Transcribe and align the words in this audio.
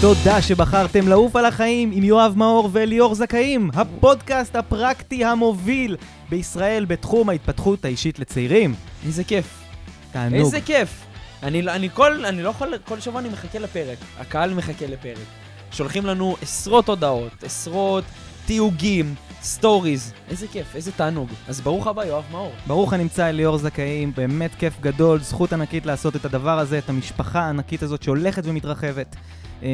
תודה 0.00 0.42
שבחרתם 0.42 1.08
לעוף 1.08 1.36
על 1.36 1.44
החיים 1.44 1.90
עם 1.92 2.04
יואב 2.04 2.34
מאור 2.36 2.68
וליאור 2.72 3.14
זכאים, 3.14 3.70
הפודקאסט 3.74 4.56
הפרקטי 4.56 5.24
המוביל 5.24 5.96
בישראל 6.28 6.84
בתחום 6.84 7.28
ההתפתחות 7.28 7.84
האישית 7.84 8.18
לצעירים. 8.18 8.74
איזה 9.06 9.24
כיף. 9.24 9.64
תענוג. 10.12 10.40
איזה 10.40 10.60
כיף. 10.60 11.04
אני, 11.42 11.60
אני, 11.60 11.88
כל, 11.94 12.24
אני 12.24 12.42
לא 12.42 12.50
יכול, 12.50 12.74
כל 12.84 13.00
שבוע 13.00 13.20
אני 13.20 13.28
מחכה 13.28 13.58
לפרק. 13.58 13.98
הקהל 14.18 14.54
מחכה 14.54 14.86
לפרק. 14.86 15.26
שולחים 15.72 16.06
לנו 16.06 16.36
עשרות 16.42 16.88
הודעות, 16.88 17.44
עשרות 17.44 18.04
תיוגים, 18.46 19.14
סטוריז. 19.42 20.12
איזה 20.30 20.46
כיף, 20.52 20.76
איזה 20.76 20.92
תענוג. 20.92 21.28
אז 21.48 21.60
ברוך 21.60 21.86
הבא, 21.86 22.04
יואב 22.04 22.24
מאור. 22.30 22.52
ברוך 22.66 22.92
הנמצא 22.92 23.28
ליאור 23.28 23.58
זכאים, 23.58 24.12
באמת 24.16 24.50
כיף 24.58 24.80
גדול, 24.80 25.20
זכות 25.20 25.52
ענקית 25.52 25.86
לעשות 25.86 26.16
את 26.16 26.24
הדבר 26.24 26.58
הזה, 26.58 26.78
את 26.78 26.88
המשפחה 26.88 27.40
הענקית 27.40 27.82
הזאת 27.82 28.02
שהולכת 28.02 28.42
ומתרחבת, 28.46 29.16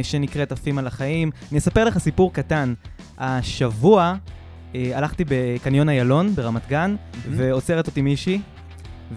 שנקראת 0.03 0.53
עפים 0.53 0.79
על 0.79 0.87
החיים. 0.87 1.31
אני 1.51 1.59
אספר 1.59 1.85
לך 1.85 1.99
סיפור 1.99 2.33
קטן. 2.33 2.75
השבוע 3.19 4.15
אה, 4.75 4.91
הלכתי 4.95 5.25
בקניון 5.29 5.89
איילון 5.89 6.35
ברמת 6.35 6.69
גן, 6.69 6.97
ועוצרת 7.31 7.87
אותי 7.87 8.03
מישהי, 8.03 8.41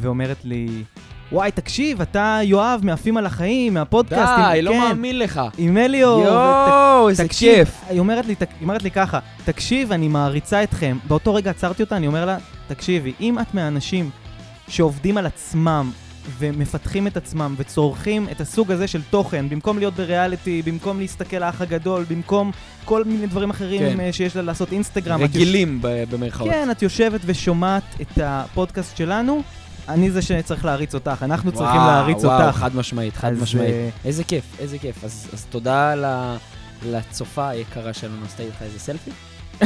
ואומרת 0.02 0.46
לי, 0.46 0.84
וואי, 1.32 1.52
תקשיב, 1.52 2.02
אתה 2.02 2.40
יואב 2.44 2.82
מעפים 2.84 3.18
על 3.18 3.26
החיים, 3.26 3.74
מהפודקאסט. 3.74 4.34
די, 4.52 4.62
לא 4.62 4.72
כן, 4.72 4.80
מאמין 4.80 5.20
לך. 5.20 5.42
עם 5.58 5.78
אליאור. 5.78 6.24
יואו, 6.24 7.10
איזה 7.10 7.28
תקשיב, 7.28 7.56
כיף. 7.56 7.82
היא 7.90 8.00
אומרת, 8.00 8.26
לי, 8.26 8.36
היא 8.40 8.48
אומרת 8.62 8.84
לי 8.84 8.92
ככה, 8.92 9.20
תקשיב, 9.46 9.92
אני 9.92 10.08
מעריצה 10.08 10.64
אתכם. 10.64 10.98
באותו 11.08 11.34
רגע 11.34 11.52
עצרתי 11.52 11.84
אותה, 11.84 11.98
אני 11.98 12.08
אומר 12.08 12.26
לה, 12.26 12.38
תקשיבי, 12.68 13.14
אם 13.22 13.40
את 13.40 13.54
מהאנשים 13.54 14.10
שעובדים 14.68 15.18
על 15.18 15.26
עצמם 15.26 15.92
ומפתחים 16.40 17.08
את 17.08 17.18
עצמם 17.18 17.56
וצורכים 17.58 18.28
את 18.32 18.42
הסוג 18.42 18.72
הזה 18.72 18.88
של 18.88 19.02
תוכן, 19.10 19.50
במקום 19.50 19.78
להיות 19.80 19.94
בריאליטי, 19.94 20.62
במקום 20.62 21.00
להסתכל 21.00 21.44
האח 21.44 21.62
הגדול, 21.62 22.06
במקום 22.10 22.52
כל 22.86 23.04
מיני 23.04 23.28
דברים 23.28 23.50
אחרים 23.50 23.80
כן. 23.94 24.00
אה, 24.00 24.14
שיש 24.14 24.36
לה 24.36 24.42
לעשות 24.42 24.72
אינסטגרם. 24.72 25.22
יוש- 25.22 25.30
רגילים 25.30 25.80
ב- 25.82 26.04
במרכאות. 26.10 26.50
כן, 26.50 26.72
את 26.72 26.82
יושבת 26.82 27.22
ושומעת 27.26 27.84
את 28.02 28.18
הפודקאסט 28.24 28.98
שלנו, 28.98 29.42
אני 29.90 30.12
זה 30.12 30.22
שצריך 30.22 30.66
להריץ 30.66 30.96
אותך, 30.96 31.18
אנחנו 31.24 31.52
צריכים 31.52 31.76
וואו, 31.82 31.88
להריץ 31.92 32.24
וואו, 32.24 32.46
אותך. 32.48 32.58
חד 32.58 32.76
משמעית, 32.76 33.16
חד 33.16 33.32
אז, 33.32 33.42
משמעית. 33.42 33.70
אה, 33.74 33.90
איזה 34.06 34.24
כיף, 34.24 34.44
איזה 34.60 34.78
כיף. 34.80 35.04
אז, 35.04 35.28
אז 35.34 35.46
תודה 35.50 35.96
ל, 35.96 36.06
לצופה 36.86 37.50
היקרה 37.50 37.94
שלנו, 37.94 38.26
עשתה 38.26 38.44
איתך 38.44 38.62
איזה 38.62 38.80
סלפי? 38.80 39.12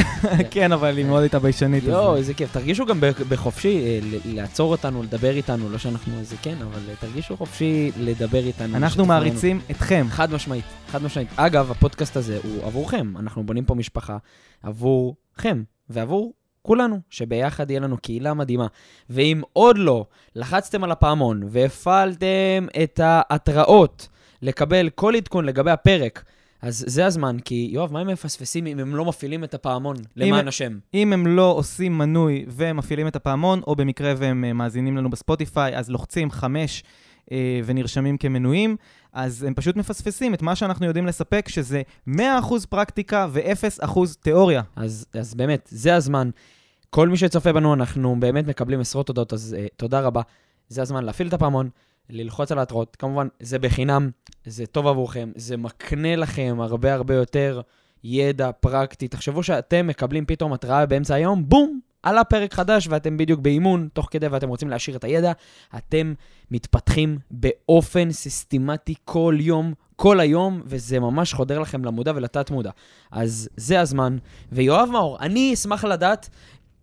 כן, 0.50 0.72
אבל 0.72 0.96
היא 0.96 1.04
מאוד 1.04 1.22
הייתה 1.22 1.38
ביישנית. 1.38 1.84
יואו, 1.84 2.16
איזה 2.16 2.34
כיף. 2.34 2.52
תרגישו 2.52 2.86
גם 2.86 3.00
בחופשי 3.28 3.78
אה, 3.78 3.98
לעצור 4.24 4.70
אותנו, 4.70 5.02
לדבר 5.02 5.30
איתנו, 5.30 5.70
לא 5.70 5.78
שאנחנו 5.78 6.18
איזה 6.18 6.36
כן, 6.42 6.56
אבל 6.62 6.80
אה, 6.88 6.94
תרגישו 7.00 7.36
חופשי 7.36 7.90
לדבר 7.96 8.46
איתנו. 8.46 8.76
אנחנו. 8.76 9.06
מעריצים 9.06 9.60
אתכם. 9.70 10.06
חד 10.10 10.32
משמעית, 10.32 10.64
חד 10.88 11.02
משמעית. 11.02 11.28
אגב, 11.36 11.70
הפודקאסט 11.70 12.16
הזה 12.16 12.38
הוא 12.42 12.66
עבורכם. 12.66 13.16
אנחנו 13.16 13.46
בונים 13.46 13.64
פה 13.64 13.74
משפחה 13.74 14.16
עבורכם 14.62 15.62
ועבור 15.88 16.32
כולנו, 16.62 17.00
שביחד 17.10 17.70
יהיה 17.70 17.80
לנו 17.80 17.98
קהילה 17.98 18.34
מדהימה. 18.34 18.66
ואם 19.10 19.42
עוד 19.52 19.78
לא 19.78 20.06
לחצתם 20.36 20.84
על 20.84 20.90
הפעמון 20.90 21.42
והפעלתם 21.48 22.66
את 22.82 23.00
ההתראות 23.02 24.08
לקבל 24.42 24.88
כל 24.94 25.16
עדכון 25.16 25.44
לגבי 25.44 25.70
הפרק, 25.70 26.24
אז 26.62 26.84
זה 26.86 27.06
הזמן, 27.06 27.36
כי 27.44 27.68
יואב, 27.72 27.92
מה 27.92 28.00
הם 28.00 28.06
מפספסים 28.06 28.66
אם 28.66 28.78
הם 28.78 28.96
לא 28.96 29.04
מפעילים 29.04 29.44
את 29.44 29.54
הפעמון, 29.54 29.96
למען 30.16 30.48
השם? 30.48 30.78
אם 30.94 31.12
הם 31.12 31.26
לא 31.26 31.50
עושים 31.50 31.98
מנוי 31.98 32.44
ומפעילים 32.48 33.06
את 33.06 33.16
הפעמון, 33.16 33.60
או 33.66 33.76
במקרה 33.76 34.14
והם 34.16 34.44
אה, 34.44 34.52
מאזינים 34.52 34.96
לנו 34.96 35.10
בספוטיפיי, 35.10 35.76
אז 35.76 35.90
לוחצים 35.90 36.30
חמש 36.30 36.82
אה, 37.32 37.60
ונרשמים 37.64 38.18
כמנויים, 38.18 38.76
אז 39.12 39.42
הם 39.42 39.54
פשוט 39.54 39.76
מפספסים 39.76 40.34
את 40.34 40.42
מה 40.42 40.56
שאנחנו 40.56 40.86
יודעים 40.86 41.06
לספק, 41.06 41.48
שזה 41.48 41.82
100% 42.08 42.12
פרקטיקה 42.68 43.26
ו-0% 43.30 43.98
תיאוריה. 44.20 44.62
אז, 44.76 45.06
אז 45.12 45.34
באמת, 45.34 45.68
זה 45.72 45.94
הזמן. 45.94 46.30
כל 46.90 47.08
מי 47.08 47.16
שצופה 47.16 47.52
בנו, 47.52 47.74
אנחנו 47.74 48.16
באמת 48.20 48.46
מקבלים 48.46 48.80
עשרות 48.80 49.06
תודות, 49.06 49.32
אז 49.32 49.56
uh, 49.58 49.68
תודה 49.76 50.00
רבה. 50.00 50.22
זה 50.68 50.82
הזמן 50.82 51.04
להפעיל 51.04 51.28
את 51.28 51.32
הפעמון, 51.32 51.68
ללחוץ 52.10 52.52
על 52.52 52.58
ההתראות. 52.58 52.96
כמובן, 52.96 53.28
זה 53.40 53.58
בחינם, 53.58 54.10
זה 54.44 54.66
טוב 54.66 54.86
עבורכם, 54.86 55.32
זה 55.36 55.56
מקנה 55.56 56.16
לכם 56.16 56.56
הרבה 56.60 56.94
הרבה 56.94 57.14
יותר 57.14 57.60
ידע 58.04 58.52
פרקטי. 58.52 59.08
תחשבו 59.08 59.42
שאתם 59.42 59.86
מקבלים 59.86 60.26
פתאום 60.26 60.52
התראה 60.52 60.86
באמצע 60.86 61.14
היום, 61.14 61.48
בום! 61.48 61.80
עלה 62.02 62.24
פרק 62.24 62.54
חדש 62.54 62.88
ואתם 62.90 63.16
בדיוק 63.16 63.40
באימון, 63.40 63.88
תוך 63.92 64.08
כדי 64.10 64.26
ואתם 64.26 64.48
רוצים 64.48 64.70
להשאיר 64.70 64.96
את 64.96 65.04
הידע, 65.04 65.32
אתם 65.76 66.14
מתפתחים 66.50 67.18
באופן 67.30 68.10
סיסטמטי 68.12 68.94
כל 69.04 69.36
יום, 69.40 69.72
כל 69.96 70.20
היום, 70.20 70.62
וזה 70.66 71.00
ממש 71.00 71.34
חודר 71.34 71.58
לכם 71.58 71.84
למודע 71.84 72.12
ולתת 72.14 72.50
מודע. 72.50 72.70
אז 73.10 73.48
זה 73.56 73.80
הזמן. 73.80 74.16
ויואב 74.52 74.88
מאור, 74.92 75.18
אני 75.20 75.54
אשמח 75.54 75.84
לדעת, 75.84 76.28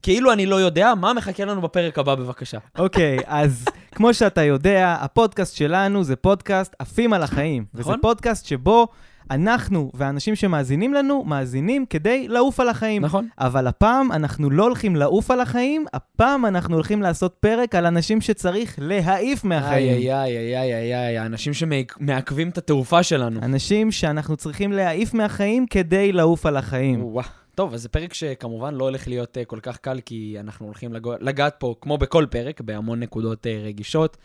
כאילו 0.02 0.34
אני 0.34 0.46
לא 0.46 0.56
יודע, 0.56 0.94
מה 0.96 1.14
מחכה 1.14 1.46
לנו 1.46 1.62
בפרק 1.62 2.00
הבא 2.00 2.16
בבקשה. 2.16 2.58
אוקיי, 2.78 3.18
אז 3.26 3.66
כמו 3.96 4.14
שאתה 4.14 4.44
יודע, 4.44 4.98
הפודקאסט 5.00 5.56
שלנו 5.56 6.04
זה 6.04 6.16
פודקאסט 6.16 6.76
עפים 6.80 7.14
על 7.14 7.24
החיים. 7.24 7.66
נכון. 7.74 7.94
וזה 7.94 8.02
פודקאסט 8.02 8.46
שבו 8.46 8.88
אנחנו 9.32 9.92
והאנשים 9.94 10.36
שמאזינים 10.36 10.94
לנו, 10.94 11.24
מאזינים 11.24 11.86
כדי 11.86 12.28
לעוף 12.28 12.60
על 12.60 12.70
החיים. 12.70 13.06
נכון? 13.06 13.28
אבל 13.40 13.68
הפעם 13.68 14.12
אנחנו 14.12 14.50
לא 14.50 14.64
הולכים 14.64 14.96
לעוף 14.96 15.32
על 15.32 15.42
החיים, 15.42 15.86
הפעם 15.94 16.46
אנחנו 16.46 16.76
הולכים 16.76 17.02
לעשות 17.02 17.36
פרק 17.40 17.76
על 17.76 17.86
אנשים 17.86 18.22
שצריך 18.22 18.76
להעיף 18.82 19.44
מהחיים. 19.44 19.90
איי 19.94 20.14
איי 20.14 20.38
איי 20.38 20.58
איי 20.58 20.76
איי 20.76 20.96
איי, 20.96 21.18
האנשים 21.18 21.54
שמעכבים 21.54 22.50
את 22.50 22.58
התעופה 22.58 23.04
שלנו. 23.04 23.40
אנשים 23.44 23.92
שאנחנו 23.92 24.38
צריכים 24.38 24.72
להעיף 24.72 25.14
מהחיים 25.14 25.66
כדי 25.68 26.12
לעוף 26.12 26.46
על 26.46 26.58
החיים. 26.58 27.04
וואו. 27.04 27.39
טוב, 27.56 27.74
אז 27.74 27.82
זה 27.82 27.90
פרק 27.90 28.14
שכמובן 28.14 28.76
לא 28.76 28.84
הולך 28.84 29.08
להיות 29.08 29.38
uh, 29.38 29.46
כל 29.46 29.60
כך 29.60 29.78
קל, 29.78 30.00
כי 30.06 30.36
אנחנו 30.40 30.66
הולכים 30.66 30.94
לגעת 31.20 31.56
פה, 31.60 31.76
כמו 31.82 31.98
בכל 31.98 32.26
פרק, 32.32 32.62
בהמון 32.62 33.00
נקודות 33.00 33.46
uh, 33.46 33.50
רגישות. 33.66 34.18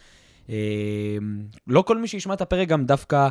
Uh, 0.47 0.51
לא 1.67 1.83
כל 1.83 1.99
מי 1.99 2.09
שישמע 2.09 2.35
את 2.35 2.41
הפרק 2.41 2.69
גם 2.69 2.87
דווקא, 2.87 3.29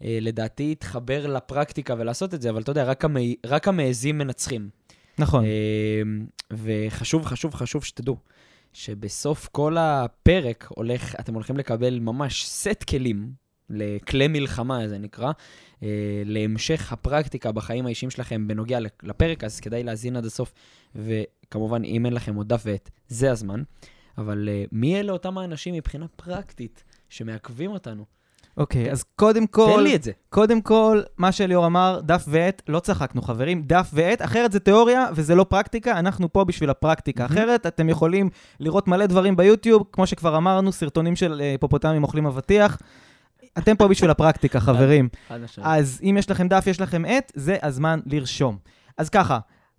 לדעתי, 0.00 0.68
יתחבר 0.72 1.26
לפרקטיקה 1.26 1.94
ולעשות 1.98 2.34
את 2.34 2.42
זה, 2.42 2.50
אבל 2.50 2.62
אתה 2.62 2.70
יודע, 2.70 2.84
רק, 2.84 3.04
המ... 3.04 3.16
רק 3.46 3.68
המעזים 3.68 4.18
מנצחים. 4.18 4.68
נכון. 5.18 5.44
אה, 5.44 6.02
וחשוב, 6.50 7.24
חשוב, 7.24 7.54
חשוב 7.54 7.84
שתדעו 7.84 8.16
שבסוף 8.72 9.48
כל 9.52 9.76
הפרק 9.78 10.66
הולך, 10.68 11.14
אתם 11.20 11.34
הולכים 11.34 11.56
לקבל 11.56 11.98
ממש 11.98 12.46
סט 12.46 12.84
כלים 12.88 13.32
לכלי 13.70 14.28
מלחמה, 14.28 14.88
זה 14.88 14.98
נקרא, 14.98 15.32
אה, 15.82 15.88
להמשך 16.24 16.92
הפרקטיקה 16.92 17.52
בחיים 17.52 17.86
האישיים 17.86 18.10
שלכם 18.10 18.48
בנוגע 18.48 18.78
לפרק, 19.02 19.44
אז 19.44 19.60
כדאי 19.60 19.82
להאזין 19.82 20.16
עד 20.16 20.24
הסוף, 20.24 20.52
וכמובן, 20.94 21.84
אם 21.84 22.06
אין 22.06 22.12
לכם 22.12 22.34
עוד 22.34 22.48
דף 22.48 22.62
ועט, 22.64 22.90
זה 23.08 23.30
הזמן. 23.30 23.62
אבל 24.18 24.48
אה, 24.48 24.64
מי 24.72 25.00
אלה 25.00 25.12
אותם 25.12 25.38
האנשים 25.38 25.74
מבחינה 25.74 26.06
פרקטית 26.16 26.84
שמעכבים 27.08 27.70
אותנו? 27.70 28.04
אוקיי, 28.56 28.92
אז 28.92 29.04
קודם 29.16 29.46
כל... 29.46 29.72
תן 29.76 29.82
לי 29.82 29.96
את 29.96 30.02
זה. 30.02 30.12
קודם 30.28 30.60
כל, 30.60 31.02
מה 31.18 31.32
שליאור 31.32 31.66
אמר, 31.66 32.00
דף 32.02 32.24
ועט, 32.28 32.62
לא 32.68 32.80
צחקנו 32.80 33.22
חברים, 33.22 33.62
דף 33.62 33.90
ועט, 33.92 34.22
אחרת 34.22 34.52
זה 34.52 34.60
תיאוריה 34.60 35.06
וזה 35.14 35.34
לא 35.34 35.44
פרקטיקה, 35.44 35.98
אנחנו 35.98 36.32
פה 36.32 36.44
בשביל 36.44 36.70
הפרקטיקה. 36.70 37.22
מהמם. 37.22 37.36
אחרת 37.36 37.66
אתם 37.66 37.88
יכולים 37.88 38.30
לראות 38.60 38.88
מלא 38.88 39.06
דברים 39.06 39.36
ביוטיוב, 39.36 39.84
כמו 39.92 40.06
שכבר 40.06 40.36
אמרנו, 40.36 40.72
סרטונים 40.72 41.16
של 41.16 41.40
אה, 41.40 41.50
היפופוטמים 41.50 42.02
אוכלים 42.02 42.26
אבטיח. 42.26 42.78
אתם 43.58 43.76
פה 43.76 43.88
בשביל 43.88 44.10
הפרקטיקה, 44.10 44.60
חברים. 44.60 45.08
אז 45.62 46.00
אם 46.02 46.16
יש 46.18 46.30
לכם 46.30 46.48
דף, 46.48 46.66
יש 46.66 46.80
לכם 46.80 47.02
עט, 47.04 47.32
זה 47.34 47.56
הזמן 47.62 48.00
לרשום. 48.06 48.58
אז 48.98 49.08
ככה, 49.08 49.38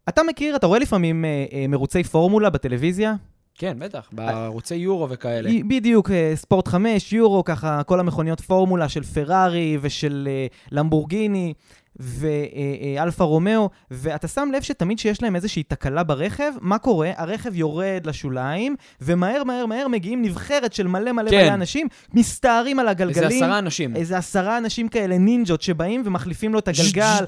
אתה 0.09 0.23
מכיר, 0.23 0.55
אתה 0.55 0.67
רואה 0.67 0.79
לפעמים 0.79 1.25
אה, 1.25 1.45
אה, 1.53 1.67
מרוצי 1.67 2.03
פורמולה 2.03 2.49
בטלוויזיה? 2.49 3.15
כן, 3.57 3.77
בטח, 3.79 4.09
בערוצי 4.11 4.75
יורו 4.75 5.09
וכאלה. 5.09 5.49
בדיוק, 5.67 6.11
אה, 6.11 6.31
ספורט 6.35 6.67
5, 6.67 7.13
יורו, 7.13 7.43
ככה, 7.43 7.83
כל 7.83 7.99
המכוניות 7.99 8.41
פורמולה 8.41 8.89
של 8.89 9.03
פרארי 9.03 9.77
ושל 9.81 10.27
אה, 10.31 10.47
למבורגיני 10.71 11.53
ואלפה 11.99 13.23
רומאו, 13.23 13.69
ואתה 13.91 14.27
שם 14.27 14.49
לב 14.53 14.61
שתמיד 14.61 14.99
שיש 14.99 15.23
להם 15.23 15.35
איזושהי 15.35 15.63
תקלה 15.63 16.03
ברכב, 16.03 16.51
מה 16.61 16.77
קורה? 16.77 17.11
הרכב 17.17 17.55
יורד 17.55 18.05
לשוליים, 18.05 18.75
ומהר 19.01 19.43
מהר 19.43 19.65
מהר 19.65 19.87
מגיעים 19.87 20.21
נבחרת 20.21 20.73
של 20.73 20.87
מלא 20.87 21.11
מלא 21.11 21.31
כן. 21.31 21.45
מלא 21.45 21.53
אנשים, 21.53 21.87
מסתערים 22.13 22.79
על 22.79 22.87
הגלגלים. 22.87 23.23
איזה 23.23 23.45
עשרה 23.45 23.59
אנשים. 23.59 23.95
איזה 23.95 24.17
עשרה 24.17 24.57
אנשים 24.57 24.87
כאלה, 24.87 25.17
נינג'ות, 25.17 25.61
שבאים 25.61 26.01
ומחליפים 26.05 26.53
לו 26.53 26.59
את 26.59 26.67
הגלגל. 26.67 27.25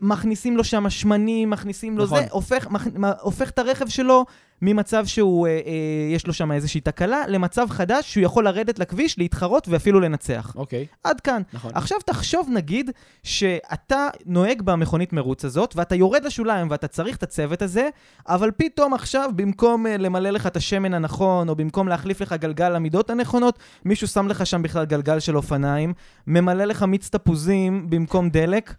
מכניסים 0.00 0.56
לו 0.56 0.64
שם 0.64 0.90
שמנים, 0.90 1.50
מכניסים 1.50 1.98
לו 1.98 2.04
נכון. 2.04 2.18
זה, 2.18 2.26
הופך, 2.30 2.70
מכ, 2.70 2.82
הופך 3.20 3.50
את 3.50 3.58
הרכב 3.58 3.88
שלו 3.88 4.24
ממצב 4.62 5.06
שהוא, 5.06 5.46
אה, 5.46 5.52
אה, 5.52 6.14
יש 6.14 6.26
לו 6.26 6.32
שם 6.32 6.52
איזושהי 6.52 6.80
תקלה, 6.80 7.22
למצב 7.28 7.66
חדש 7.70 8.12
שהוא 8.12 8.24
יכול 8.24 8.44
לרדת 8.44 8.78
לכביש, 8.78 9.18
להתחרות 9.18 9.68
ואפילו 9.68 10.00
לנצח. 10.00 10.52
אוקיי, 10.56 10.86
עד 11.04 11.20
כאן. 11.20 11.42
נכון. 11.52 11.70
עכשיו 11.74 11.98
תחשוב 12.06 12.48
נגיד 12.52 12.90
שאתה 13.22 14.08
נוהג 14.26 14.62
במכונית 14.62 15.12
מרוץ 15.12 15.44
הזאת, 15.44 15.76
ואתה 15.76 15.94
יורד 15.94 16.24
לשוליים 16.24 16.70
ואתה 16.70 16.88
צריך 16.88 17.16
את 17.16 17.22
הצוות 17.22 17.62
הזה, 17.62 17.88
אבל 18.28 18.50
פתאום 18.56 18.94
עכשיו, 18.94 19.30
במקום 19.36 19.86
uh, 19.86 19.88
למלא 19.88 20.30
לך 20.30 20.46
את 20.46 20.56
השמן 20.56 20.94
הנכון, 20.94 21.48
או 21.48 21.56
במקום 21.56 21.88
להחליף 21.88 22.20
לך 22.20 22.32
גלגל 22.32 22.68
למידות 22.68 23.10
הנכונות, 23.10 23.58
מישהו 23.84 24.08
שם 24.08 24.28
לך 24.28 24.46
שם 24.46 24.62
בכלל 24.62 24.84
גלגל 24.84 25.20
של 25.20 25.36
אופניים, 25.36 25.92
ממלא 26.26 26.64
לך 26.64 26.82
מיץ 26.82 27.08
תפוזים 27.08 27.90
במקום 27.90 28.30
דלק. 28.30 28.74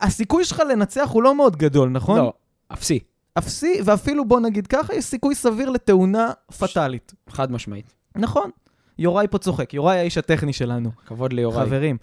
הסיכוי 0.00 0.44
שלך 0.44 0.62
לנצח 0.70 1.10
הוא 1.12 1.22
לא 1.22 1.34
מאוד 1.34 1.56
גדול, 1.56 1.88
נכון? 1.88 2.18
לא, 2.18 2.32
אפסי, 2.72 2.98
אפסי, 3.38 3.80
ואפילו 3.84 4.24
בוא 4.24 4.40
נגיד 4.40 4.66
ככה, 4.66 4.94
יש 4.94 5.04
סיכוי 5.04 5.34
סביר 5.34 5.70
לתאונה 5.70 6.30
פטאלית. 6.58 7.14
חד 7.28 7.52
משמעית. 7.52 7.94
נכון. 8.16 8.50
יוראי 8.98 9.26
פה 9.30 9.38
צוחק, 9.38 9.74
יוראי 9.74 9.98
האיש 9.98 10.18
הטכני 10.18 10.52
שלנו. 10.52 10.90
כבוד 11.06 11.32
ליוראי. 11.32 11.66
חברים. 11.66 11.96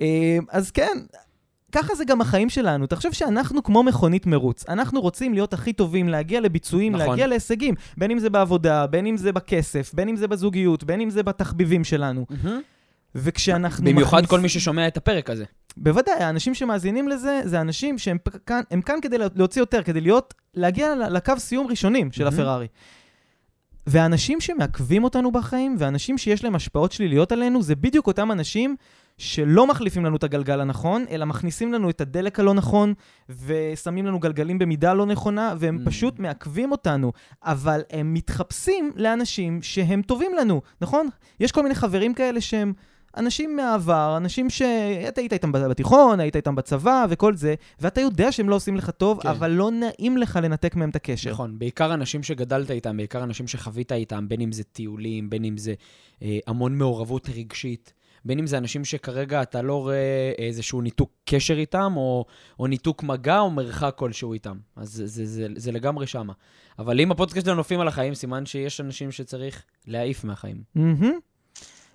אה, 0.00 0.38
אז 0.50 0.70
כן, 0.70 0.98
ככה 1.72 1.94
זה 1.94 2.04
גם 2.04 2.20
החיים 2.20 2.48
שלנו. 2.48 2.86
תחשוב 2.86 3.12
שאנחנו 3.12 3.62
כמו 3.62 3.82
מכונית 3.82 4.26
מרוץ. 4.26 4.64
אנחנו 4.68 5.00
רוצים 5.00 5.34
להיות 5.34 5.52
הכי 5.52 5.72
טובים, 5.72 6.08
להגיע 6.08 6.40
לביצועים, 6.40 6.92
נכון. 6.92 7.08
להגיע 7.08 7.26
להישגים. 7.26 7.74
בין 7.96 8.10
אם 8.10 8.18
זה 8.18 8.30
בעבודה, 8.30 8.86
בין 8.86 9.06
אם 9.06 9.16
זה 9.16 9.32
בכסף, 9.32 9.94
בין 9.94 10.08
אם 10.08 10.16
זה 10.16 10.28
בזוגיות, 10.28 10.84
בין 10.84 11.00
אם 11.00 11.10
זה 11.10 11.22
בתחביבים 11.22 11.84
שלנו. 11.84 12.26
מהמם. 12.30 12.60
וכשאנחנו... 13.14 13.84
במיוחד 13.90 14.18
מכניס- 14.18 14.30
כל 14.30 14.40
מי 14.40 14.48
ששומע 14.48 14.88
את 14.88 14.96
הפרק 14.96 15.30
הזה. 15.30 15.44
בוודאי, 15.76 16.14
האנשים 16.14 16.54
שמאזינים 16.54 17.08
לזה, 17.08 17.40
זה 17.44 17.60
אנשים 17.60 17.98
שהם 17.98 18.18
כאן, 18.46 18.60
כאן 18.84 18.98
כדי 19.02 19.16
להוציא 19.34 19.62
יותר, 19.62 19.82
כדי 19.82 20.00
להיות, 20.00 20.34
להגיע 20.54 20.94
לקו 21.10 21.32
סיום 21.38 21.66
ראשונים 21.66 22.12
של 22.12 22.24
מהמם. 22.24 22.34
הפרארי. 22.34 22.66
והאנשים 23.86 24.40
שמעכבים 24.40 25.04
אותנו 25.04 25.32
בחיים, 25.32 25.76
ואנשים 25.78 26.18
שיש 26.18 26.44
להם 26.44 26.54
השפעות 26.54 26.92
שליליות 26.92 27.32
עלינו, 27.32 27.62
זה 27.62 27.74
בדיוק 27.76 28.06
אותם 28.06 28.32
אנשים 28.32 28.76
שלא 29.18 29.66
מחליפים 29.66 30.04
לנו 30.04 30.16
את 30.16 30.24
הגלגל 30.24 30.60
הנכון, 30.60 31.04
אלא 31.10 31.24
מכניסים 31.26 31.72
לנו 31.72 31.90
את 31.90 32.00
הדלק 32.00 32.40
הלא 32.40 32.54
נכון, 32.54 32.94
ושמים 33.28 34.06
לנו 34.06 34.18
גלגלים 34.18 34.58
במידה 34.58 34.94
לא 34.94 35.06
נכונה, 35.06 35.54
והם 35.58 35.78
Mm. 35.82 35.88
פשוט 35.88 36.18
מעכבים 36.18 36.72
אותנו. 36.72 37.12
אבל 37.44 37.80
הם 37.90 38.14
מתחפשים 38.14 38.92
לאנשים 38.96 39.62
שהם 39.62 40.02
טובים 40.02 40.34
לנו, 40.34 40.62
נכון? 40.80 41.08
יש 41.40 41.52
כל 41.52 41.62
מיני 41.62 41.74
חברים 41.74 42.14
כאלה 42.14 42.40
שהם 42.40 42.72
אנשים 43.16 43.56
מהעבר, 43.56 44.14
אנשים 44.16 44.50
שאתה 44.50 45.20
היית 45.20 45.32
איתם 45.32 45.52
בתיכון, 45.52 46.20
היית 46.20 46.36
איתם 46.36 46.54
בצבא 46.54 47.06
וכל 47.10 47.34
זה, 47.34 47.54
ואתה 47.80 48.00
יודע 48.00 48.32
שהם 48.32 48.48
לא 48.48 48.54
עושים 48.54 48.76
לך 48.76 48.90
טוב, 48.90 49.22
כן. 49.22 49.28
אבל 49.28 49.50
לא 49.50 49.70
נעים 49.70 50.16
לך 50.16 50.38
לנתק 50.42 50.76
מהם 50.76 50.90
את 50.90 50.96
הקשר. 50.96 51.30
נכון, 51.30 51.58
בעיקר 51.58 51.94
אנשים 51.94 52.22
שגדלת 52.22 52.70
איתם, 52.70 52.96
בעיקר 52.96 53.22
אנשים 53.22 53.48
שחווית 53.48 53.92
איתם, 53.92 54.28
בין 54.28 54.40
אם 54.40 54.52
זה 54.52 54.64
טיולים, 54.64 55.30
בין 55.30 55.44
אם 55.44 55.56
זה 55.56 55.74
אה, 56.22 56.38
המון 56.46 56.78
מעורבות 56.78 57.28
רגשית, 57.28 57.92
בין 58.24 58.38
אם 58.38 58.46
זה 58.46 58.58
אנשים 58.58 58.84
שכרגע 58.84 59.42
אתה 59.42 59.62
לא 59.62 59.74
רואה 59.80 60.32
איזשהו 60.38 60.80
ניתוק 60.80 61.10
קשר 61.24 61.58
איתם, 61.58 61.92
או, 61.96 62.24
או 62.60 62.66
ניתוק 62.66 63.02
מגע, 63.02 63.38
או 63.38 63.50
מרחק 63.50 63.94
כלשהו 63.96 64.32
איתם. 64.32 64.56
אז 64.76 64.92
זה, 64.92 65.06
זה, 65.06 65.26
זה, 65.26 65.46
זה 65.56 65.72
לגמרי 65.72 66.06
שמה. 66.06 66.32
אבל 66.78 67.00
אם 67.00 67.10
הפודקאסט 67.10 67.46
שלנו 67.46 67.56
נופים 67.56 67.80
על 67.80 67.88
החיים, 67.88 68.14
סימן 68.14 68.46
שיש 68.46 68.80
אנשים 68.80 69.12
שצריך 69.12 69.62
להעיף 69.86 70.24
מהחיים. 70.24 70.62
מהמם. 70.74 71.18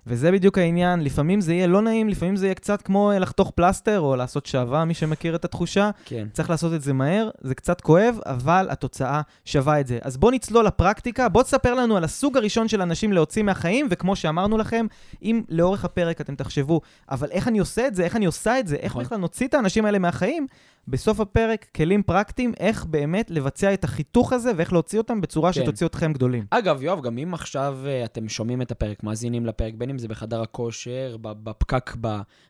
וזה 0.06 0.32
בדיוק 0.32 0.58
העניין, 0.58 1.00
לפעמים 1.00 1.40
זה 1.40 1.54
יהיה 1.54 1.66
לא 1.66 1.82
נעים, 1.82 2.08
לפעמים 2.08 2.36
זה 2.36 2.46
יהיה 2.46 2.54
קצת 2.54 2.82
כמו 2.82 3.10
אה, 3.10 3.18
לחתוך 3.18 3.50
פלסטר 3.50 4.00
או 4.00 4.16
לעשות 4.16 4.46
שעווה, 4.46 4.84
מי 4.84 4.94
שמכיר 4.94 5.34
את 5.34 5.44
התחושה. 5.44 5.90
כן. 6.04 6.28
צריך 6.32 6.50
לעשות 6.50 6.74
את 6.74 6.82
זה 6.82 6.92
מהר, 6.92 7.30
זה 7.40 7.54
קצת 7.54 7.80
כואב, 7.80 8.18
אבל 8.26 8.66
התוצאה 8.70 9.20
שווה 9.44 9.80
את 9.80 9.86
זה. 9.86 9.98
אז 10.02 10.16
בוא 10.16 10.32
נצלול 10.32 10.66
לפרקטיקה, 10.66 11.28
בוא 11.28 11.42
תספר 11.42 11.74
לנו 11.74 11.96
על 11.96 12.04
הסוג 12.04 12.36
הראשון 12.36 12.68
של 12.68 12.82
אנשים 12.82 13.12
להוציא 13.12 13.42
מהחיים, 13.42 13.86
וכמו 13.90 14.16
שאמרנו 14.16 14.58
לכם, 14.58 14.86
אם 15.22 15.42
לאורך 15.48 15.84
הפרק 15.84 16.20
אתם 16.20 16.34
תחשבו, 16.34 16.80
אבל 17.10 17.28
איך 17.30 17.48
אני 17.48 17.58
עושה 17.58 17.86
את 17.86 17.94
זה, 17.94 18.04
איך 18.04 18.16
אני 18.16 18.26
עושה 18.26 18.58
את 18.58 18.66
זה, 18.66 18.76
איך 18.76 18.92
נכון. 18.92 19.04
בכלל 19.04 19.18
נוציא 19.18 19.46
את 19.46 19.54
האנשים 19.54 19.84
האלה 19.84 19.98
מהחיים, 19.98 20.46
בסוף 20.88 21.20
הפרק, 21.20 21.66
כלים 21.76 22.02
פרקטיים, 22.02 22.52
איך 22.60 22.84
באמת 22.84 23.30
לבצע 23.30 23.74
את 23.74 23.84
החיתוך 23.84 24.32
הזה, 24.32 24.52
ואיך 24.56 24.72
להוציא 24.72 24.98
אותם 24.98 25.20
בצורה 25.20 25.52
כן. 25.52 25.60
שתוציא 25.60 25.86
אתכם 25.86 26.12
גדולים. 26.12 26.46
אגב, 26.50 26.82
יואב, 26.82 27.02
גם 27.02 27.18
אם 27.18 27.34
עכשיו 27.34 27.78
אה, 27.86 28.04
אתם 28.04 28.28
שומעים 28.28 28.62
את 28.62 28.70
הפרק, 28.70 29.02
מאזינים 29.02 29.46
לפרק, 29.46 29.74
בין 29.74 29.90
אם 29.90 29.98
זה 29.98 30.08
בחדר 30.08 30.42
הכושר, 30.42 31.16
בפקק 31.20 31.96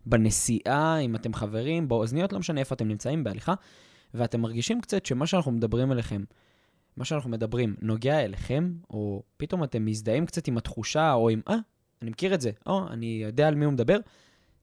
בנסיעה, 0.07 0.99
אם 0.99 1.17
אתם 1.17 1.35
חברים, 1.35 1.89
באוזניות, 1.89 2.33
לא 2.33 2.39
משנה 2.39 2.61
איפה 2.61 2.75
אתם 2.75 2.89
נמצאים, 2.89 3.25
בהליכה, 3.25 3.55
ואתם 4.15 4.41
מרגישים 4.41 4.81
קצת 4.81 5.07
שמה 5.07 5.27
שאנחנו 5.27 5.53
מדברים 5.53 5.93
אליכם, 5.93 6.25
מה 6.97 7.05
שאנחנו 7.05 7.31
מדברים 7.31 7.75
נוגע 7.83 8.21
אליכם, 8.25 8.73
או 8.91 9.23
פתאום 9.37 9.65
אתם 9.65 9.85
מזדהים 9.85 10.27
קצת 10.27 10.49
עם 10.49 10.59
התחושה, 10.59 11.13
או 11.13 11.29
עם, 11.29 11.41
אה, 11.49 11.57
אני 12.03 12.11
מכיר 12.11 12.35
את 12.35 12.41
זה, 12.41 12.51
או, 12.67 12.89
אני 12.91 13.21
יודע 13.25 13.49
על 13.49 13.55
מי 13.55 13.65
הוא 13.65 13.73
מדבר, 13.73 13.99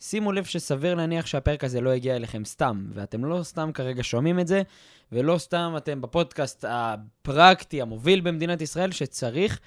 שימו 0.02 0.32
לב 0.32 0.44
שסביר 0.44 0.96
להניח 0.96 1.26
שהפרק 1.26 1.64
הזה 1.64 1.82
לא 1.82 1.90
הגיע 1.90 2.16
אליכם 2.16 2.46
סתם, 2.46 2.86
ואתם 2.94 3.26
לא 3.26 3.44
סתם 3.44 3.72
כרגע 3.74 4.04
שומעים 4.04 4.40
את 4.40 4.48
זה, 4.48 4.62
ולא 5.12 5.38
סתם 5.38 5.74
אתם 5.78 6.02
בפודקאסט 6.02 6.66
הפרקטי, 6.68 7.82
המוביל 7.82 8.22
במדינת 8.22 8.62
ישראל, 8.62 8.92
שצריך 8.92 9.60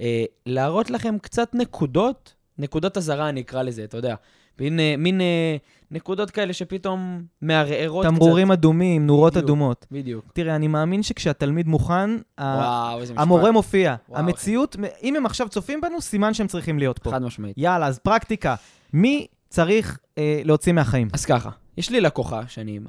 אה, 0.00 0.24
להראות 0.46 0.90
לכם 0.90 1.18
קצת 1.18 1.54
נקודות, 1.54 2.34
נקודות 2.58 2.96
אזהרה 2.96 3.28
אני 3.28 3.40
אקרא 3.40 3.62
לזה, 3.62 3.84
אתה 3.84 3.96
יודע. 3.96 4.14
מין, 4.60 4.80
אה, 4.80 4.94
מין 4.98 5.20
אה, 5.20 5.56
נקודות 5.90 6.30
כאלה 6.30 6.52
שפתאום 6.52 7.22
מערערות 7.42 8.06
קצת. 8.06 8.14
תמרורים 8.14 8.52
אדומים, 8.52 9.06
נורות 9.06 9.32
בדיוק. 9.32 9.44
אדומות. 9.44 9.86
בדיוק. 9.90 10.32
תראה, 10.32 10.56
אני 10.56 10.68
מאמין 10.68 11.02
שכשהתלמיד 11.02 11.68
מוכן, 11.68 12.10
וואו. 12.40 13.00
המורה 13.16 13.50
מופיע. 13.50 13.94
וואו, 14.08 14.20
המציאות, 14.20 14.76
אם 15.02 15.16
הם 15.16 15.26
עכשיו 15.26 15.48
צופים 15.48 15.80
בנו, 15.80 16.00
סימן 16.00 16.34
שהם 16.34 16.46
צריכים 16.46 16.78
להיות 16.78 16.98
פה. 16.98 17.10
חד 17.10 17.22
משמעית. 17.22 17.54
יאללה, 17.58 17.86
אז 17.86 17.98
פרקטיקה. 17.98 18.54
מי 18.92 19.26
צריך 19.56 19.98
אה, 20.18 20.40
להוציא 20.44 20.72
מהחיים? 20.72 21.08
אז 21.12 21.24
ככה, 21.24 21.50
יש 21.76 21.90
לי 21.90 22.00
לקוחה 22.00 22.40
שאני 22.48 22.80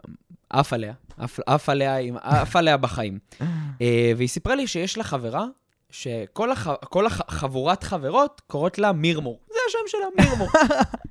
עף 0.49 0.73
עליה, 0.73 0.93
עף, 1.47 1.69
עליה, 1.69 1.97
עף 2.21 2.55
עליה 2.55 2.77
בחיים. 2.77 3.19
אה, 3.81 4.11
והיא 4.17 4.27
סיפרה 4.27 4.55
לי 4.55 4.67
שיש 4.67 4.97
לה 4.97 5.03
חברה, 5.03 5.45
שכל 5.91 6.51
הח, 6.51 6.67
הח, 7.05 7.21
חבורת 7.29 7.83
חברות 7.83 8.41
קוראות 8.47 8.77
לה 8.79 8.91
מירמור. 8.91 9.39
זה 9.47 9.59
השם 9.69 9.77
שלה, 9.87 10.25
מירמור. 10.25 10.47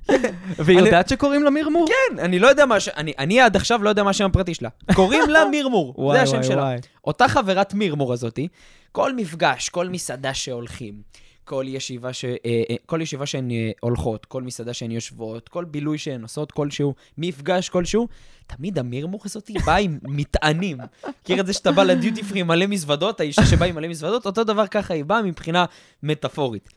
והיא 0.65 0.79
אני- 0.79 0.87
יודעת 0.87 1.09
שקוראים 1.09 1.43
לה 1.43 1.49
מירמור? 1.49 1.87
כן, 1.87 2.19
אני 2.19 2.39
לא 2.39 2.47
יודע 2.47 2.65
מה 2.65 2.79
ש... 2.79 2.89
אני, 2.89 3.13
אני 3.19 3.41
עד 3.41 3.55
עכשיו 3.55 3.83
לא 3.83 3.89
יודע 3.89 4.03
מה 4.03 4.09
השם 4.09 4.25
הפרטי 4.25 4.53
שלה. 4.53 4.69
קוראים 4.95 5.29
לה 5.29 5.45
מירמור, 5.51 6.13
זה 6.13 6.21
השם 6.21 6.43
שלה. 6.43 6.75
אותה 7.05 7.27
חברת 7.27 7.73
מירמור 7.73 8.13
הזאתי, 8.13 8.47
כל 8.91 9.15
מפגש, 9.15 9.69
כל 9.69 9.89
מסעדה 9.89 10.33
שהולכים, 10.33 11.01
כל 11.47 11.65
ישיבה, 11.67 12.13
ש... 12.13 12.25
אה, 12.25 12.37
אה, 12.45 12.75
כל 12.85 13.01
ישיבה 13.01 13.25
שהן 13.25 13.51
אה, 13.51 13.71
הולכות, 13.79 14.25
כל 14.25 14.43
מסעדה 14.43 14.73
שהן 14.73 14.91
יושבות, 14.91 15.49
כל 15.49 15.65
בילוי 15.65 15.97
שהן 15.97 16.21
עושות, 16.21 16.51
כלשהו, 16.51 16.93
מפגש 17.17 17.69
כלשהו, 17.69 18.07
תמיד 18.47 18.79
המירמור 18.79 19.21
הזאתי 19.25 19.53
באה 19.65 19.77
עם 19.77 19.99
מטענים. 20.03 20.77
מכיר 21.23 21.39
את 21.39 21.47
זה 21.47 21.53
שאתה 21.53 21.71
בא 21.71 21.83
לדיוטי 21.83 22.23
פרי 22.23 22.43
מלא 22.43 22.67
מזוודות, 22.67 23.19
האישה 23.19 23.45
שבאה 23.45 23.67
עם 23.67 23.75
מלא 23.75 23.87
מזוודות, 23.87 24.25
אותו 24.25 24.43
דבר 24.43 24.67
ככה 24.67 24.93
היא 24.93 25.05
באה 25.05 25.21
מבחינה 25.21 25.65
מטאפורית. 26.03 26.69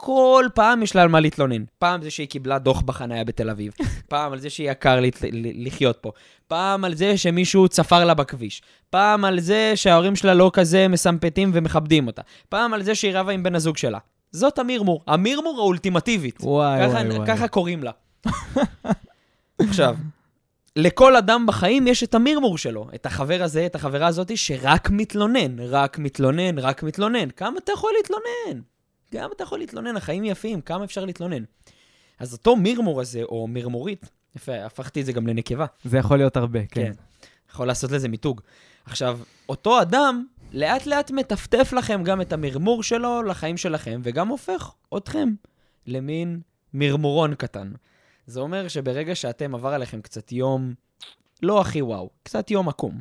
כל 0.00 0.44
פעם 0.54 0.82
יש 0.82 0.96
לה 0.96 1.02
על 1.02 1.08
מה 1.08 1.20
להתלונן. 1.20 1.64
פעם 1.78 2.02
זה 2.02 2.10
שהיא 2.10 2.28
קיבלה 2.28 2.58
דוח 2.58 2.80
בחניה 2.80 3.24
בתל 3.24 3.50
אביב, 3.50 3.72
פעם 4.08 4.32
על 4.32 4.38
זה 4.38 4.50
שהיא 4.50 4.70
יקר 4.70 5.00
לת- 5.00 5.22
לחיות 5.54 5.96
פה, 6.00 6.12
פעם 6.48 6.84
על 6.84 6.94
זה 6.94 7.16
שמישהו 7.16 7.68
צפר 7.68 8.04
לה 8.04 8.14
בכביש, 8.14 8.62
פעם 8.90 9.24
על 9.24 9.40
זה 9.40 9.72
שההורים 9.74 10.16
שלה 10.16 10.34
לא 10.34 10.50
כזה 10.54 10.88
מסמפטים 10.88 11.50
ומכבדים 11.54 12.06
אותה, 12.06 12.22
פעם 12.48 12.74
על 12.74 12.82
זה 12.82 12.94
שהיא 12.94 13.12
רבה 13.14 13.32
עם 13.32 13.42
בן 13.42 13.54
הזוג 13.54 13.76
שלה. 13.76 13.98
זאת 14.30 14.58
המירמור, 14.58 15.02
המירמור 15.06 15.60
האולטימטיבית. 15.60 16.36
וואי, 16.40 16.80
ככה, 16.88 16.92
וואי, 16.98 17.16
וואי. 17.16 17.26
ככה 17.26 17.48
קוראים 17.48 17.82
לה. 17.84 17.90
עכשיו, 19.68 19.96
לכל 20.76 21.16
אדם 21.16 21.46
בחיים 21.46 21.86
יש 21.86 22.02
את 22.02 22.14
המירמור 22.14 22.58
שלו, 22.58 22.86
את 22.94 23.06
החבר 23.06 23.42
הזה, 23.42 23.66
את 23.66 23.74
החברה 23.74 24.06
הזאתי, 24.06 24.36
שרק 24.36 24.90
מתלונן, 24.90 25.60
רק 25.60 25.98
מתלונן, 25.98 26.58
רק 26.58 26.82
מתלונן. 26.82 27.30
כמה 27.30 27.58
אתה 27.64 27.72
יכול 27.72 27.90
להתלונן? 27.96 28.60
כמה 29.10 29.28
אתה 29.36 29.42
יכול 29.42 29.58
להתלונן? 29.58 29.96
החיים 29.96 30.24
יפים, 30.24 30.60
כמה 30.60 30.84
אפשר 30.84 31.04
להתלונן? 31.04 31.44
אז 32.18 32.32
אותו 32.32 32.56
מירמור 32.56 33.00
הזה, 33.00 33.22
או 33.22 33.46
מירמורית, 33.46 34.10
יפה, 34.36 34.64
הפכתי 34.64 35.00
את 35.00 35.06
זה 35.06 35.12
גם 35.12 35.26
לנקבה. 35.26 35.66
זה 35.84 35.98
יכול 35.98 36.16
להיות 36.16 36.36
הרבה, 36.36 36.66
כן. 36.66 36.84
כן. 36.84 36.92
יכול 37.52 37.66
לעשות 37.66 37.90
לזה 37.90 38.08
מיתוג. 38.08 38.40
עכשיו, 38.84 39.18
אותו 39.48 39.82
אדם 39.82 40.26
לאט 40.52 40.86
לאט 40.86 41.10
מטפטף 41.10 41.72
לכם 41.76 42.02
גם 42.04 42.20
את 42.20 42.32
המרמור 42.32 42.82
שלו 42.82 43.22
לחיים 43.22 43.56
שלכם, 43.56 44.00
וגם 44.04 44.28
הופך 44.28 44.72
אתכם 44.96 45.28
למין 45.86 46.40
מרמורון 46.74 47.34
קטן. 47.34 47.72
זה 48.26 48.40
אומר 48.40 48.68
שברגע 48.68 49.14
שאתם 49.14 49.54
עבר 49.54 49.68
עליכם 49.68 50.00
קצת 50.00 50.32
יום 50.32 50.74
לא 51.42 51.60
הכי 51.60 51.82
וואו, 51.82 52.10
קצת 52.22 52.50
יום 52.50 52.68
עקום. 52.68 53.00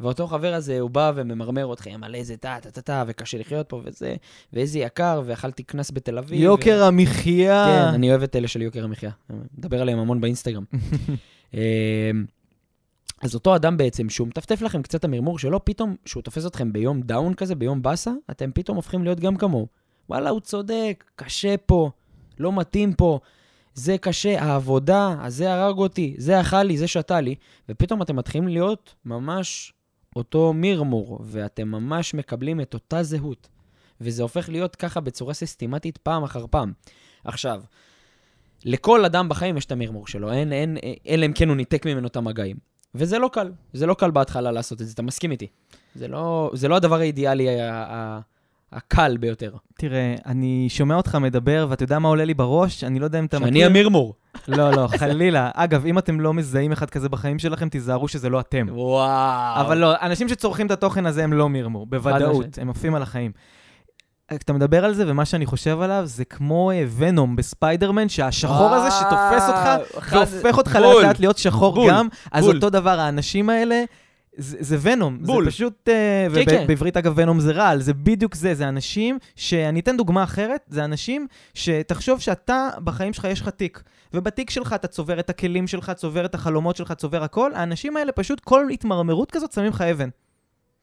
ואותו 0.00 0.26
חבר 0.26 0.54
הזה, 0.54 0.80
הוא 0.80 0.90
בא 0.90 1.12
וממרמר 1.14 1.72
אתכם 1.72 2.00
על 2.04 2.14
איזה 2.14 2.36
טה, 2.36 2.56
טה, 2.62 2.70
טה, 2.70 2.80
טה, 2.80 3.04
וקשה 3.06 3.38
לחיות 3.38 3.68
פה 3.68 3.80
וזה, 3.84 4.16
ואיזה 4.52 4.78
יקר, 4.78 5.22
ואכלתי 5.24 5.62
קנס 5.62 5.90
בתל 5.90 6.18
אביב. 6.18 6.40
יוקר 6.40 6.78
ו... 6.82 6.84
המחיה. 6.84 7.64
כן, 7.66 7.94
אני 7.94 8.10
אוהב 8.10 8.22
את 8.22 8.36
אלה 8.36 8.48
של 8.48 8.62
יוקר 8.62 8.84
המחיה. 8.84 9.10
מדבר 9.58 9.82
עליהם 9.82 9.98
המון 9.98 10.20
באינסטגרם. 10.20 10.64
אמ, 11.54 11.60
אז 13.22 13.34
אותו 13.34 13.56
אדם 13.56 13.76
בעצם, 13.76 14.08
שהוא 14.08 14.28
מטפטף 14.28 14.62
לכם 14.62 14.82
קצת 14.82 14.98
את 14.98 15.04
המרמור 15.04 15.38
שלו, 15.38 15.64
פתאום, 15.64 15.96
שהוא 16.06 16.22
תופס 16.22 16.46
אתכם 16.46 16.72
ביום 16.72 17.00
דאון 17.02 17.34
כזה, 17.34 17.54
ביום 17.54 17.82
באסה, 17.82 18.10
אתם 18.30 18.50
פתאום 18.54 18.76
הופכים 18.76 19.04
להיות 19.04 19.20
גם 19.20 19.36
כמוהו. 19.36 19.66
וואלה, 20.08 20.30
הוא 20.30 20.40
צודק, 20.40 21.04
קשה 21.16 21.56
פה, 21.56 21.90
לא 22.38 22.52
מתאים 22.52 22.92
פה, 22.92 23.18
זה 23.74 23.98
קשה, 23.98 24.42
העבודה, 24.42 25.16
אז 25.20 25.34
זה 25.36 25.54
הרג 25.54 25.78
אותי, 25.78 26.14
זה 26.18 26.40
אכל 26.40 26.62
לי, 26.62 26.76
זה 26.76 26.86
שתה 26.86 27.20
לי, 27.20 27.34
ופתאום 27.68 28.02
אתם 28.02 28.16
מתחילים 28.16 28.48
להיות 28.48 28.94
ממש 29.04 29.73
אותו 30.16 30.52
מרמור, 30.56 31.18
ואתם 31.24 31.68
ממש 31.68 32.14
מקבלים 32.14 32.60
את 32.60 32.74
אותה 32.74 33.02
זהות. 33.02 33.48
וזה 34.00 34.22
הופך 34.22 34.48
להיות 34.48 34.76
ככה 34.76 35.00
בצורה 35.00 35.34
סיסטמטית 35.34 35.96
פעם 35.98 36.24
אחר 36.24 36.46
פעם. 36.50 36.72
עכשיו, 37.24 37.62
לכל 38.64 39.04
אדם 39.04 39.28
בחיים 39.28 39.56
יש 39.56 39.64
את 39.64 39.72
המרמור 39.72 40.06
שלו, 40.06 40.32
אין, 40.32 40.52
אין, 40.52 40.76
אלא 41.08 41.26
אם 41.26 41.32
כן 41.32 41.48
הוא 41.48 41.56
ניתק 41.56 41.86
ממנו 41.86 42.06
את 42.06 42.16
המגעים. 42.16 42.56
וזה 42.94 43.18
לא 43.18 43.30
קל, 43.32 43.52
זה 43.72 43.86
לא 43.86 43.94
קל 43.94 44.10
בהתחלה 44.10 44.52
לעשות 44.52 44.80
את 44.82 44.86
זה, 44.86 44.92
אתה 44.92 45.02
מסכים 45.02 45.30
איתי. 45.30 45.46
זה 45.94 46.08
לא, 46.08 46.50
זה 46.54 46.68
לא 46.68 46.76
הדבר 46.76 47.00
האידיאלי 47.00 47.60
ה- 47.60 47.84
ה- 47.88 48.20
הקל 48.72 49.16
ביותר. 49.16 49.54
תראה, 49.78 50.14
אני 50.26 50.66
שומע 50.68 50.94
אותך 50.94 51.14
מדבר, 51.14 51.66
ואתה 51.70 51.84
יודע 51.84 51.98
מה 51.98 52.08
עולה 52.08 52.24
לי 52.24 52.34
בראש? 52.34 52.84
אני 52.84 52.98
לא 52.98 53.04
יודע 53.04 53.18
אם 53.18 53.24
אתה 53.24 53.38
שאני 53.38 53.64
המרמור. 53.64 54.14
לא, 54.48 54.70
לא, 54.70 54.88
חלילה. 54.98 55.50
אגב, 55.54 55.86
אם 55.86 55.98
אתם 55.98 56.20
לא 56.20 56.34
מזהים 56.34 56.72
אחד 56.72 56.90
כזה 56.90 57.08
בחיים 57.08 57.38
שלכם, 57.38 57.68
תיזהרו 57.68 58.08
שזה 58.08 58.28
לא 58.28 58.40
אתם. 58.40 58.66
וואו. 58.70 59.60
אבל 59.60 59.78
לא, 59.78 59.94
אנשים 60.02 60.28
שצורכים 60.28 60.66
את 60.66 60.70
התוכן 60.70 61.06
הזה 61.06 61.24
הם 61.24 61.32
לא 61.32 61.48
מרמור, 61.48 61.86
בוודאות. 61.86 62.58
הם 62.60 62.70
עפים 62.70 62.94
על 62.94 63.02
החיים. 63.02 63.32
כשאתה 64.38 64.52
מדבר 64.52 64.84
על 64.84 64.94
זה, 64.94 65.04
ומה 65.06 65.24
שאני 65.24 65.46
חושב 65.46 65.80
עליו, 65.80 66.02
זה 66.04 66.24
כמו 66.24 66.70
אה, 66.70 66.84
ונום 66.96 67.36
בספיידרמן, 67.36 68.08
שהשחור 68.08 68.74
הזה 68.74 68.90
שתופס 68.90 69.48
אותך, 69.48 69.68
והופך 70.12 70.58
אותך. 70.58 70.76
לאט 70.76 71.04
לאט 71.04 71.20
להיות 71.20 71.38
שחור. 71.38 71.88
גם, 71.88 72.08
אז. 72.32 72.44
אותו 72.44 72.70
דבר, 72.70 73.00
האנשים 73.00 73.50
האלה, 73.50 73.82
זה, 74.36 74.56
זה 74.60 74.76
ונום. 74.80 75.18
בול. 75.22 75.44
זה 75.44 75.50
פשוט, 75.50 75.88
אה, 75.88 76.26
כן, 76.34 76.44
כן. 76.44 76.60
ובעברית 76.64 76.96
אגב 76.96 77.12
ונום 77.16 77.40
זה 77.40 77.52
רעל, 77.52 77.80
זה 77.80 77.94
בדיוק 77.94 78.34
זה, 78.34 78.54
זה 78.54 78.68
אנשים, 78.68 79.18
שאני 79.36 79.80
אתן 79.80 79.96
דוגמה 79.96 80.24
אחרת, 80.24 80.60
זה 80.68 80.84
אנשים 80.84 81.26
שתחשוב 81.54 82.20
שאתה, 82.20 82.68
בחיים 82.84 83.12
שלך 83.12 83.24
יש 83.24 83.40
לך 83.40 83.48
תיק, 83.48 83.82
ובתיק 84.14 84.50
שלך 84.50 84.72
אתה 84.72 84.88
צובר 84.88 85.20
את 85.20 85.30
הכלים 85.30 85.66
שלך, 85.66 85.90
צובר 85.90 86.24
את 86.24 86.34
החלומות 86.34 86.76
שלך, 86.76 86.92
צובר 86.92 87.22
הכל, 87.22 87.54
האנשים 87.54 87.96
האלה 87.96 88.12
פשוט 88.12 88.40
כל 88.40 88.70
התמרמרות 88.70 89.30
כזאת 89.30 89.52
שמים 89.52 89.70
לך 89.70 89.80
אבן. 89.80 90.08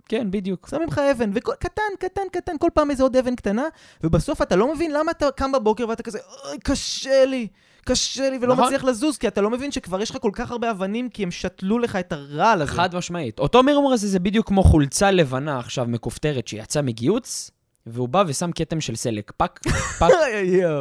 כן, 0.10 0.32
בדיוק. 0.32 0.68
שמים 0.72 0.88
לך 0.88 1.02
אבן, 1.12 1.30
וקטן, 1.34 1.82
קטן, 2.00 2.22
קטן, 2.32 2.58
כל 2.60 2.70
פעם 2.74 2.92
איזה 2.92 3.04
עוד 3.04 3.16
אבן 3.16 3.36
קטנה, 3.36 3.64
ובסוף 4.04 4.42
אתה 4.42 4.56
לא 4.56 4.74
מבין 4.74 4.92
למה 4.94 5.12
אתה 5.12 5.32
קם 5.32 5.52
בבוקר 5.52 5.90
ואתה 5.90 6.04
כזה, 6.04 6.20
אוי, 6.46 6.58
קשה 6.64 7.26
לי, 7.26 7.48
קשה 7.86 8.30
לי, 8.30 8.38
ולא 8.42 8.54
נכון. 8.54 8.66
מצליח 8.66 8.84
לזוז, 8.84 9.18
כי 9.18 9.28
אתה 9.28 9.42
לא 9.42 9.50
מבין 9.50 9.72
שכבר 9.72 10.02
יש 10.02 10.12
לך 10.12 10.18
כל 10.22 10.32
כך 10.34 10.52
הרבה 10.52 10.72
אבנים, 10.72 11.10
כי 11.10 11.24
הם 11.24 11.32
שתלו 11.32 11.80
לך 11.80 11.96
את 11.96 12.12
הרעל 12.12 12.62
הזה. 12.62 12.72
חד 12.72 12.96
משמעית. 12.96 13.40
אותו 13.40 13.64
מרמור 13.64 13.94
הזה 13.94 14.08
זה 14.08 14.20
בדיוק 14.20 14.48
כמו 14.48 14.64
חולצה 14.64 15.12
לבנה 15.12 15.60
עכשיו 15.60 15.86
מכופתרת 15.86 16.48
שיצאה 16.48 16.82
מגיוץ, 16.82 17.52
והוא 17.86 18.10
בא 18.10 18.24
ושם 18.28 18.52
כתם 18.52 18.82
של 18.82 18.96
סלק. 18.96 19.32
פק, 19.38 19.60
פק. 20.00 20.10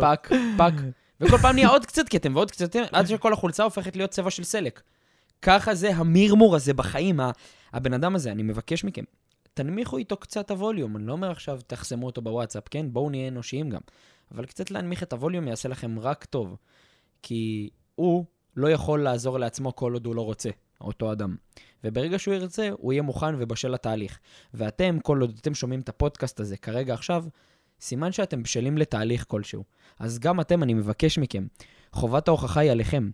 פק, 0.00 0.30
פק. 0.56 0.72
וכל 1.20 1.38
פעם 1.38 1.54
נהיה 1.54 1.68
עוד 1.68 1.86
קצת 1.86 2.08
כתם 2.08 2.36
ועוד 2.36 2.50
קצת 2.50 2.70
כתם, 2.70 2.82
עד 2.92 3.06
שכל 3.06 3.32
החולצה 3.32 3.62
הופכת 3.62 3.96
להיות 3.96 4.10
צבע 4.10 4.30
של 4.30 4.44
סלק. 4.44 4.82
ככה 5.42 5.74
זה 5.74 5.90
המרמור 5.96 6.56
הזה 6.56 6.74
בחיים, 6.74 7.20
הבן 7.72 7.92
אדם 7.92 8.14
הזה, 8.14 8.32
אני 8.32 8.42
מבקש 8.42 8.84
מכם, 8.84 9.02
תנמיכו 9.54 9.96
איתו 9.96 10.16
קצת 10.16 10.50
הווליום. 10.50 10.96
אני 10.96 11.06
לא 11.06 11.12
אומר 11.12 11.30
עכשיו 11.30 11.58
תחסמו 11.66 12.06
אותו 12.06 12.22
בוואטסאפ, 12.22 12.64
כן? 12.70 12.86
בואו 12.92 13.10
נהיה 13.10 13.28
אנושיים 13.28 13.70
גם. 13.70 13.80
אבל 14.34 14.46
קצת 14.46 14.70
להנמיך 14.70 15.02
את 15.02 15.12
הווליום 15.12 15.48
יעשה 15.48 15.68
לכם 15.68 15.98
רק 15.98 16.24
טוב. 16.24 16.56
כי 17.22 17.70
הוא 17.94 18.24
לא 18.56 18.68
יכול 18.68 19.02
לעזור 19.02 19.38
לעצמו 19.38 19.76
כל 19.76 19.92
עוד 19.92 20.06
הוא 20.06 20.14
לא 20.14 20.24
רוצה, 20.24 20.50
אותו 20.80 21.12
אדם. 21.12 21.36
וברגע 21.84 22.18
שהוא 22.18 22.34
ירצה, 22.34 22.68
הוא 22.72 22.92
יהיה 22.92 23.02
מוכן 23.02 23.34
ובשל 23.38 23.68
לתהליך. 23.68 24.18
ואתם, 24.54 24.98
כל 25.02 25.20
עוד 25.20 25.38
אתם 25.40 25.54
שומעים 25.54 25.80
את 25.80 25.88
הפודקאסט 25.88 26.40
הזה 26.40 26.56
כרגע 26.56 26.94
עכשיו, 26.94 27.24
סימן 27.80 28.12
שאתם 28.12 28.42
בשלים 28.42 28.78
לתהליך 28.78 29.24
כלשהו. 29.28 29.64
אז 29.98 30.18
גם 30.18 30.40
אתם, 30.40 30.62
אני 30.62 30.74
מבקש 30.74 31.18
מכם, 31.18 31.46
חובת 31.92 32.28
ההוכחה 32.28 32.60
היא 32.60 32.70
עליכם. 32.70 33.10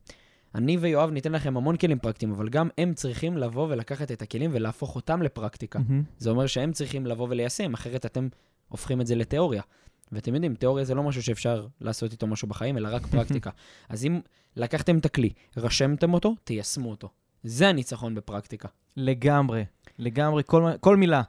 אני 0.55 0.77
ויואב 0.77 1.11
ניתן 1.11 1.33
לכם 1.33 1.57
המון 1.57 1.77
כלים 1.77 1.99
פרקטיים, 1.99 2.33
אבל 2.33 2.49
גם 2.49 2.69
הם 2.79 2.95
צריכים 2.95 3.37
לבוא 3.37 3.67
ולקחת 3.71 4.13
את 4.13 4.23
הכלים 4.23 4.51
ולהפוך 4.55 4.97
אותם 4.97 5.23
לפרקטיקה. 5.23 5.79
מהמם. 5.79 6.03
זה 6.19 6.31
אומר 6.31 6.47
שהם 6.47 6.73
צריכים 6.73 7.07
לבוא 7.07 7.27
וליישם, 7.31 7.75
אחרת 7.75 8.07
אתם 8.07 8.29
הופכים 8.69 9.01
את 9.01 9.07
זה 9.07 9.15
לתיאוריה. 9.15 9.63
ואתם 10.13 10.35
יודעים, 10.35 10.55
תיאוריה 10.55 10.85
זה 10.85 10.95
לא 10.95 11.03
משהו 11.03 11.23
שאפשר 11.23 11.67
לעשות 11.81 12.13
איתו 12.13 12.27
משהו 12.27 12.49
בחיים, 12.49 12.79
אלא 12.79 12.89
רק 12.93 13.07
פרקטיקה. 13.13 13.51
אז 13.89 14.05
אם 14.05 14.21
לקחתם 14.57 14.99
את 14.99 15.07
הכלי, 15.07 15.31
רשמתם 15.57 16.15
אותו, 16.15 16.35
תיישמו 16.45 16.91
אותו. 16.91 17.09
זה 17.45 17.69
הניצחון 17.69 18.15
בפרקטיקה. 18.15 18.69
לגמרי, 18.97 19.65
לגמרי, 19.99 20.43
כל, 20.47 20.71
כל 20.81 20.97
מילה. 20.97 21.23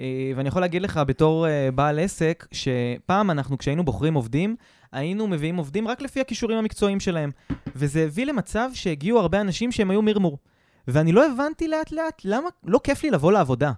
אה, 0.00 0.32
ואני 0.36 0.48
יכול 0.48 0.62
להגיד 0.62 0.82
לך 0.82 1.00
בתור 1.06 1.48
אה, 1.48 1.70
בעל 1.74 1.98
עסק, 1.98 2.46
שפעם 2.52 3.30
אנחנו, 3.30 3.58
כשהיינו 3.58 3.84
בוחרים 3.84 4.14
עובדים, 4.14 4.56
היינו 4.92 5.26
מביאים 5.26 5.56
עובדים 5.56 5.88
רק 5.88 6.02
לפי 6.02 6.20
הכישורים 6.20 6.58
המקצועיים 6.58 7.00
שלהם. 7.00 7.30
וזה 7.74 8.04
הביא 8.04 8.26
למצב 8.26 8.70
שהגיעו 8.74 9.20
הרבה 9.20 9.40
אנשים 9.40 9.72
שהם 9.72 9.90
היו 9.90 10.02
מרמור. 10.02 10.38
ואני 10.88 11.12
לא 11.12 11.26
הבנתי 11.26 11.68
לאט 11.68 11.92
לאט 11.92 12.22
למה 12.24 12.48
לא 12.64 12.80
כיף 12.84 13.02
לי 13.02 13.10
לבוא 13.10 13.32
לעבודה. 13.32 13.72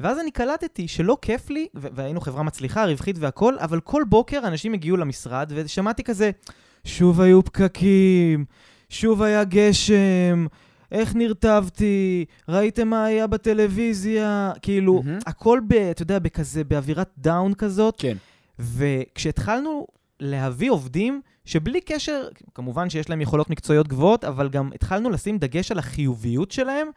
ואז 0.00 0.18
אני 0.18 0.30
קלטתי 0.30 0.88
שלא 0.88 1.16
כיף 1.22 1.50
לי, 1.50 1.66
והיינו 1.74 2.20
חברה 2.20 2.42
מצליחה, 2.42 2.84
רווחית 2.84 3.16
והכול, 3.18 3.58
אבל 3.60 3.80
כל 3.80 4.02
בוקר 4.08 4.40
אנשים 4.44 4.72
הגיעו 4.72 4.96
למשרד, 4.96 5.52
ושמעתי 5.54 6.04
כזה, 6.04 6.30
שוב 6.84 7.20
היו 7.20 7.44
פקקים, 7.44 8.44
שוב 8.88 9.22
היה 9.22 9.44
גשם, 9.44 10.46
איך 10.92 11.14
נרטבתי, 11.14 12.24
ראיתם 12.48 12.88
מה 12.88 13.04
היה 13.04 13.26
בטלוויזיה, 13.26 14.52
כאילו, 14.62 15.02
מהמם. 15.04 15.18
הכל, 15.26 15.60
ב, 15.68 15.72
אתה 15.72 16.02
יודע, 16.02 16.18
בכזה, 16.18 16.64
באווירת 16.64 17.10
דאון 17.18 17.54
כזאת. 17.54 17.94
כן. 17.98 18.16
וכשהתחלנו 18.58 19.86
להביא 20.20 20.70
עובדים 20.70 21.20
שבלי 21.44 21.80
קשר, 21.80 22.28
כמובן 22.54 22.90
שיש 22.90 23.10
להם 23.10 23.20
יכולות 23.20 23.50
מקצועיות 23.50 23.88
גבוהות, 23.88 24.24
אבל 24.24 24.48
גם 24.48 24.70
התחלנו 24.74 25.10
לשים 25.10 25.38
דגש 25.38 25.72
על 25.72 25.78
החיוביות 25.78 26.50
שלהם, 26.50 26.88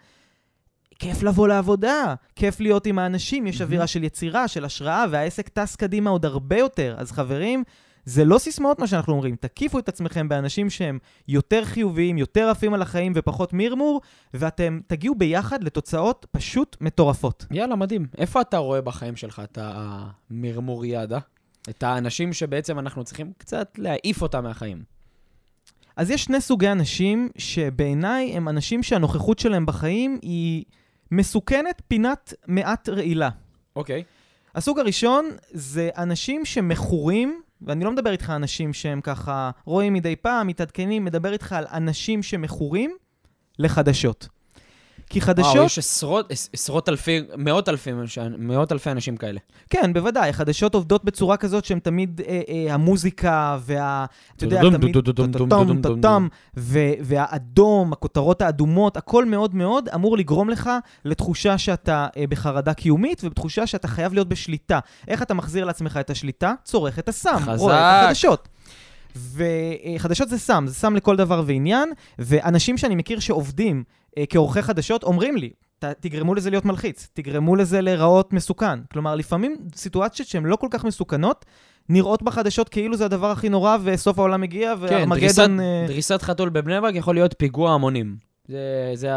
כיף 0.99 1.23
לבוא 1.23 1.47
לעבודה, 1.47 2.15
כיף 2.35 2.59
להיות 2.59 2.85
עם 2.85 2.99
האנשים, 2.99 3.47
יש. 3.47 3.61
אווירה 3.61 3.87
של 3.87 4.03
יצירה, 4.03 4.47
של 4.47 4.65
השראה, 4.65 5.05
והעסק 5.09 5.49
טס 5.49 5.75
קדימה 5.75 6.09
עוד 6.09 6.25
הרבה 6.25 6.57
יותר. 6.57 6.95
אז 6.97 7.11
חברים, 7.11 7.63
זה 8.05 8.25
לא 8.25 8.37
סיסמאות 8.37 8.79
מה 8.79 8.87
שאנחנו 8.87 9.13
אומרים, 9.13 9.35
תקיפו 9.35 9.79
את 9.79 9.89
עצמכם 9.89 10.29
באנשים 10.29 10.69
שהם 10.69 10.99
יותר 11.27 11.65
חיוביים, 11.65 12.17
יותר 12.17 12.49
עפים 12.49 12.73
על 12.73 12.81
החיים 12.81 13.13
ופחות 13.15 13.53
מרמור, 13.53 14.01
ואתם 14.33 14.79
תגיעו 14.87 15.15
ביחד 15.15 15.63
לתוצאות 15.63 16.25
פשוט 16.31 16.77
מטורפות. 16.81 17.45
יאללה, 17.51 17.75
מדהים. 17.75 18.07
איפה 18.17 18.41
אתה 18.41 18.57
רואה 18.57 18.81
בחיים 18.81 19.15
שלך 19.15 19.41
את 19.43 19.57
המרמוריאדה? 19.61 21.19
את 21.69 21.83
האנשים 21.83 22.33
שבעצם 22.33 22.79
אנחנו 22.79 23.03
צריכים 23.03 23.31
קצת 23.37 23.71
להעיף 23.77 24.21
אותם 24.21 24.43
מהחיים. 24.43 24.83
אז 25.95 26.09
יש 26.09 26.23
שני 26.23 26.41
סוגי 26.41 26.71
אנשים 26.71 27.29
שבעיניי 27.37 28.31
הם 28.35 28.49
אנשים 28.49 28.83
שהנוכחות 28.83 29.39
שלהם 29.39 29.65
בחיים 29.65 30.19
היא 30.21 30.63
מסוכנת 31.11 31.81
פינת 31.87 32.33
מעט 32.47 32.89
רעילה. 32.89 33.29
אוקיי. 33.75 34.03
הסוג 34.55 34.79
הראשון 34.79 35.29
זה 35.51 35.89
אנשים 35.97 36.45
שמכורים, 36.45 37.41
ואני 37.61 37.85
לא 37.85 37.91
מדבר 37.91 38.11
איתך 38.11 38.29
אנשים 38.35 38.73
שהם 38.73 39.01
ככה 39.01 39.51
רואים 39.65 39.93
מדי 39.93 40.15
פעם, 40.15 40.47
מתעדכנים, 40.47 41.05
מדבר 41.05 41.33
איתך 41.33 41.53
על 41.53 41.65
אנשים 41.73 42.23
שמכורים 42.23 42.97
לחדשות. 43.59 44.27
כי 45.09 45.21
חדשות... 45.21 45.55
וואו, 45.55 45.65
יש 45.65 45.77
עשרות, 45.77 46.31
עש- 46.31 46.49
עשרות 46.53 46.89
אלפי, 46.89 47.21
מאות 47.37 47.69
אלפי, 47.69 47.91
מאות 48.37 48.71
אלפי 48.71 48.91
אנשים 48.91 49.17
כאלה. 49.17 49.39
כן, 49.69 49.93
בוודאי, 49.93 50.33
חדשות 50.33 50.75
עובדות 50.75 51.03
בצורה 51.03 51.37
כזאת 51.37 51.65
שהן 51.65 51.79
תמיד 51.79 52.21
אה, 52.27 52.41
אה, 52.49 52.73
המוזיקה 52.73 53.57
וה... 53.61 54.05
אתה 54.35 54.45
יודע, 54.45 54.61
תמיד... 54.61 54.97
ו- 56.57 56.93
והאדום, 57.01 57.93
הכותרות 57.93 58.41
האדומות, 58.41 58.97
הכל 58.97 59.25
מאוד 59.25 59.55
מאוד 59.55 59.89
אמור 59.95 60.17
לגרום 60.17 60.49
לך 60.49 60.69
לתחושה 61.05 61.57
שאתה 61.57 62.07
אה, 62.17 62.23
בחרדה 62.29 62.73
קיומית 62.73 63.21
ובתחושה 63.23 63.67
שאתה 63.67 63.87
חייב 63.87 64.13
להיות 64.13 64.29
בשליטה. 64.29 64.79
איך 65.07 65.21
אתה 65.21 65.33
מחזיר 65.33 65.65
לעצמך 65.65 65.97
את 65.99 66.09
השליטה? 66.09 66.53
צורך 66.63 66.99
את 66.99 67.09
הסם. 67.09 67.37
רואה 67.57 67.99
את 67.99 68.05
החדשות. 68.05 68.47
וחדשות 69.15 70.29
זה 70.29 70.37
סם, 70.37 70.63
זה 70.67 70.73
סם 70.73 70.95
לכל 70.95 71.15
דבר 71.15 71.43
ועניין, 71.45 71.89
ואנשים 72.19 72.77
שאני 72.77 72.95
מכיר 72.95 73.19
שעובדים 73.19 73.77
אה, 73.77 73.98
כעורכי 74.29 74.61
חדשות 74.61 75.03
אומרים 75.03 75.37
לי, 75.37 75.49
ת, 75.79 75.85
תגרמו 75.85 76.35
לזה 76.35 76.49
להיות 76.49 76.65
מלחיץ, 76.65 77.07
תגרמו 77.13 77.55
לזה 77.55 77.81
להיראות 77.81 78.33
מסוכן. 78.33 78.79
כלומר, 78.91 79.15
לפעמים 79.15 79.55
סיטואציות 79.75 80.27
שהן 80.27 80.45
לא 80.45 80.55
כל 80.55 80.67
כך 80.71 80.83
מסוכנות, 80.83 81.45
נראות 81.89 82.23
בחדשות 82.23 82.69
כאילו 82.69 82.97
זה 82.97 83.05
הדבר 83.05 83.31
הכי 83.31 83.49
נורא 83.49 83.77
וסוף 83.83 84.19
העולם 84.19 84.41
מגיע 84.41 84.75
כן, 84.75 84.79
דריסת, 84.79 84.93
והארמגדון... 84.93 85.59
אה, 85.59 85.85
דריסת 85.87 86.21
חתול 86.21 86.49
בבני 86.49 86.81
ברק 86.81 86.95
יכול 86.95 87.15
להיות 87.15 87.35
פיגוע 87.37 87.73
המונים. 87.73 88.15
זה, 88.47 88.91
זה, 88.93 89.09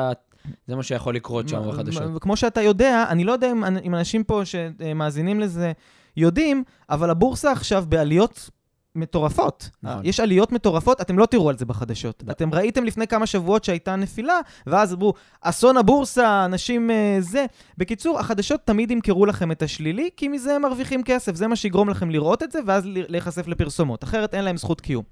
זה 0.66 0.76
מה 0.76 0.82
שיכול 0.82 1.14
לקרות 1.14 1.48
שם 1.48 1.62
בחדשות. 1.68 2.02
וכמו 2.16 2.36
שאתה 2.36 2.62
יודע, 2.62 3.04
אני 3.08 3.24
לא 3.24 3.32
יודע 3.32 3.52
אם, 3.52 3.64
אם 3.64 3.94
אנשים 3.94 4.24
פה 4.24 4.42
שמאזינים 4.44 5.40
לזה 5.40 5.72
יודעים, 6.16 6.64
אבל 6.90 7.10
הבורסה 7.10 7.52
עכשיו 7.52 7.84
בעליות 7.88 8.50
מטורפות. 8.94 9.70
נכון. 9.82 10.00
יש 10.04 10.20
עליות 10.20 10.52
מטורפות, 10.52 11.00
אתם 11.00 11.18
לא 11.18 11.26
תראו 11.26 11.48
על 11.48 11.58
זה 11.58 11.64
בחדשות. 11.64 12.22
לא. 12.26 12.32
אתם 12.32 12.54
ראיתם 12.54 12.84
לפני 12.84 13.06
כמה 13.06 13.26
שבועות 13.26 13.64
שהייתה 13.64 13.96
נפילה, 13.96 14.40
ואז 14.66 14.94
אמרו, 14.94 15.14
אסון 15.40 15.76
הבורסה, 15.76 16.44
אנשים 16.44 16.90
אה, 16.90 17.16
זה. 17.20 17.46
בקיצור, 17.78 18.18
החדשות 18.18 18.60
תמיד 18.64 18.90
ימכרו 18.90 19.26
לכם 19.26 19.52
את 19.52 19.62
השלילי, 19.62 20.10
כי 20.16 20.28
מזה 20.28 20.56
הם 20.56 20.62
מרוויחים 20.62 21.02
כסף. 21.02 21.34
זה 21.34 21.46
מה 21.46 21.56
שיגרום 21.56 21.88
לכם 21.88 22.10
לראות 22.10 22.42
את 22.42 22.52
זה, 22.52 22.58
ואז 22.66 22.84
להיחשף 22.86 23.46
לפרסומות. 23.46 24.04
אחרת 24.04 24.34
אין 24.34 24.44
להם 24.44 24.56
זכות 24.56 24.80
קיום. 24.80 25.04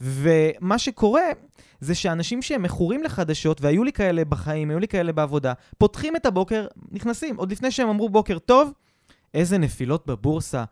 ומה 0.00 0.78
שקורה, 0.78 1.22
זה 1.80 1.94
שאנשים 1.94 2.42
שהם 2.42 2.62
מכורים 2.62 3.02
לחדשות, 3.02 3.60
והיו 3.60 3.84
לי 3.84 3.92
כאלה 3.92 4.24
בחיים, 4.24 4.70
היו 4.70 4.78
לי 4.78 4.88
כאלה 4.88 5.12
בעבודה, 5.12 5.52
פותחים 5.78 6.16
את 6.16 6.26
הבוקר, 6.26 6.66
נכנסים, 6.90 7.36
עוד 7.36 7.52
לפני 7.52 7.70
שהם 7.70 7.88
אמרו 7.88 8.08
בוקר 8.08 8.38
טוב, 8.38 8.72
איזה 9.34 9.58
נפילות 9.58 10.06
בבורסה. 10.06 10.64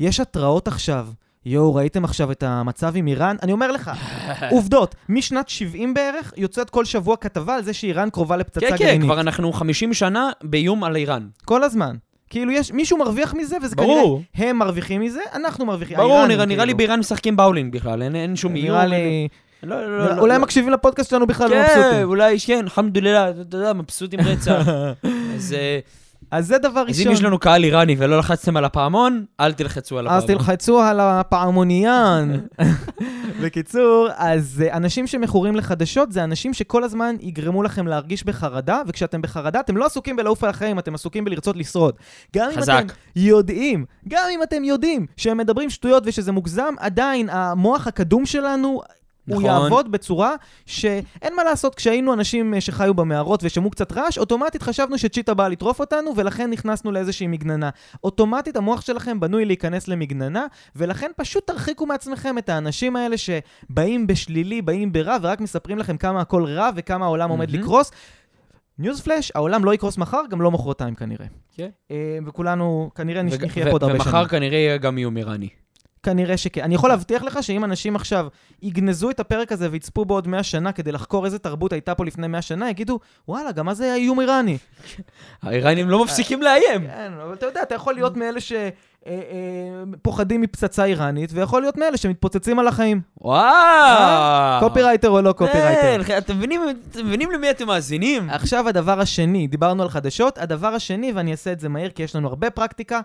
יש 0.00 0.20
התראות 0.20 0.68
עכשיו. 0.68 1.08
יואו, 1.48 1.74
ראיתם 1.74 2.04
עכשיו 2.04 2.32
את 2.32 2.42
המצב 2.42 2.92
עם 2.96 3.06
איראן? 3.06 3.36
אני 3.42 3.52
אומר 3.52 3.72
לך, 3.72 3.90
עובדות, 4.50 4.94
משנת 5.08 5.48
70 5.48 5.94
בערך, 5.94 6.32
יוצאת 6.36 6.70
כל 6.70 6.84
שבוע 6.84 7.16
כתבה 7.16 7.54
על 7.54 7.62
זה 7.64 7.72
שאיראן 7.72 8.10
קרובה 8.10 8.36
לפצצה 8.36 8.60
כן, 8.60 8.76
גרעינית. 8.76 9.00
כן, 9.00 9.06
כבר 9.06 9.20
אנחנו 9.20 9.52
50 9.52 9.94
שנה 9.94 10.30
באיום 10.44 10.84
על 10.84 10.96
איראן. 10.96 11.26
כל 11.44 11.64
הזמן. 11.64 11.96
כאילו, 12.30 12.52
יש, 12.52 12.72
מישהו 12.72 12.98
מרוויח 12.98 13.34
מזה, 13.34 13.56
וזה 13.62 13.76
ברור. 13.76 14.22
כנראה, 14.36 14.50
הם 14.50 14.58
מרוויחים 14.58 15.00
מזה, 15.00 15.20
אנחנו 15.34 15.66
מרוויחים. 15.66 15.96
ברור, 15.96 16.10
האיראנים, 16.12 16.36
נראה 16.36 16.46
נראה 16.46 16.64
לי 16.64 16.68
כאילו. 16.68 16.76
באיראן 16.78 16.98
משחקים 16.98 17.36
באולינג 17.36 17.72
בכלל, 17.72 18.02
אין- 18.02 18.14
אין 18.16 18.36
שום 18.36 18.54
איום. 18.56 18.66
נראה 18.68 18.86
לי... 18.86 19.28
לא, 19.62 19.76
לא, 19.80 19.98
נראה- 19.98 20.14
לא, 20.14 20.20
אולי 20.20 20.28
לא. 20.28 20.34
הם 20.34 20.42
מקשיבים 20.42 20.72
לפודקאסט 20.72 21.10
שלנו 21.10 21.26
בכלל 21.26 21.48
כן, 21.48 21.56
ומבסוטים. 21.76 22.02
אולי, 22.08 22.36
כן, 22.46 22.64
אלחמדולillah, 22.64 23.40
אתה 23.48 23.56
יודע, 23.56 23.72
מבסוטים 23.72 24.20
רצח. 24.20 24.66
אז 25.36 25.52
אה, 25.58 25.78
אז 26.30 26.46
זה 26.46 26.58
דבר 26.58 26.80
אז 26.80 26.86
ראשון. 26.88 27.06
אם 27.06 27.12
יש 27.12 27.22
לנו 27.22 27.38
קהל 27.38 27.64
איראני 27.64 27.96
ולא 27.98 28.18
לחצתם 28.18 28.56
על 28.56 28.64
הפעמון, 28.64 29.24
אל 29.40 29.52
תלחצו 29.52 29.98
על 29.98 30.08
אז 30.08 30.24
הפעמון. 30.24 30.38
תלחצו 30.38 30.80
על 30.80 31.00
הפעמוניין. 31.00 32.40
בקיצור, 33.42 34.08
אז 34.16 34.64
אה, 34.66 34.76
אנשים 34.76 35.06
שמכורים 35.06 35.56
לחדשות 35.56 36.12
זה 36.12 36.24
אנשים 36.24 36.54
שכל 36.54 36.84
הזמן 36.84 37.14
יגרמו 37.20 37.62
לכם 37.62 37.86
להרגיש 37.86 38.24
בחרדה, 38.24 38.82
וכשאתם 38.86 39.22
בחרדה 39.22 39.60
אתם 39.60 39.76
לא 39.76 39.86
עסוקים 39.86 40.16
בלעוף 40.16 40.44
על 40.44 40.50
החיים, 40.50 40.78
אתם 40.78 40.94
עסוקים 40.94 41.24
בלרצות 41.24 41.56
לשרוד. 41.56 41.94
גם 42.36 42.50
אם 42.50 42.56
חזק. 42.56 42.82
אתם 42.86 42.94
יודעים, 43.16 43.84
גם 44.08 44.24
אם 44.34 44.42
אתם 44.42 44.64
יודעים 44.64 45.06
שהם 45.16 45.36
מדברים 45.36 45.70
שטויות 45.70 46.02
ושזה 46.06 46.32
מוגזם, 46.32 46.74
עדיין 46.78 47.28
המוח 47.30 47.86
הקדום 47.86 48.26
שלנו... 48.26 48.80
הוא 49.28 49.42
נכון. 49.42 49.62
יעבוד 49.62 49.92
בצורה 49.92 50.34
שאין 50.66 51.34
מה 51.36 51.44
לעשות, 51.44 51.74
כשהיינו 51.74 52.12
אנשים 52.12 52.54
אה, 52.54 52.60
שחיו 52.60 52.94
במערות 52.94 53.40
ושמעו 53.44 53.70
קצת 53.70 53.92
רעש, 53.92 54.18
אוטומטית 54.18 54.62
חשבנו 54.62 54.98
שצ'יטה 54.98 55.34
באה 55.34 55.48
לטרוף 55.48 55.80
אותנו, 55.80 56.12
ולכן 56.16 56.50
נכנסנו 56.50 56.92
לאיזושהי 56.92 57.26
מגננה. 57.26 57.70
אוטומטית 58.04 58.56
המוח 58.56 58.80
שלכם 58.80 59.20
בנוי 59.20 59.44
להיכנס 59.44 59.88
למגננה, 59.88 60.46
ולכן 60.76 61.10
פשוט 61.16 61.46
תרחיקו 61.46 61.86
מעצמכם 61.86 62.38
את 62.38 62.48
האנשים 62.48 62.96
האלה 62.96 63.16
שבאים 63.16 64.06
בשלילי, 64.06 64.62
באים 64.62 64.92
ברע, 64.92 65.16
ורק 65.22 65.40
מספרים 65.40 65.78
לכם 65.78 65.96
כמה 65.96 66.20
הכל 66.20 66.44
רע 66.44 66.70
וכמה 66.76 67.04
העולם 67.04 67.30
עומד 67.30 67.50
מהמם. 67.50 67.62
לקרוס. 67.62 67.90
News 68.78 69.00
flash, 69.00 69.32
העולם 69.34 69.64
לא 69.64 69.74
יקרוס 69.74 69.98
מחר, 69.98 70.20
גם 70.30 70.40
לא 70.40 70.50
מחרתיים 70.50 70.94
כנראה. 70.94 71.26
כן. 71.54 71.68
אה, 71.90 72.18
וכולנו 72.26 72.90
כנראה 72.94 73.22
נחיה 73.22 73.64
ו- 73.64 73.66
פה 73.66 73.72
עוד 73.72 73.82
הרבה 73.82 73.98
שנים. 73.98 74.14
ומחר 74.14 74.28
כנראה 74.28 74.58
יהיה 74.58 74.76
גם 74.76 74.98
איום 74.98 75.16
איראני. 75.16 75.48
כנראה 76.08 76.36
שכן. 76.36 76.62
אני 76.62 76.74
יכול 76.74 76.90
להבטיח 76.90 77.22
לך 77.22 77.42
שאם 77.42 77.64
אנשים 77.64 77.96
עכשיו 77.96 78.26
יגנזו 78.62 79.10
את 79.10 79.20
הפרק 79.20 79.52
הזה 79.52 79.68
ויצפו 79.70 80.04
בעוד 80.04 80.28
100 80.28 80.42
שנה 80.42 80.72
כדי 80.72 80.92
לחקור 80.92 81.24
איזה 81.24 81.38
תרבות 81.38 81.72
הייתה 81.72 81.94
פה 81.94 82.04
לפני 82.04 82.26
100 82.26 82.42
שנה, 82.42 82.70
יגידו, 82.70 82.98
וואלה, 83.28 83.52
גם 83.52 83.74
זה 83.74 83.84
היה 83.84 83.94
איום 83.94 84.20
איראני? 84.20 84.58
האיראנים 85.42 85.90
לא 85.90 86.04
מפסיקים 86.04 86.42
לאיים. 86.42 86.86
כן, 86.86 87.12
אבל 87.22 87.34
אתה 87.34 87.46
יודע, 87.46 87.62
אתה 87.62 87.74
יכול 87.74 87.94
להיות 87.94 88.16
מאלה 88.16 88.38
שפוחדים 90.00 90.40
מפצצה 90.40 90.84
איראנית, 90.84 91.30
ויכול 91.32 91.60
להיות 91.60 91.76
מאלה 91.76 91.96
שמתפוצצים 91.96 92.58
על 92.58 92.68
החיים. 92.68 93.00
וואו. 93.20 94.60
קופירייטר 94.60 95.10
או 95.10 95.22
לא 95.22 95.32
קופירייטר. 95.32 96.04
כן, 96.04 96.18
אתם 96.18 96.36
מבינים 97.04 97.30
למי 97.30 97.50
אתם 97.50 97.66
מאזינים? 97.66 98.30
עכשיו 98.30 98.68
הדבר 98.68 99.00
השני, 99.00 99.46
דיברנו 99.46 99.82
על 99.82 99.88
חדשות, 99.88 100.38
הדבר 100.38 100.68
השני, 100.68 101.12
ואני 101.12 101.32
אעשה 101.32 101.52
את 101.52 101.60
זה 101.60 101.68
מהר 101.68 101.90
כי 101.90 102.02
יש 102.02 102.16
לנו 102.16 102.28
הרבה 102.28 102.50
פרקטיקה, 102.50 103.00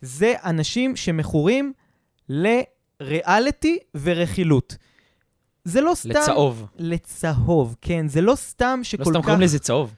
זה 0.00 0.34
אנשים 0.44 0.96
שמכורים 0.96 1.72
לריאליטי 2.28 3.78
ורכילות. 3.94 4.76
זה 5.64 5.80
לא 5.80 5.94
סתם... 5.94 6.08
לצהוב. 6.10 6.66
לצהוב, 6.76 7.76
כן, 7.80 8.08
זה 8.08 8.20
לא 8.20 8.34
סתם 8.34 8.80
שכל 8.82 9.02
לא 9.02 9.04
סתם 9.04 9.18
כך... 9.18 9.24
קוראים 9.24 9.40
לזה 9.40 9.58
צהוב. 9.58 9.94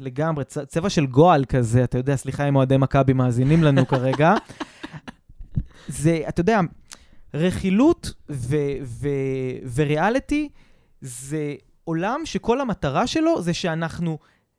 לגמרי, 0.00 0.44
צ... 0.44 0.58
צבע 0.58 0.90
של 0.90 1.06
גועל 1.06 1.44
כזה, 1.44 1.84
אתה 1.84 1.98
יודע, 1.98 2.16
סליחה 2.16 2.48
אם 2.48 2.56
אוהדי 2.56 2.76
מכבי 2.76 3.12
מאזינים 3.12 3.64
לנו 3.64 3.86
כרגע. 3.90 4.34
זה, 5.88 6.20
אתה 6.28 6.40
יודע, 6.40 6.60
רכילות 7.34 8.12
ו- 8.30 8.56
ו- 8.82 9.08
וריאליטי 9.74 10.48
זה 11.00 11.54
עולם 11.84 12.20
שכל 12.24 12.60
המטרה 12.60 13.06
שלו 13.06 13.42
זה 13.42 13.54
שאנחנו 13.54 14.18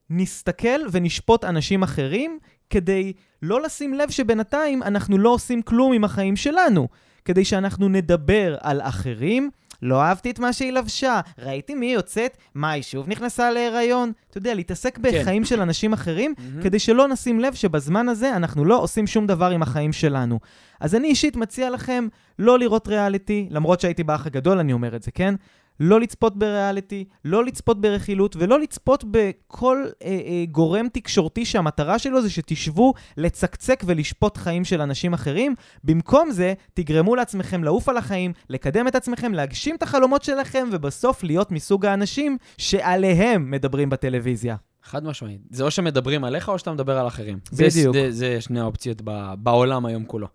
נסתכל 0.09 0.79
ונשפוט 0.91 1.43
אנשים 1.43 1.83
אחרים 1.83 2.39
כדי 2.69 3.13
לא 3.41 3.61
לשים 3.61 3.93
לב 3.93 4.09
שבינתיים 4.09 4.83
אנחנו 4.83 5.17
לא 5.17 5.29
עושים 5.29 5.61
כלום 5.61 5.93
עם 5.93 6.03
החיים 6.03 6.35
שלנו. 6.35 6.87
כדי 7.25 7.45
שאנחנו 7.45 7.89
נדבר 7.89 8.55
על 8.61 8.81
אחרים. 8.81 9.49
לא 9.81 10.01
אהבתי 10.01 10.31
את 10.31 10.39
מה 10.39 10.53
שהיא 10.53 10.71
לבשה, 10.71 11.21
ראיתי 11.37 11.75
מי 11.75 11.93
יוצאת, 11.93 12.37
מה, 12.55 12.71
היא 12.71 12.83
שוב 12.83 13.09
נכנסה 13.09 13.51
להיריון? 13.51 14.11
אתה 14.29 14.37
יודע, 14.37 14.53
להתעסק 14.53 14.97
בחיים 14.97 15.45
של 15.45 15.61
אנשים 15.61 15.93
אחרים, 15.93 16.33
מהמם. 16.37 16.61
כדי 16.61 16.79
שלא 16.79 17.07
נשים 17.07 17.39
לב 17.39 17.53
שבזמן 17.53 18.09
הזה 18.09 18.35
אנחנו 18.35 18.65
לא 18.65 18.81
עושים 18.81 19.07
שום 19.07 19.27
דבר 19.27 19.49
עם 19.49 19.61
החיים 19.61 19.93
שלנו. 19.93 20.39
אז 20.79 20.95
אני 20.95 21.07
אישית 21.07 21.35
מציע 21.35 21.69
לכם 21.69 22.07
לא 22.39 22.59
לראות 22.59 22.87
ריאליטי, 22.87 23.47
למרות 23.51 23.79
שהייתי 23.79 24.03
באח 24.03 24.25
הגדול, 24.25 24.59
אני 24.59 24.73
אומר 24.73 24.95
את 24.95 25.03
זה, 25.03 25.11
כן? 25.11 25.35
לא 25.79 25.99
לצפות 25.99 26.37
בריאליטי, 26.37 27.05
לא 27.25 27.45
לצפות 27.45 27.81
ברכילות 27.81 28.35
ולא 28.39 28.59
לצפות 28.59 29.03
בכל 29.11 29.85
אה, 30.03 30.07
אה, 30.07 30.45
גורם 30.51 30.87
תקשורתי 30.93 31.45
שהמטרה 31.45 31.99
שלו 31.99 32.21
זה 32.21 32.29
שתשבו 32.29 32.93
לצקצק 33.17 33.83
ולשפוט 33.85 34.37
חיים 34.37 34.65
של 34.65 34.81
אנשים 34.81 35.13
אחרים. 35.13 35.55
במקום 35.83 36.31
זה, 36.31 36.53
תגרמו 36.73 37.15
לעצמכם 37.15 37.63
לעוף 37.63 37.89
על 37.89 37.97
החיים, 37.97 38.33
לקדם 38.49 38.87
את 38.87 38.95
עצמכם, 38.95 39.33
להגשים 39.33 39.75
את 39.75 39.83
החלומות 39.83 40.23
שלכם 40.23 40.67
ובסוף 40.71 41.23
להיות 41.23 41.51
מסוג 41.51 41.85
האנשים 41.85 42.37
שעליהם 42.57 43.51
מדברים 43.51 43.89
בטלוויזיה. 43.89 44.55
חד 44.83 45.03
משמעית. 45.03 45.41
זה 45.51 45.63
או 45.63 45.71
שמדברים 45.71 46.23
עליך 46.23 46.49
או 46.49 46.59
שאתה 46.59 46.71
מדבר 46.71 46.97
על 46.97 47.07
אחרים. 47.07 47.39
זה- 47.51 47.67
בדיוק. 47.67 47.93
זה, 47.95 48.11
זה 48.11 48.41
שני 48.41 48.59
האופציות 48.59 49.01
ב- 49.03 49.33
בעולם 49.37 49.85
היום 49.85 50.05
כולו. 50.05 50.27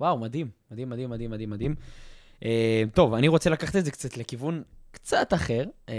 וואו, 0.00 0.18
מדהים. 0.18 0.48
מדהים, 0.70 0.88
מדהים, 0.90 1.10
מדהים, 1.10 1.30
מדהים, 1.30 1.50
מדהים. 1.50 1.74
אה, 2.44 2.82
טוב, 2.94 3.14
אני 3.14 3.28
רוצה 3.28 3.50
לקחת 3.50 3.76
את 3.76 3.84
זה 3.84 3.90
קצת 3.90 4.16
לכיוון 4.16 4.62
קצת 4.90 5.34
אחר. 5.34 5.64
אה, 5.88 5.94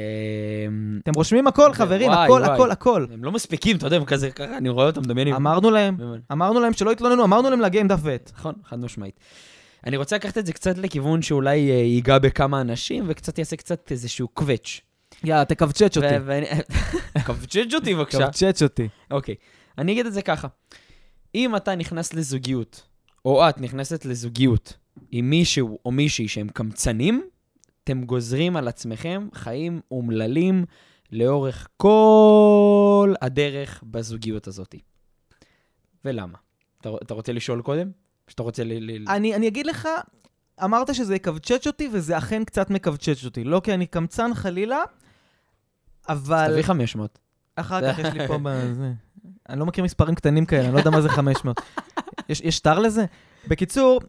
אתם 1.04 1.12
רושמים 1.16 1.48
הכל, 1.48 1.74
חברים, 1.74 2.12
וואי, 2.12 2.26
הכל, 2.26 2.42
וואי. 2.42 2.54
הכל, 2.54 2.72
הכל. 2.72 3.06
הם 3.14 3.24
לא 3.24 3.32
מספיקים, 3.32 3.78
אתה 3.78 3.88
יודע, 3.88 3.98
הם 3.98 4.06
כזה 4.06 4.32
ככה, 4.32 4.58
אני 4.58 4.70
רואה 4.70 4.86
אותם 4.86 5.02
מדמיינים. 5.02 5.36
אמרנו 5.36 5.72
להם, 5.72 5.98
אמרנו 6.32 6.60
להם 6.60 6.74
שלא 6.74 6.92
יתלוננו, 6.92 7.24
אמרנו 7.24 7.50
להם 7.50 7.60
להגיע 7.60 7.82
עם 7.82 7.88
דף 7.88 8.00
ועט. 8.04 8.32
נכון, 8.36 8.54
חד 8.66 8.80
משמעית. 8.80 9.20
אני 9.86 9.98
רוצה 9.98 10.16
לקחת 10.16 10.38
את 10.38 10.46
זה 10.46 10.54
קצת 10.54 10.78
לכיוון 10.78 11.22
שאולי 11.22 11.72
אה, 11.72 11.76
ייגע 11.76 12.20
בכמה 12.20 12.62
אנשים 12.62 13.04
וקצת 13.08 13.38
יעשה 13.40 13.56
קצת 13.56 13.92
איזשהו 13.92 14.28
קווץ'. 14.28 14.82
יאללה, 15.24 15.46
תקבצ'ץ' 15.46 15.98
אותי. 15.98 16.16
קווצ'ץ' 17.26 17.74
אותי 17.74 17.96
בבקשה. 17.96 18.28
קבצ'ץ' 18.28 18.62
אותי. 18.62 18.88
אוקיי, 19.12 19.36
אני 19.78 19.92
אגיד 19.92 20.06
את 20.06 20.14
זה 20.14 20.22
ככה. 20.22 20.48
אם 21.36 21.56
אתה 21.56 21.76
נכנס 21.76 22.14
לזוגיות, 22.14 22.82
או 23.26 23.50
את 23.50 23.62
נכנסת 23.62 24.06
לזוגיות 24.06 24.78
עם 25.12 25.30
מישהו 25.30 25.80
או 25.86 25.92
מישהי 25.92 26.28
שהם 26.28 26.48
קמצנים, 26.50 27.24
אתם 27.92 28.04
גוזרים 28.04 28.58
על 28.58 28.68
עצמכם 28.68 29.28
חיים 29.34 29.82
אומללים 29.92 30.66
לאורך 31.12 31.68
כל 31.78 33.14
הדרך 33.22 33.84
בזוגיות 33.84 34.48
הזאת. 34.48 34.76
ולמה? 36.06 36.38
אתה, 36.82 36.90
אתה 37.04 37.14
רוצה 37.14 37.34
לשאול 37.34 37.62
קודם? 37.62 37.92
שאתה 38.28 38.44
רוצה 38.44 38.64
ל... 38.64 38.74
ל... 38.92 39.10
אני 39.10 39.36
אני 39.36 39.48
אגיד 39.48 39.66
לך, 39.66 39.88
אמרת 40.64 40.96
שזה 40.96 41.16
יקבצ'ץ' 41.16 41.68
אותי, 41.68 41.90
וזה 41.94 42.18
אכן 42.18 42.44
קצת 42.44 42.70
מקבצ'ץ' 42.70 43.26
אותי. 43.26 43.44
לא 43.44 43.62
כי 43.64 43.74
אני 43.74 43.86
קמצן 43.86 44.34
חלילה, 44.34 44.80
אבל... 46.10 46.52
תביא 46.52 46.64
500. 46.64 47.20
אחר 47.56 47.92
כך 47.94 48.00
יש 48.00 48.14
לי 48.14 48.28
פה 48.28 48.38
בזה. 48.44 48.94
אני 49.50 49.60
לא 49.60 49.66
מכיר 49.66 49.84
מספרים 49.84 50.16
קטנים 50.16 50.46
כאלה, 50.46 50.66
אני 50.66 50.74
לא 50.74 50.78
יודע 50.78 50.90
מה 50.90 51.02
זה 51.02 51.10
500. 51.10 51.62
יש 52.30 52.42
יש 52.42 52.58
שטר 52.58 52.80
לזה? 52.80 53.06
בקיצור, 53.48 54.02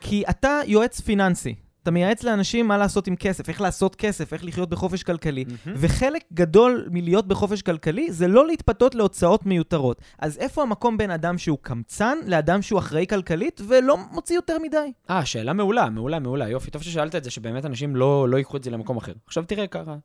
כי 0.00 0.24
אתה 0.30 0.60
יועץ 0.66 1.00
פיננסי. 1.00 1.67
אתה 1.88 1.94
מייעץ 1.94 2.22
לאנשים 2.22 2.68
מה 2.68 2.78
לעשות 2.78 3.06
עם 3.06 3.16
כסף, 3.16 3.48
איך 3.48 3.60
לעשות 3.60 3.96
כסף, 3.96 4.32
איך 4.32 4.44
לחיות 4.44 4.68
בחופש 4.68 5.02
כלכלי. 5.02 5.44
וחלק 5.66 6.24
גדול 6.32 6.88
מלהיות 6.90 7.28
בחופש 7.28 7.62
כלכלי 7.62 8.12
זה 8.12 8.28
לא 8.28 8.46
להתפתות 8.46 8.94
להוצאות 8.94 9.46
מיותרות. 9.46 10.02
אז 10.18 10.38
איפה 10.38 10.62
המקום 10.62 10.96
בין 10.96 11.10
אדם 11.10 11.38
שהוא 11.38 11.58
קמצן 11.62 12.18
לאדם 12.26 12.62
שהוא 12.62 12.78
אחראי 12.78 13.06
כלכלית 13.06 13.60
ולא 13.68 13.96
מוציא 14.12 14.36
יותר 14.36 14.58
מדי? 14.62 14.92
אה, 15.10 15.24
שאלה 15.24 15.52
מעולה, 15.52 15.90
מעולה, 15.90 16.18
מעולה. 16.18 16.48
יופי, 16.48 16.70
טוב 16.70 16.82
ששאלת 16.82 17.14
את 17.14 17.24
זה, 17.24 17.30
שבאמת 17.30 17.64
אנשים 17.64 17.96
לא, 17.96 18.28
לא 18.28 18.36
ייקחו 18.36 18.56
את 18.56 18.64
זה 18.64 18.70
למקום 18.70 18.96
אחר. 18.96 19.12
עכשיו 19.26 19.44
תראה 19.44 19.66
ככה, 19.66 19.96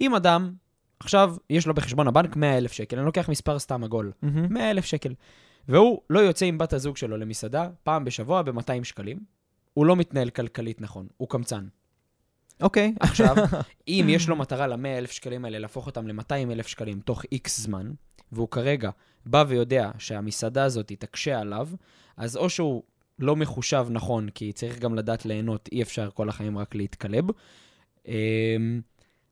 אם 0.00 0.14
אדם, 0.14 0.52
עכשיו 1.00 1.34
יש 1.50 1.66
לו 1.66 1.74
בחשבון 1.74 2.08
הבנק 2.08 2.36
100 2.36 2.58
אלף 2.58 2.72
שקל, 2.72 2.96
אני 2.96 3.06
לוקח 3.06 3.28
מספר 3.28 3.58
סתם 3.58 3.84
עגול, 3.84 4.12
100 4.22 4.70
אלף 4.70 4.84
שקל, 4.84 5.14
והוא 5.68 6.00
לא 6.10 6.20
יוצא 6.20 6.46
עם 6.46 6.58
בת 6.58 6.72
הזוג 6.72 6.96
שלו 6.96 7.16
למסעדה 7.16 7.68
פעם 7.82 8.04
בשבוע 8.04 8.42
ב-200 8.42 8.84
שקלים, 8.84 9.39
הוא 9.74 9.86
לא 9.86 9.96
מתנהל 9.96 10.30
כלכלית 10.30 10.80
נכון, 10.80 11.06
הוא 11.16 11.28
קמצן. 11.28 11.66
אוקיי. 12.62 12.94
עכשיו, 13.00 13.36
אם 13.88 14.06
יש 14.08 14.28
לו 14.28 14.36
מטרה 14.36 14.66
ל-100,000 14.66 15.12
שקלים 15.12 15.44
האלה, 15.44 15.58
להפוך 15.58 15.86
אותם 15.86 16.08
ל-200,000 16.08 16.68
שקלים 16.68 17.00
תוך 17.00 17.22
איקס 17.32 17.60
זמן, 17.60 17.90
והוא 18.32 18.48
כרגע 18.48 18.90
בא 19.26 19.44
ויודע 19.48 19.90
שהמסעדה 19.98 20.64
הזאת 20.64 20.92
תקשה 20.98 21.40
עליו, 21.40 21.68
אז 22.16 22.36
או 22.36 22.50
שהוא 22.50 22.82
לא 23.18 23.36
מחושב 23.36 23.86
נכון, 23.90 24.28
כי 24.28 24.52
צריך 24.52 24.78
גם 24.78 24.94
לדעת 24.94 25.26
ליהנות, 25.26 25.68
אי 25.72 25.82
אפשר 25.82 26.10
כל 26.14 26.28
החיים 26.28 26.58
רק 26.58 26.74
להתקלב, 26.74 27.24
אמ, 28.06 28.80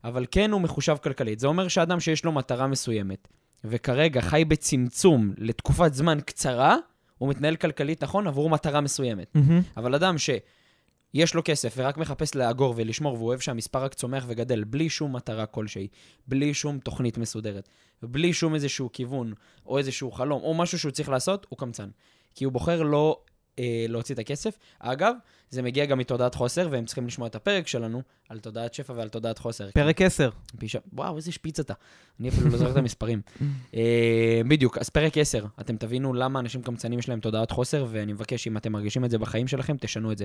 אבל 0.04 0.26
כן 0.30 0.50
הוא 0.50 0.60
מחושב 0.60 0.96
כלכלית. 1.02 1.38
זה 1.38 1.46
אומר 1.46 1.68
שאדם 1.68 2.00
שיש 2.00 2.24
לו 2.24 2.32
מטרה 2.32 2.66
מסוימת, 2.66 3.28
וכרגע 3.64 4.20
חי 4.20 4.44
בצמצום 4.48 5.32
לתקופת 5.38 5.94
זמן 5.94 6.18
קצרה, 6.20 6.76
הוא 7.18 7.28
מתנהל 7.28 7.56
כלכלית 7.56 8.02
נכון 8.02 8.26
עבור 8.26 8.50
מטרה 8.50 8.80
מסוימת. 8.80 9.30
מהמם. 9.34 9.62
אבל 9.76 9.94
אדם 9.94 10.18
שיש 10.18 11.34
לו 11.34 11.42
כסף 11.44 11.74
ורק 11.76 11.96
מחפש 11.96 12.34
לאגור 12.34 12.74
ולשמור, 12.76 13.14
והוא 13.14 13.28
אוהב 13.28 13.40
שהמספר 13.40 13.84
רק 13.84 13.94
צומח 13.94 14.24
וגדל, 14.28 14.64
בלי 14.64 14.88
שום 14.88 15.16
מטרה 15.16 15.46
כלשהי, 15.46 15.88
בלי 16.26 16.54
שום 16.54 16.78
תוכנית 16.78 17.18
מסודרת, 17.18 17.68
בלי 18.02 18.32
שום 18.32 18.54
איזשהו 18.54 18.92
כיוון, 18.92 19.32
או 19.66 19.78
איזשהו 19.78 20.12
חלום, 20.12 20.42
או 20.42 20.54
משהו 20.54 20.78
שהוא 20.78 20.92
צריך 20.92 21.08
לעשות, 21.08 21.46
הוא 21.48 21.58
קמצן. 21.58 21.88
כי 22.34 22.44
הוא 22.44 22.52
בוחר 22.52 22.82
לא 22.82 23.20
אה, 23.58 23.86
להוציא 23.88 24.14
את 24.14 24.18
הכסף. 24.18 24.58
אגב, 24.78 25.14
זה 25.50 25.62
מגיע 25.62 25.84
גם 25.84 25.98
מתודעת 25.98 26.34
חוסר, 26.34 26.68
והם 26.70 26.84
צריכים 26.84 27.06
לשמוע 27.06 27.28
את 27.28 27.34
הפרק 27.34 27.66
שלנו 27.66 28.02
על 28.28 28.38
תודעת 28.38 28.74
שפע 28.74 28.92
ועל 28.96 29.08
תודעת 29.08 29.38
חוסר. 29.38 29.70
פרק 29.70 30.02
10. 30.02 30.30
פי 30.58 30.68
ש... 30.68 30.76
וואו, 30.92 31.16
איזה 31.16 31.32
שפיץ 31.32 31.60
אתה. 31.60 31.74
אני 32.20 32.28
אפילו 32.28 32.48
לא 32.48 32.56
זוכר 32.56 32.70
את 32.70 32.76
המספרים. 32.76 33.20
אה, 33.74 34.40
בדיוק, 34.48 34.78
אז 34.78 34.90
פרק 34.90 35.18
10, 35.18 35.44
אתם 35.60 35.76
תבינו 35.76 36.14
למה 36.14 36.40
אנשים 36.40 36.62
קמצנים 36.62 36.98
יש 36.98 37.08
להם 37.08 37.20
תודעת 37.20 37.50
חוסר, 37.50 37.86
ואני 37.90 38.12
מבקש, 38.12 38.46
אם 38.46 38.56
אתם 38.56 38.72
מרגישים 38.72 39.04
את 39.04 39.10
זה 39.10 39.18
בחיים 39.18 39.48
שלכם, 39.48 39.76
תשנו 39.80 40.12
את 40.12 40.18
זה. 40.18 40.24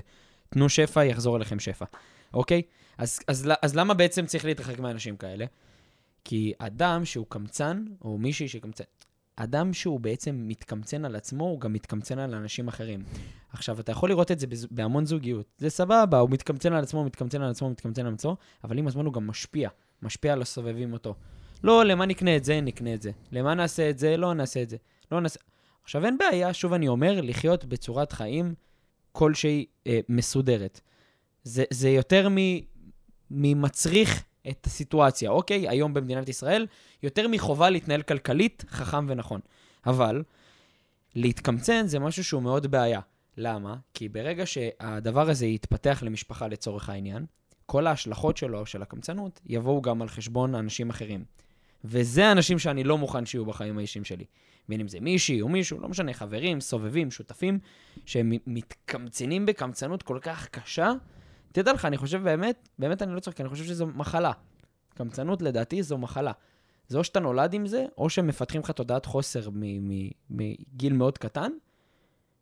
תנו 0.49 0.69
שפע, 0.69 1.05
יחזור 1.05 1.37
אליכם 1.37 1.59
שפע, 1.59 1.85
אוקיי? 2.33 2.61
אז, 2.97 3.19
אז, 3.27 3.49
אז 3.61 3.75
למה 3.75 3.93
בעצם 3.93 4.25
צריך 4.25 4.45
להתרחק 4.45 4.79
מאנשים 4.79 5.17
כאלה? 5.17 5.45
כי 6.25 6.53
אדם 6.59 7.05
שהוא 7.05 7.25
קמצן, 7.29 7.85
או 8.01 8.17
מישהי 8.17 8.47
שקמצן, 8.47 8.83
אדם 9.35 9.73
שהוא 9.73 9.99
בעצם 9.99 10.43
מתקמצן 10.47 11.05
על 11.05 11.15
עצמו, 11.15 11.43
הוא 11.43 11.59
גם 11.59 11.73
מתקמצן 11.73 12.19
על 12.19 12.35
אנשים 12.35 12.67
אחרים. 12.67 13.03
עכשיו, 13.49 13.79
אתה 13.79 13.91
יכול 13.91 14.09
לראות 14.09 14.31
את 14.31 14.39
זה 14.39 14.47
בהמון 14.71 15.05
זוגיות. 15.05 15.45
זה 15.57 15.69
סבבה, 15.69 16.19
הוא 16.19 16.29
מתקמצן 16.29 16.73
על 16.73 16.83
עצמו, 16.83 17.03
מתקמצן 17.03 17.41
על 17.41 17.51
עצמו, 17.51 17.69
מתקמצן 17.69 18.05
על 18.05 18.13
עצמו, 18.13 18.37
אבל 18.63 18.77
עם 18.77 18.87
הזמן 18.87 19.05
הוא 19.05 19.13
גם 19.13 19.27
משפיע. 19.27 19.69
משפיע 20.01 20.33
על 20.33 20.41
הסובבים 20.41 20.93
אותו. 20.93 21.15
לא, 21.63 21.85
למה 21.85 22.05
נקנה 22.05 22.35
את 22.35 22.43
זה, 22.43 22.61
נקנה 22.61 22.93
את 22.93 23.01
זה. 23.01 23.11
למה 23.31 23.53
נעשה 23.53 23.89
את 23.89 23.99
זה, 23.99 24.17
לא 24.17 24.33
נעשה 24.33 24.61
את 24.61 24.69
זה. 24.69 24.77
לא 25.11 25.21
נעשה... 25.21 25.39
עכשיו, 25.83 26.05
אין 26.05 26.17
בעיה, 26.17 26.53
שוב 26.53 26.73
אני 26.73 26.87
אומר, 26.87 27.21
לחיות 27.21 27.65
בצורת 27.65 28.11
חיים 28.11 28.53
כלשהי 29.11 29.65
אה, 29.87 29.99
מסודרת. 30.09 30.81
זה, 31.43 31.63
זה 31.69 31.89
יותר 31.89 32.29
מ, 32.29 32.37
ממצריך 33.31 34.23
את 34.49 34.65
הסיטואציה, 34.65 35.29
אוקיי? 35.29 35.69
היום 35.69 35.93
במדינת 35.93 36.29
ישראל, 36.29 36.67
יותר 37.03 37.27
מחובה 37.27 37.69
להתנהל 37.69 38.01
כלכלית 38.01 38.65
חכם 38.69 39.05
ונכון. 39.09 39.39
אבל 39.85 40.23
להתקמצן 41.15 41.87
זה 41.87 41.99
משהו 41.99 42.23
שהוא 42.23 42.41
מאוד 42.41 42.67
בעיה. 42.67 42.99
למה? 43.37 43.75
כי 43.93 44.09
ברגע 44.09 44.45
שהדבר 44.45 45.29
הזה 45.29 45.45
יתפתח 45.45 46.03
למשפחה 46.05 46.47
לצורך 46.47 46.89
העניין, 46.89 47.25
כל 47.65 47.87
ההשלכות 47.87 48.37
שלו, 48.37 48.65
של 48.65 48.81
הקמצנות, 48.81 49.39
יבואו 49.45 49.81
גם 49.81 50.01
על 50.01 50.07
חשבון 50.07 50.55
אנשים 50.55 50.89
אחרים. 50.89 51.25
וזה 51.83 52.25
האנשים 52.25 52.59
שאני 52.59 52.83
לא 52.83 52.97
מוכן 52.97 53.25
שיהיו 53.25 53.45
בחיים 53.45 53.77
האישיים 53.77 54.05
שלי. 54.05 54.25
בין 54.69 54.79
אם 54.79 54.87
זה 54.87 54.99
מישהי 54.99 55.41
או 55.41 55.49
מישהו, 55.49 55.79
לא 55.79 55.89
משנה, 55.89 56.13
חברים, 56.13 56.61
סובבים, 56.61 57.11
שותפים, 57.11 57.59
שהם 58.05 58.33
מתקמצנים 58.47 59.45
בקמצנות 59.45 60.03
כל 60.03 60.19
כך 60.21 60.47
קשה. 60.47 60.91
תדע 61.53 61.73
לך, 61.73 61.85
אני 61.85 61.97
חושב 61.97 62.23
באמת, 62.23 62.69
באמת 62.79 63.01
אני 63.01 63.15
לא 63.15 63.19
צוחק, 63.19 63.41
אני 63.41 63.49
חושב 63.49 63.63
שזו 63.63 63.87
מחלה. 63.87 64.31
קמצנות 64.95 65.41
לדעתי 65.41 65.83
זו 65.83 65.97
מחלה. 65.97 66.31
זה 66.87 66.97
או 66.97 67.03
שאתה 67.03 67.19
נולד 67.19 67.53
עם 67.53 67.67
זה, 67.67 67.85
או 67.97 68.09
שמפתחים 68.09 68.61
לך 68.61 68.71
תודעת 68.71 69.05
חוסר 69.05 69.49
מגיל 70.29 70.93
מאוד 70.93 71.17
קטן, 71.17 71.51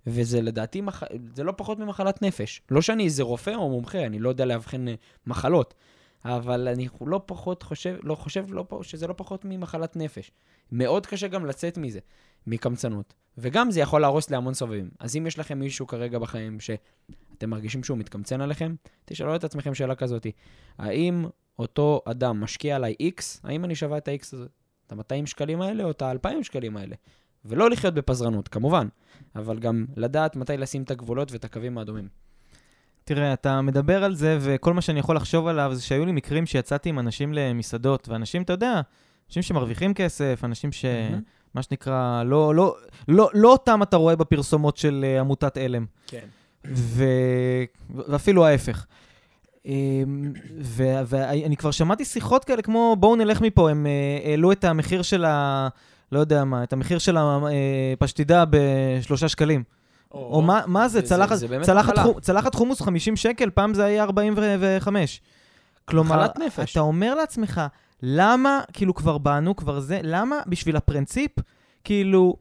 וזה 0.08 0.42
לדעתי, 0.42 0.82
מח... 0.82 1.04
זה 1.36 1.44
לא 1.44 1.54
פחות 1.58 1.80
ממחלת 1.80 2.22
נפש. 2.22 2.62
לא 2.72 2.82
שאני 2.82 3.04
איזה 3.04 3.24
רופא 3.24 3.56
או 3.56 3.70
מומחה, 3.70 4.06
אני 4.06 4.20
לא 4.20 4.30
יודע 4.30 4.46
לאבחן 4.46 4.88
אה, 4.88 4.94
מחלות, 5.28 5.74
אבל 6.26 6.68
אני 6.68 6.88
לא 7.02 7.22
פחות 7.26 7.64
חושב, 7.64 7.98
לא 8.04 8.16
חושב 8.16 8.46
לא, 8.54 8.66
פ- 8.68 8.84
שזה 8.84 9.08
לא 9.08 9.14
פחות 9.18 9.46
ממחלת 9.46 9.96
נפש. 9.96 10.32
מאוד 10.72 11.06
קשה 11.06 11.28
גם 11.28 11.46
לצאת 11.46 11.78
מזה, 11.78 12.00
מקמצנות. 12.48 13.14
וגם 13.38 13.72
זה 13.72 13.80
יכול 13.80 14.02
להרוס 14.02 14.30
להמון 14.30 14.54
סובבים. 14.54 14.90
אז 15.00 15.16
אם 15.16 15.28
יש 15.28 15.40
לכם 15.40 15.60
מישהו 15.60 15.88
כרגע 15.88 16.20
בחיים 16.20 16.58
שאתם 17.42 17.50
מרגישים 17.50 17.84
שהוא 17.84 17.98
מתקמצן 17.98 18.42
עליכם, 18.42 18.76
תשאלו 19.06 19.36
את 19.36 19.44
עצמכם 19.44 19.74
שאלה 19.74 19.96
כזאת, 19.96 20.28
האם 20.78 21.26
אותו 21.60 22.02
אדם 22.06 22.42
משקיע 22.42 22.76
עליי 22.76 22.96
X, 23.04 23.22
האם 23.44 23.66
אני 23.66 23.76
שווה 23.76 23.98
את 23.98 24.08
ה-X 24.08 24.22
הזה? 24.34 24.46
את 24.88 24.92
ה-200 24.92 25.26
שקלים 25.26 25.62
האלה 25.62 25.84
או 25.84 25.92
את 25.92 26.02
ה-2,000 26.02 26.44
שקלים 26.44 26.78
האלה? 26.78 26.96
ולא 27.46 27.70
לחיות 27.70 27.94
בפזרנות, 27.94 28.48
כמובן, 28.48 28.88
אבל 29.36 29.60
גם 29.60 29.86
לדעת 29.98 30.36
מתי 30.36 30.58
לשים 30.58 30.84
את 30.84 30.92
הגבולות 30.92 31.32
ואת 31.32 31.46
הקווים 31.46 31.78
האדומים. 31.78 32.08
תראה, 33.04 33.34
אתה 33.34 33.62
מדבר 33.62 34.04
על 34.04 34.16
זה, 34.16 34.38
וכל 34.42 34.74
מה 34.74 34.82
שאני 34.82 35.00
יכול 35.00 35.16
לחשוב 35.16 35.48
עליו 35.48 35.72
זה 35.74 35.82
שהיו 35.82 36.06
לי 36.06 36.12
מקרים 36.12 36.46
שיצאתי 36.46 36.90
עם 36.90 37.00
אנשים 37.00 37.34
למסעדות, 37.34 38.10
ואנשים, 38.10 38.42
אתה 38.42 38.54
יודע, 38.54 38.82
אנשים 39.28 39.44
שמרוויחים 39.44 39.94
כסף, 39.94 40.42
אנשים 40.44 40.72
ש... 40.72 40.86
מה 41.54 41.64
שנקרא, 41.64 42.24
לא, 42.24 42.56
לא, 42.56 42.76
לא, 43.08 43.30
לא 43.34 43.52
אותם 43.52 43.84
אתה 43.84 43.98
רואה 43.98 44.16
בפרסומות 44.16 44.78
של 44.78 45.06
אה, 45.08 45.20
עמותת 45.20 45.58
עלם, 45.58 45.86
כן. 46.08 46.28
ו... 46.66 47.04
ואפילו 47.96 48.46
ההפך. 48.46 48.86
אמ, 49.66 50.32
ו- 50.62 51.02
ואני 51.06 51.58
כבר 51.58 51.72
שמעתי 51.72 52.06
שיחות 52.06 52.46
כאלה 52.46 52.62
כמו, 52.62 52.96
בואו 53.00 53.16
נלך 53.16 53.42
מפה, 53.42 53.70
הם 53.70 53.86
אה, 53.88 54.30
העלו 54.30 54.52
את 54.52 54.64
המחיר 54.64 55.02
של 55.02 55.26
ה... 55.26 55.68
לא 56.12 56.20
יודע 56.20 56.44
מה, 56.44 56.64
את 56.64 56.74
המחיר 56.74 56.98
של 56.98 57.18
הפשטידה 57.18 58.44
בשלושה 58.50 59.30
שקלים. 59.30 59.64
או 60.12 60.42
מה, 60.42 60.62
מה 60.68 60.88
זה, 60.88 61.02
זה- 61.02 61.08
צלחת, 61.08 61.36
זה 61.36 61.48
באמת 61.48 61.66
צלחת, 61.66 61.94
מחלה. 61.94 62.04
חו, 62.04 62.22
צלחת 62.22 62.56
חומוס 62.56 62.82
50 62.82 63.16
שקל, 63.16 63.50
פעם 63.50 63.74
זה 63.74 63.86
היה 63.86 64.04
45. 64.04 65.22
כלומר, 65.86 66.28
נפש. 66.46 66.72
אתה 66.72 66.80
אומר 66.80 67.16
לעצמך, 67.16 67.62
למה, 68.02 68.60
כאילו 68.74 68.96
כבר 68.96 69.18
באנו, 69.18 69.56
כבר 69.56 69.80
זה, 69.80 70.00
למה 70.04 70.40
בשביל 70.48 70.76
הפרינציפ, 70.76 71.32
כאילו, 71.84 72.36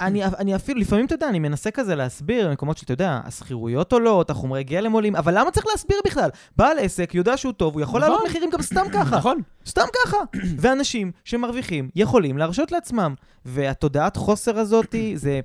אני, 0.00 0.24
אני 0.24 0.56
אפילו, 0.56 0.80
לפעמים, 0.80 1.06
אתה 1.06 1.14
יודע, 1.14 1.28
אני 1.28 1.38
מנסה 1.38 1.70
כזה 1.70 1.94
להסביר 1.94 2.48
במקומות 2.48 2.78
שאתה 2.78 2.92
יודע, 2.92 3.20
השכירויות 3.24 3.92
עולות, 3.92 4.30
החומרי 4.30 4.64
גלם 4.64 4.92
עולים, 4.92 5.16
אבל 5.16 5.38
למה 5.38 5.50
צריך 5.50 5.66
להסביר 5.66 5.98
בכלל? 6.06 6.30
בעל 6.56 6.78
עסק 6.78 7.14
יודע 7.14 7.36
שהוא 7.36 7.52
טוב, 7.52 7.74
הוא 7.74 7.82
יכול 7.82 8.00
נכון. 8.00 8.10
להעלות 8.10 8.28
מחירים 8.28 8.50
גם 8.50 8.62
סתם 8.62 8.84
ככה. 8.92 9.16
נכון. 9.16 9.40
סתם 9.66 9.82
ככה. 10.04 10.16
ואנשים 10.58 11.12
שמרוויחים 11.24 11.90
יכולים 11.96 12.38
להרשות 12.38 12.72
לעצמם. 12.72 13.14
והתודעת 13.44 14.16
חוסר 14.16 14.58
הזאת, 14.58 14.94
זה, 15.14 15.40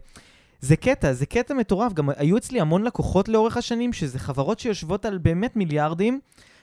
זה 0.60 0.76
קטע, 0.76 1.14
זה 1.14 1.26
קטע 1.26 1.54
מטורף. 1.54 1.94
גם 1.94 2.10
היו 2.18 2.38
אצלי 2.38 2.62
המון 2.62 2.84
לקוחות 2.84 3.30
לאורך 3.30 3.58
השנים, 3.58 3.94
שזה 3.94 4.20
חברות 4.20 4.60
שיושבות 4.60 5.06
על 5.06 5.18
באמת 5.18 5.56
מיליארדים, 5.56 6.20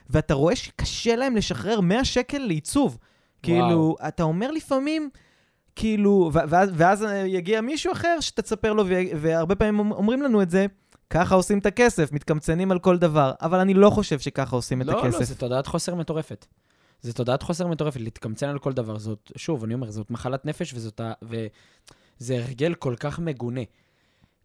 ואתה 0.09 0.33
רואה 0.33 0.55
שקשה 0.55 1.15
להם 1.15 1.35
לשחרר 1.35 1.81
100 1.81 2.05
שקל 2.05 2.37
לעיצוב. 2.37 2.97
כאילו, 3.43 3.95
אתה 4.07 4.23
אומר 4.23 4.51
לפעמים... 4.51 5.09
כאילו, 5.75 6.31
ואז, 6.33 6.69
ואז 6.73 7.05
יגיע 7.25 7.61
מישהו 7.61 7.91
אחר 7.91 8.17
שאתה 8.19 8.41
תספר 8.41 8.73
לו, 8.73 8.83
והרבה 9.15 9.55
פעמים 9.55 9.79
אומרים 9.79 10.21
לנו 10.21 10.41
את 10.41 10.49
זה, 10.49 10.65
ככה 11.09 11.35
עושים 11.35 11.59
את 11.59 11.65
הכסף, 11.65 12.11
מתקמצנים 12.11 12.71
על 12.71 12.79
כל 12.79 12.97
דבר. 12.97 13.31
אבל 13.41 13.59
אני 13.59 13.73
לא 13.73 13.89
חושב 13.89 14.19
שככה 14.19 14.55
עושים 14.55 14.81
את 14.81 14.87
לא, 14.87 14.99
הכסף. 15.05 15.19
לא, 15.19 15.25
זה 15.25 15.35
תודעת 15.35 15.67
חוסר 15.67 15.95
מטורפת. 15.95 16.45
זה 17.01 17.13
תודעת 17.13 17.43
חוסר 17.43 17.67
מטורפת, 17.67 17.99
להתקמצן 17.99 18.49
על 18.49 18.59
כל 18.59 18.73
דבר. 18.73 18.97
זאת, 18.97 19.31
שוב, 19.35 19.63
אני 19.63 19.73
אומר, 19.73 19.91
זאת 19.91 20.11
מחלת 20.11 20.45
נפש 20.45 20.73
וזאת, 20.73 20.99
ה- 20.99 21.13
וזה 21.21 22.37
הרגל 22.37 22.73
כל 22.73 22.95
כך 22.99 23.19
מגונה. 23.19 23.61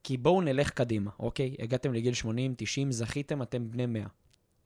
כי 0.05 0.17
בואו 0.17 0.41
נלך 0.41 0.71
קדימה, 0.71 1.11
אוקיי? 1.21 1.55
הגעתם 1.59 1.93
לגיל 1.93 2.15
80, 2.15 2.55
90, 2.57 2.93
זכיתם, 2.93 3.43
אתם 3.43 3.71
בני 3.71 3.87
100. 3.87 4.03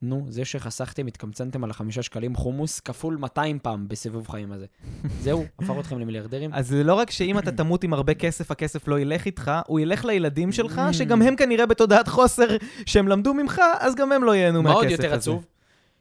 נו, 0.01 0.25
זה 0.29 0.45
שחסכתם, 0.45 1.07
התקמצנתם 1.07 1.63
על 1.63 1.69
החמישה 1.69 2.01
שקלים 2.01 2.35
חומוס, 2.35 2.79
כפול 2.79 3.17
200 3.17 3.59
פעם 3.59 3.87
בסיבוב 3.87 4.27
חיים 4.27 4.51
הזה. 4.51 4.65
זהו, 5.23 5.45
הפך 5.59 5.73
אתכם 5.79 5.99
למיליארדרים. 5.99 6.53
אז 6.53 6.67
זה 6.67 6.83
לא 6.83 6.93
רק 6.93 7.11
שאם 7.11 7.39
אתה 7.39 7.51
תמות 7.51 7.83
עם 7.83 7.93
הרבה 7.93 8.13
כסף, 8.13 8.51
הכסף 8.51 8.87
לא 8.87 8.99
ילך 8.99 9.25
איתך, 9.25 9.51
הוא 9.67 9.79
ילך 9.79 10.05
לילדים 10.05 10.51
שלך, 10.51 10.81
Mm. 10.89 10.93
שגם 10.93 11.21
הם 11.21 11.35
כנראה 11.35 11.65
בתודעת 11.65 12.07
חוסר 12.07 12.47
שהם 12.85 13.07
למדו 13.07 13.33
ממך, 13.33 13.61
אז 13.79 13.95
גם 13.95 14.11
הם 14.11 14.23
לא 14.23 14.35
ייהנו 14.35 14.63
מה 14.63 14.69
מהכסף 14.69 14.83
עוד 14.83 14.93
הזה. 14.93 15.03
יותר 15.03 15.15
עצוב? 15.15 15.45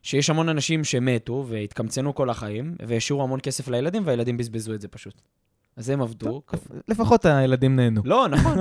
שיש 0.02 0.30
המון 0.30 0.48
אנשים 0.48 0.84
שמתו 0.84 1.46
והתקמצנו 1.48 2.14
כל 2.14 2.30
החיים, 2.30 2.74
והשאירו 2.86 3.22
המון 3.22 3.40
כסף 3.42 3.68
לילדים, 3.68 4.02
והילדים 4.06 4.36
בזבזו 4.36 4.74
את 4.74 4.80
זה 4.80 4.88
פשוט. 4.88 5.22
אז 5.78 5.88
הם 5.90 6.02
עבדו. 6.02 6.42
לפחות 6.88 7.24
הילדים 7.24 7.76
נהנו. 7.76 8.02
לא, 8.04 8.28
נכון, 8.28 8.58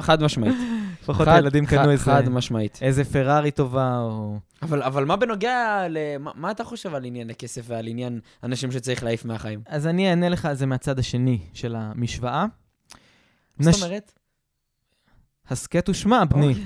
חד- 0.00 0.22
משמעית. 0.22 0.54
לפחות 1.02 1.28
הילדים 1.28 1.66
קנו 1.66 1.90
איזה- 1.90 2.04
חד 2.04 2.28
משמעית. 2.28 2.78
איזה 2.82 3.04
פרארי 3.04 3.50
טובה, 3.50 3.98
או... 4.00 4.38
אבל, 4.62 4.82
אבל 4.82 5.04
מה 5.04 5.16
בנוגע 5.16 5.86
ל... 5.90 6.18
מה, 6.18 6.30
מה 6.34 6.50
אתה 6.50 6.64
חושב 6.64 6.94
על 6.94 7.04
עניין 7.04 7.30
הכסף 7.30 7.62
ועל 7.66 7.86
עניין 7.88 8.20
אנשים 8.44 8.72
שצריך 8.72 9.04
להעיף 9.04 9.24
מהחיים? 9.24 9.60
אז 9.66 9.86
אני 9.86 10.10
אענה 10.10 10.28
לך 10.28 10.44
על 10.46 10.54
זה 10.54 10.66
מהצד 10.66 10.98
השני 10.98 11.38
של 11.52 11.76
המשוואה. 11.76 12.46
מה 13.58 13.72
זאת 13.72 13.82
אומרת? 13.82 14.12
הסכת 15.48 15.88
ושמע, 15.88 16.24
בני. 16.24 16.48
אוקיי. 16.48 16.64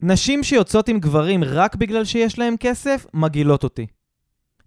נשים 0.00 0.42
שיוצאות 0.44 0.88
עם 0.88 1.00
גברים 1.00 1.44
רק 1.44 1.76
בגלל 1.76 2.04
שיש 2.04 2.38
להם 2.38 2.54
כסף, 2.60 3.06
מגעילות 3.14 3.64
אותי. 3.64 3.86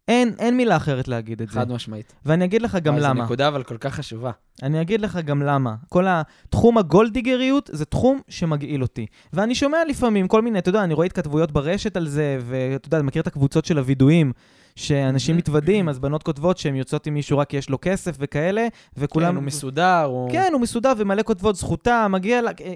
אין, 0.07 0.33
אין 0.39 0.57
מילה 0.57 0.77
אחרת 0.77 1.07
להגיד 1.07 1.41
את 1.41 1.49
זה. 1.49 1.53
חד 1.53 1.71
משמעית. 1.71 2.13
ואני 2.25 2.45
אגיד 2.45 2.61
לך 2.61 2.75
גם 2.75 2.97
למה. 2.97 3.19
זו 3.19 3.25
נקודה 3.25 3.47
אבל 3.47 3.63
כל 3.63 3.77
כך 3.77 3.95
חשובה. 3.95 4.31
אני 4.63 4.81
אגיד 4.81 5.01
לך 5.01 5.19
גם 5.25 5.41
למה. 5.41 5.75
כל 5.89 6.05
התחום 6.07 6.77
הגולדיגריות 6.77 7.69
זה 7.73 7.85
תחום 7.85 8.21
שמגעיל 8.29 8.81
אותי. 8.81 9.05
ואני 9.33 9.55
שומע 9.55 9.77
לפעמים 9.89 10.27
כל 10.27 10.41
מיני, 10.41 10.59
אתה 10.59 10.69
יודע, 10.69 10.83
אני 10.83 10.93
רואה 10.93 11.05
התכתבויות 11.05 11.51
ברשת 11.51 11.97
על 11.97 12.07
זה, 12.07 12.37
ואתה 12.41 12.87
יודע, 12.87 12.97
אני 12.97 13.05
מכיר 13.05 13.21
את 13.21 13.27
הקבוצות 13.27 13.65
של 13.65 13.77
הווידואים, 13.77 14.31
שאנשים 14.75 15.37
מתוודים, 15.37 15.89
אז 15.89 15.99
בנות 15.99 16.23
כותבות 16.23 16.57
שהן 16.57 16.75
יוצאות 16.75 17.07
עם 17.07 17.13
מישהו 17.13 17.37
רק 17.37 17.49
כי 17.49 17.57
יש 17.57 17.69
לו 17.69 17.77
כסף 17.81 18.15
וכאלה, 18.19 18.67
וכולם... 18.97 19.29
כן, 19.29 19.35
הוא 19.35 19.43
מסודר, 19.43 20.03
הוא... 20.03 20.31
כן, 20.31 20.49
הוא 20.53 20.61
מסודר 20.61 20.93
ומלא 20.97 21.23
כותבות, 21.23 21.55
זכותה, 21.55 22.07
מגיע 22.07 22.41
לה... 22.41 22.51
אה, 22.63 22.73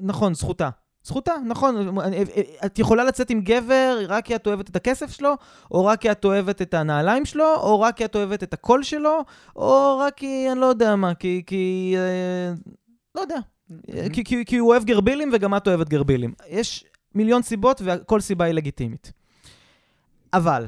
נכון, 0.00 0.34
זכותה. 0.34 0.68
זכותה, 1.04 1.32
נכון. 1.46 1.98
את 2.66 2.78
יכולה 2.78 3.04
לצאת 3.04 3.30
עם 3.30 3.40
גבר 3.40 3.98
רק 4.08 4.24
כי 4.24 4.36
את 4.36 4.46
אוהבת 4.46 4.70
את 4.70 4.76
הכסף 4.76 5.10
שלו, 5.10 5.34
או 5.70 5.84
רק 5.84 6.00
כי 6.00 6.10
את 6.10 6.24
אוהבת 6.24 6.62
את 6.62 6.74
הנעליים 6.74 7.24
שלו, 7.24 7.54
או 7.56 7.80
רק 7.80 7.96
כי 7.96 8.04
את 8.04 8.16
אוהבת 8.16 8.42
את 8.42 8.54
הקול 8.54 8.82
שלו, 8.82 9.20
או 9.56 9.98
רק 9.98 10.14
כי, 10.16 10.48
אני 10.52 10.60
לא 10.60 10.66
יודע 10.66 10.96
מה, 10.96 11.14
כי... 11.14 11.42
כי 11.46 11.94
אה, 11.96 12.54
לא 13.14 13.20
יודע. 13.20 13.38
כי, 14.12 14.24
כי, 14.24 14.44
כי 14.44 14.56
הוא 14.56 14.70
אוהב 14.70 14.84
גרבילים 14.84 15.30
וגם 15.32 15.56
את 15.56 15.68
אוהבת 15.68 15.88
גרבילים. 15.88 16.34
יש 16.48 16.84
מיליון 17.14 17.42
סיבות 17.42 17.82
וכל 17.84 18.20
סיבה 18.20 18.44
היא 18.44 18.54
לגיטימית. 18.54 19.12
אבל, 20.32 20.66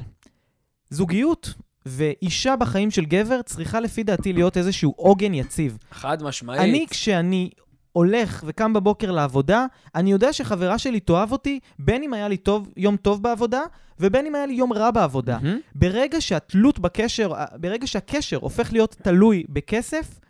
זוגיות 0.91 1.55
ואישה 1.87 2.57
בחיים 2.57 2.91
של 2.91 3.05
גבר 3.05 3.43
צריכה 3.43 3.81
לפי 3.81 4.03
דעתי 4.03 4.33
להיות 4.33 4.57
איזשהו 4.57 4.95
עוגן 4.97 5.35
יציב. 5.35 5.79
חד 5.91 6.23
משמעית. 6.23 6.61
אני, 6.61 6.87
כשאני 6.91 7.51
הולך 7.99 8.45
וקם 8.47 8.73
בבוקר 8.73 9.11
לעבודה, 9.11 9.67
אני 9.95 10.13
יודע 10.13 10.33
שחברה 10.33 10.79
שלי 10.79 11.01
תאהב 11.01 11.33
אותי, 11.33 11.61
בין 11.79 12.03
אם 12.03 12.13
היה 12.15 12.29
לי 12.29 12.37
טוב, 12.37 12.69
יום 12.77 12.97
טוב 12.97 13.23
בעבודה, 13.23 13.61
ובין 14.01 14.27
אם 14.27 14.35
היה 14.35 14.47
לי 14.47 14.53
יום 14.53 14.73
רע 14.73 14.91
בעבודה. 14.91 15.39
מהמם. 15.43 15.59
ברגע 15.75 16.21
שהתלות 16.21 16.79
בקשר, 16.79 17.33
ברגע 17.61 17.87
שהקשר 17.87 18.37
הופך 18.37 18.73
להיות 18.73 18.97
תלוי 19.03 19.45
בכסף, 19.49 20.21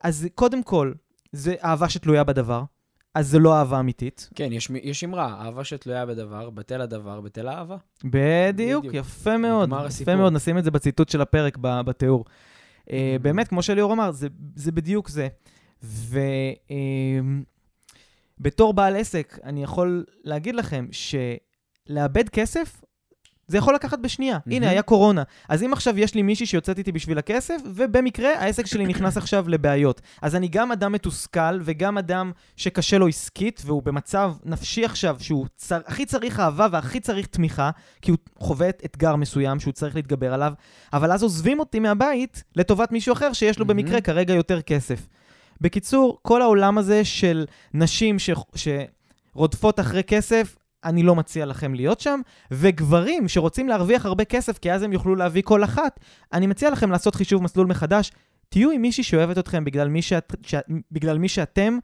אז 0.00 0.26
קודם 0.34 0.62
כל, 0.62 0.92
זה 1.32 1.54
אהבה 1.64 1.88
שתלויה 1.88 2.24
בדבר, 2.24 2.62
אז 3.14 3.28
זה 3.28 3.38
לא 3.38 3.54
אהבה 3.58 3.80
אמיתית. 3.80 4.28
כן, 4.34 4.52
יש, 4.52 4.70
יש 4.82 5.04
אמרה, 5.04 5.36
אהבה 5.44 5.64
שתלויה 5.64 6.06
בדבר, 6.06 6.50
בטל 6.50 6.80
הדבר, 6.80 7.20
בטל 7.20 7.48
האהבה. 7.48 7.76
בדיוק, 8.04 8.84
בדיוק. 8.84 8.94
יפה 9.06 9.36
מאוד. 9.36 9.68
נגמר 9.68 9.78
יפה 9.78 9.86
הסיפור. 9.88 10.16
מאוד, 10.16 10.32
נשים 10.32 10.58
את 10.58 10.64
זה 10.64 10.70
בציטוט 10.70 11.08
של 11.08 11.20
הפרק 11.20 11.58
בתיאור. 11.60 12.24
אה, 12.90 13.16
Mhm. 13.16 13.22
באמת, 13.22 13.48
כמו 13.48 13.62
שליאור 13.62 13.92
אמר, 13.92 14.10
זה, 14.10 14.28
זה 14.56 14.72
בדיוק 14.72 15.08
זה. 15.08 15.28
ובתור 18.40 18.74
בעל 18.74 18.96
עסק, 18.96 19.38
אני 19.44 19.62
יכול 19.62 20.04
להגיד 20.24 20.54
לכם 20.54 20.86
שלאבד 20.92 22.28
כסף, 22.28 22.82
זה 23.48 23.58
יכול 23.58 23.74
לקחת 23.74 23.98
בשנייה. 23.98 24.36
Mhm. 24.36 24.40
הנה, 24.54 24.70
היה 24.70 24.82
קורונה. 24.82 25.22
אז 25.48 25.62
אם 25.62 25.72
עכשיו 25.72 25.98
יש 25.98 26.14
לי 26.14 26.22
מישהי 26.22 26.46
שיוצאת 26.46 26.78
איתי 26.78 26.92
בשביל 26.92 27.18
הכסף, 27.18 27.56
ובמקרה 27.74 28.28
העסק 28.38 28.66
שלי 28.66 28.86
נכנס 28.86 29.16
עכשיו 29.22 29.48
לבעיות. 29.48 30.00
אז 30.22 30.36
אני 30.36 30.48
גם 30.48 30.72
אדם 30.72 30.92
מתוסכל, 30.92 31.60
וגם 31.64 31.98
אדם 31.98 32.32
שקשה 32.56 32.98
לו 32.98 33.08
עסקית, 33.08 33.62
והוא 33.66 33.82
במצב 33.82 34.32
נפשי 34.44 34.84
עכשיו, 34.84 35.16
שהוא 35.20 35.46
צר... 35.56 35.80
הכי 35.86 36.06
צריך 36.06 36.40
אהבה 36.40 36.66
והכי 36.72 37.00
צריך 37.00 37.26
תמיכה, 37.26 37.70
כי 38.02 38.10
הוא 38.10 38.18
חווה 38.38 38.68
את 38.68 38.82
אתגר 38.84 39.16
מסוים 39.16 39.60
שהוא 39.60 39.72
צריך 39.72 39.96
להתגבר 39.96 40.34
עליו, 40.34 40.52
אבל 40.92 41.12
אז 41.12 41.22
עוזבים 41.22 41.58
אותי 41.60 41.78
מהבית 41.78 42.44
לטובת 42.56 42.92
מישהו 42.92 43.12
אחר 43.12 43.32
שיש 43.32 43.58
לו 43.58 43.64
Mhm. 43.64 43.68
במקרה 43.68 44.00
כרגע 44.00 44.34
יותר 44.34 44.62
כסף. 44.62 45.06
בקיצור, 45.60 46.18
כל 46.22 46.42
העולם 46.42 46.78
הזה 46.78 47.04
של 47.04 47.46
נשים 47.74 48.18
ש... 48.18 48.30
שרודפות 48.54 49.80
אחרי 49.80 50.02
כסף, 50.02 50.56
אני 50.84 51.02
לא 51.02 51.14
מציע 51.14 51.46
לכם 51.46 51.74
להיות 51.74 52.00
שם, 52.00 52.20
וגברים 52.50 53.28
שרוצים 53.28 53.68
להרוויח 53.68 54.06
הרבה 54.06 54.24
כסף, 54.24 54.58
כי 54.58 54.72
אז 54.72 54.82
הם 54.82 54.92
יוכלו 54.92 55.14
להביא 55.14 55.42
כל 55.42 55.64
אחת, 55.64 56.00
אני 56.32 56.46
מציע 56.46 56.70
לכם 56.70 56.90
לעשות 56.90 57.14
חישוב 57.14 57.42
מסלול 57.42 57.66
מחדש. 57.66 58.12
תהיו 58.48 58.70
עם 58.70 58.82
מישהי 58.82 59.04
שאוהבת 59.04 59.38
אתכם 59.38 59.64
בגלל 59.64 59.88
מי, 59.88 60.02
שאת, 60.02 60.34
ש... 60.42 60.54
בגלל 60.92 61.18
מי 61.18 61.28
שאתם, 61.28 61.78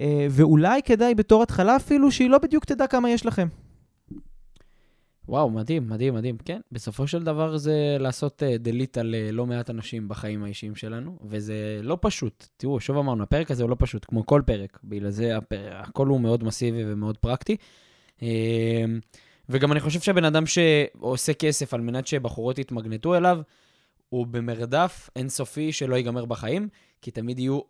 אה, 0.00 0.26
ואולי 0.30 0.82
כדאי 0.82 1.14
בתור 1.14 1.42
התחלה 1.42 1.76
אפילו 1.76 2.10
שהיא 2.10 2.30
לא 2.30 2.38
בדיוק 2.38 2.64
תדע 2.64 2.86
כמה 2.86 3.10
יש 3.10 3.26
לכם. 3.26 3.48
וואו, 5.30 5.50
מדהים, 5.50 5.88
מדהים, 5.88 6.14
מדהים. 6.14 6.36
כן, 6.44 6.60
בסופו 6.72 7.06
של 7.06 7.22
דבר 7.22 7.56
זה 7.56 7.96
לעשות 8.00 8.42
uh, 8.42 8.66
delete 8.66 9.00
על 9.00 9.14
uh, 9.14 9.32
לא 9.32 9.46
מעט 9.46 9.70
אנשים 9.70 10.08
בחיים 10.08 10.44
האישיים 10.44 10.76
שלנו, 10.76 11.18
וזה 11.24 11.80
לא 11.82 11.98
פשוט. 12.00 12.46
תראו, 12.56 12.80
שוב 12.80 12.96
אמרנו, 12.96 13.22
הפרק 13.22 13.50
הזה 13.50 13.62
הוא 13.62 13.70
לא 13.70 13.76
פשוט, 13.78 14.04
כמו 14.04 14.26
כל 14.26 14.42
פרק. 14.46 14.78
בגלל 14.84 15.10
זה 15.10 15.36
הפר... 15.36 15.70
הכל 15.72 16.06
הוא 16.06 16.20
מאוד 16.20 16.44
מסיבי 16.44 16.82
ומאוד 16.86 17.18
פרקטי. 17.18 17.56
Uh, 18.18 18.22
וגם 19.48 19.72
אני 19.72 19.80
חושב 19.80 20.00
שהבן 20.00 20.24
אדם 20.24 20.44
שעושה 20.46 21.34
כסף 21.34 21.74
על 21.74 21.80
מנת 21.80 22.06
שבחורות 22.06 22.58
יתמגנטו 22.58 23.16
אליו, 23.16 23.40
הוא 24.08 24.26
במרדף 24.26 25.10
אינסופי 25.16 25.72
שלא 25.72 25.96
ייגמר 25.96 26.24
בחיים, 26.24 26.68
כי 27.02 27.10
תמיד 27.10 27.38
יהיו 27.38 27.60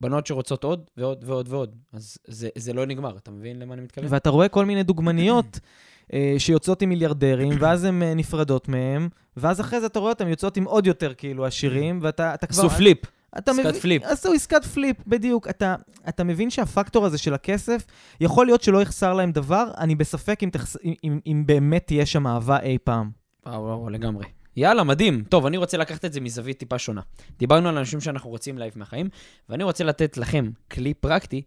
בנות 0.00 0.26
שרוצות 0.26 0.64
עוד 0.64 0.90
ועוד 0.96 1.24
ועוד 1.26 1.48
ועוד. 1.48 1.76
אז 1.92 2.18
זה, 2.26 2.48
זה 2.58 2.72
לא 2.72 2.86
נגמר, 2.86 3.16
אתה 3.16 3.30
מבין 3.30 3.58
למה 3.58 3.74
אני 3.74 3.82
מתכוון? 3.82 4.06
ואתה 4.12 4.30
רואה 4.30 4.48
כל 4.48 4.64
מיני 4.64 4.82
דוגמניות 4.82 5.44
אה, 5.54 5.60
שיוצאות 6.38 6.82
עם 6.82 6.88
מיליארדרים, 6.88 7.52
ואז 7.60 7.84
הן 7.84 8.02
אה, 8.02 8.14
נפרדות 8.14 8.68
מהם, 8.68 9.08
ואז 9.36 9.60
אחרי 9.60 9.80
זה 9.80 9.86
אתה 9.86 9.98
רואה 9.98 10.12
אותם 10.12 10.28
יוצאות 10.28 10.56
עם 10.56 10.64
עוד 10.64 10.86
יותר 10.86 11.14
כאילו 11.14 11.46
עשירים, 11.46 11.98
ואתה 12.02 12.34
אתה 12.34 12.46
כבר... 12.46 12.66
עשו 12.66 12.70
flip. 12.70 12.98
אתה 13.38 13.50
עסקת 13.50 13.66
מבין- 13.66 13.80
פליפ. 13.80 14.02
עשו 14.04 14.32
עסקת 14.32 14.64
flip, 14.64 14.96
בדיוק. 15.06 15.48
אתה, 15.48 15.74
אתה 16.08 16.24
מבין 16.24 16.50
שהפקטור 16.50 17.06
הזה 17.06 17.18
של 17.18 17.34
הכסף, 17.34 17.82
יכול 18.20 18.46
להיות 18.46 18.62
שלא 18.62 18.82
יחסר 18.82 19.12
להם 19.14 19.32
דבר, 19.32 19.64
אני 19.78 19.94
בספק 19.94 20.40
אם, 20.42 20.50
תחס... 20.50 20.76
אם, 20.84 20.94
אם, 21.04 21.18
אם 21.26 21.42
באמת 21.46 21.86
תהיה 21.86 22.06
שם 22.06 22.26
אהבה 22.26 22.60
אי 22.60 22.78
פעם. 22.84 23.10
וואו, 23.46 23.62
וואו, 23.62 23.90
לגמרי. 23.90 24.24
יאללה, 24.56 24.84
מדהים. 24.84 25.24
טוב, 25.28 25.46
אני 25.46 25.56
רוצה 25.56 25.76
לקחת 25.76 26.04
את 26.04 26.12
זה 26.12 26.20
מזווית 26.20 26.58
טיפה 26.58 26.78
שונה. 26.78 27.00
דיברנו 27.38 27.68
על 27.68 27.78
אנשים 27.78 28.00
שאנחנו 28.00 28.30
רוצים 28.30 28.58
להעיף 28.58 28.76
מהחיים, 28.76 29.08
ואני 29.48 29.64
רוצה 29.64 29.84
לתת 29.84 30.16
לכם 30.16 30.50
כלי 30.70 30.94
פרקטי, 30.94 31.42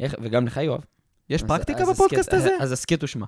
איך, 0.00 0.14
וגם 0.22 0.46
לך, 0.46 0.56
יואב. 0.56 0.80
יש 1.30 1.42
אז- 1.42 1.48
פרקטיקה 1.48 1.82
אז 1.82 1.88
בפודקאסט 1.90 2.28
הסכת- 2.28 2.38
הזה? 2.46 2.56
אז 2.60 2.72
הסכת 2.72 3.04
ושמע. 3.04 3.26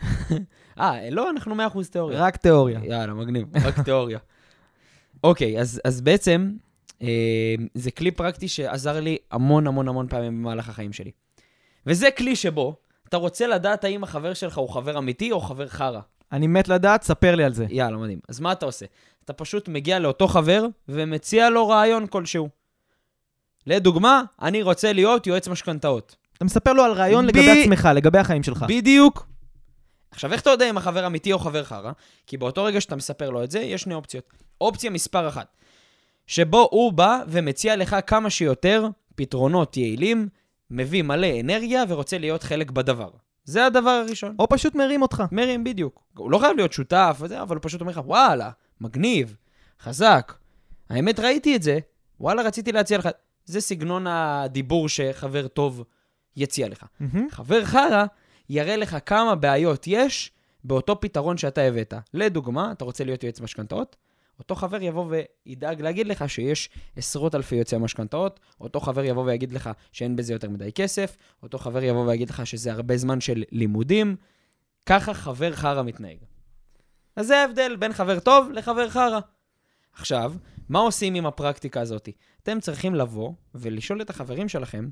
אה, 0.80 1.10
לא, 1.10 1.30
אנחנו 1.30 1.54
100% 1.54 1.58
תיאוריה. 1.90 2.20
רק 2.20 2.36
תיאוריה. 2.36 2.80
יאללה, 2.84 3.14
מגניב, 3.14 3.46
רק 3.66 3.80
תיאוריה. 3.80 4.18
אוקיי, 5.24 5.60
אז, 5.60 5.80
אז 5.84 6.00
בעצם, 6.00 6.52
אה, 7.02 7.54
זה 7.74 7.90
כלי 7.90 8.10
פרקטי 8.10 8.48
שעזר 8.48 9.00
לי 9.00 9.16
המון 9.30 9.66
המון 9.66 9.88
המון 9.88 10.08
פעמים 10.08 10.42
במהלך 10.42 10.68
החיים 10.68 10.92
שלי. 10.92 11.10
וזה 11.86 12.10
כלי 12.10 12.36
שבו 12.36 12.76
אתה 13.08 13.16
רוצה 13.16 13.46
לדעת 13.46 13.84
האם 13.84 14.04
החבר 14.04 14.34
שלך 14.34 14.58
הוא 14.58 14.68
חבר 14.68 14.98
אמיתי 14.98 15.32
או 15.32 15.40
חבר 15.40 15.68
חרא. 15.68 16.00
אני 16.32 16.46
מת 16.46 16.68
לדעת, 16.68 17.02
ספר 17.02 17.34
לי 17.34 17.44
על 17.44 17.52
זה. 17.52 17.66
יאללה, 17.68 17.96
מדהים. 17.96 18.18
אז 18.28 18.40
מה 18.40 18.52
אתה 18.52 18.66
עושה? 18.66 18.86
אתה 19.24 19.32
פשוט 19.32 19.68
מגיע 19.68 19.98
לאותו 19.98 20.28
חבר 20.28 20.66
ומציע 20.88 21.50
לו 21.50 21.68
רעיון 21.68 22.06
כלשהו. 22.06 22.48
לדוגמה, 23.66 24.22
אני 24.42 24.62
רוצה 24.62 24.92
להיות 24.92 25.26
יועץ 25.26 25.48
משכנתאות. 25.48 26.16
אתה 26.36 26.44
מספר 26.44 26.72
לו 26.72 26.82
על 26.84 26.92
רעיון 26.92 27.26
ב- 27.26 27.28
לגבי 27.28 27.62
עצמך, 27.62 27.88
לגבי 27.94 28.18
החיים 28.18 28.42
שלך. 28.42 28.64
בדיוק. 28.68 29.26
עכשיו, 30.14 30.32
איך 30.32 30.40
אתה 30.40 30.50
יודע 30.50 30.70
אם 30.70 30.76
החבר 30.76 31.06
אמיתי 31.06 31.32
או 31.32 31.38
חבר 31.38 31.64
חרא? 31.64 31.92
כי 32.26 32.36
באותו 32.36 32.64
רגע 32.64 32.80
שאתה 32.80 32.96
מספר 32.96 33.30
לו 33.30 33.44
את 33.44 33.50
זה, 33.50 33.60
יש 33.60 33.82
שני 33.82 33.94
אופציות. 33.94 34.24
אופציה 34.60 34.90
מספר 34.90 35.28
אחת, 35.28 35.56
שבו 36.26 36.68
הוא 36.70 36.92
בא 36.92 37.18
ומציע 37.28 37.76
לך 37.76 37.96
כמה 38.06 38.30
שיותר 38.30 38.88
פתרונות 39.14 39.76
יעילים, 39.76 40.28
מביא 40.70 41.02
מלא 41.02 41.40
אנרגיה 41.40 41.84
ורוצה 41.88 42.18
להיות 42.18 42.42
חלק 42.42 42.70
בדבר. 42.70 43.10
זה 43.44 43.66
הדבר 43.66 43.90
הראשון. 43.90 44.36
או 44.38 44.48
פשוט 44.48 44.74
מרים 44.74 45.02
אותך. 45.02 45.22
מרים, 45.32 45.64
בדיוק. 45.64 46.02
הוא 46.16 46.30
לא 46.30 46.38
חייב 46.38 46.56
להיות 46.56 46.72
שותף 46.72 47.16
וזה, 47.20 47.42
אבל 47.42 47.56
הוא 47.56 47.62
פשוט 47.62 47.80
אומר 47.80 47.92
לך, 47.92 48.00
וואלה, 48.04 48.50
מגניב, 48.80 49.36
חזק. 49.80 50.34
האמת, 50.90 51.20
ראיתי 51.20 51.56
את 51.56 51.62
זה, 51.62 51.78
וואלה, 52.20 52.42
רציתי 52.42 52.72
להציע 52.72 52.98
לך. 52.98 53.08
זה 53.44 53.60
סגנון 53.60 54.06
הדיבור 54.06 54.88
שחבר 54.88 55.48
טוב 55.48 55.84
יציע 56.36 56.68
לך. 56.68 56.84
מהמם. 57.00 57.30
חבר 57.30 57.64
חרא 57.64 58.04
יראה 58.48 58.76
לך 58.76 58.96
כמה 59.06 59.34
בעיות 59.34 59.84
יש 59.86 60.32
באותו 60.64 61.00
פתרון 61.00 61.36
שאתה 61.36 61.60
הבאת. 61.60 61.94
לדוגמה, 62.14 62.72
אתה 62.72 62.84
רוצה 62.84 63.04
להיות 63.04 63.22
יועץ 63.22 63.40
משכנתאות? 63.40 63.96
אותו 64.38 64.54
חבר 64.54 64.82
יבוא 64.82 65.14
וידאג 65.46 65.80
להגיד 65.82 66.06
לך 66.06 66.28
שיש 66.28 66.70
עשרות 66.96 67.34
אלפי 67.34 67.54
יועצי 67.54 67.76
משכנתאות, 67.76 68.40
אותו 68.60 68.80
חבר 68.80 69.04
יבוא 69.04 69.24
ויגיד 69.24 69.52
לך 69.52 69.70
שאין 69.92 70.16
בזה 70.16 70.32
יותר 70.32 70.50
מדי 70.50 70.72
כסף, 70.72 71.16
אותו 71.42 71.58
חבר 71.58 71.82
יבוא 71.82 72.06
ויגיד 72.06 72.30
לך 72.30 72.46
שזה 72.46 72.72
הרבה 72.72 72.96
זמן 72.96 73.20
של 73.20 73.42
לימודים. 73.52 74.16
ככה 74.86 75.14
חבר 75.14 75.52
חרא 75.52 75.82
מתנהג. 75.82 76.18
אז 77.16 77.26
זה 77.26 77.38
ההבדל 77.38 77.76
בין 77.76 77.92
חבר 77.92 78.20
טוב 78.20 78.50
לחבר 78.50 78.90
חרא. 78.90 79.20
עכשיו, 79.92 80.32
מה 80.68 80.78
עושים 80.78 81.14
עם 81.14 81.26
הפרקטיקה 81.26 81.80
הזאת? 81.80 82.08
אתם 82.42 82.60
צריכים 82.60 82.94
לבוא 82.94 83.32
ולשאול 83.54 84.02
את 84.02 84.10
החברים 84.10 84.48
שלכם, 84.48 84.88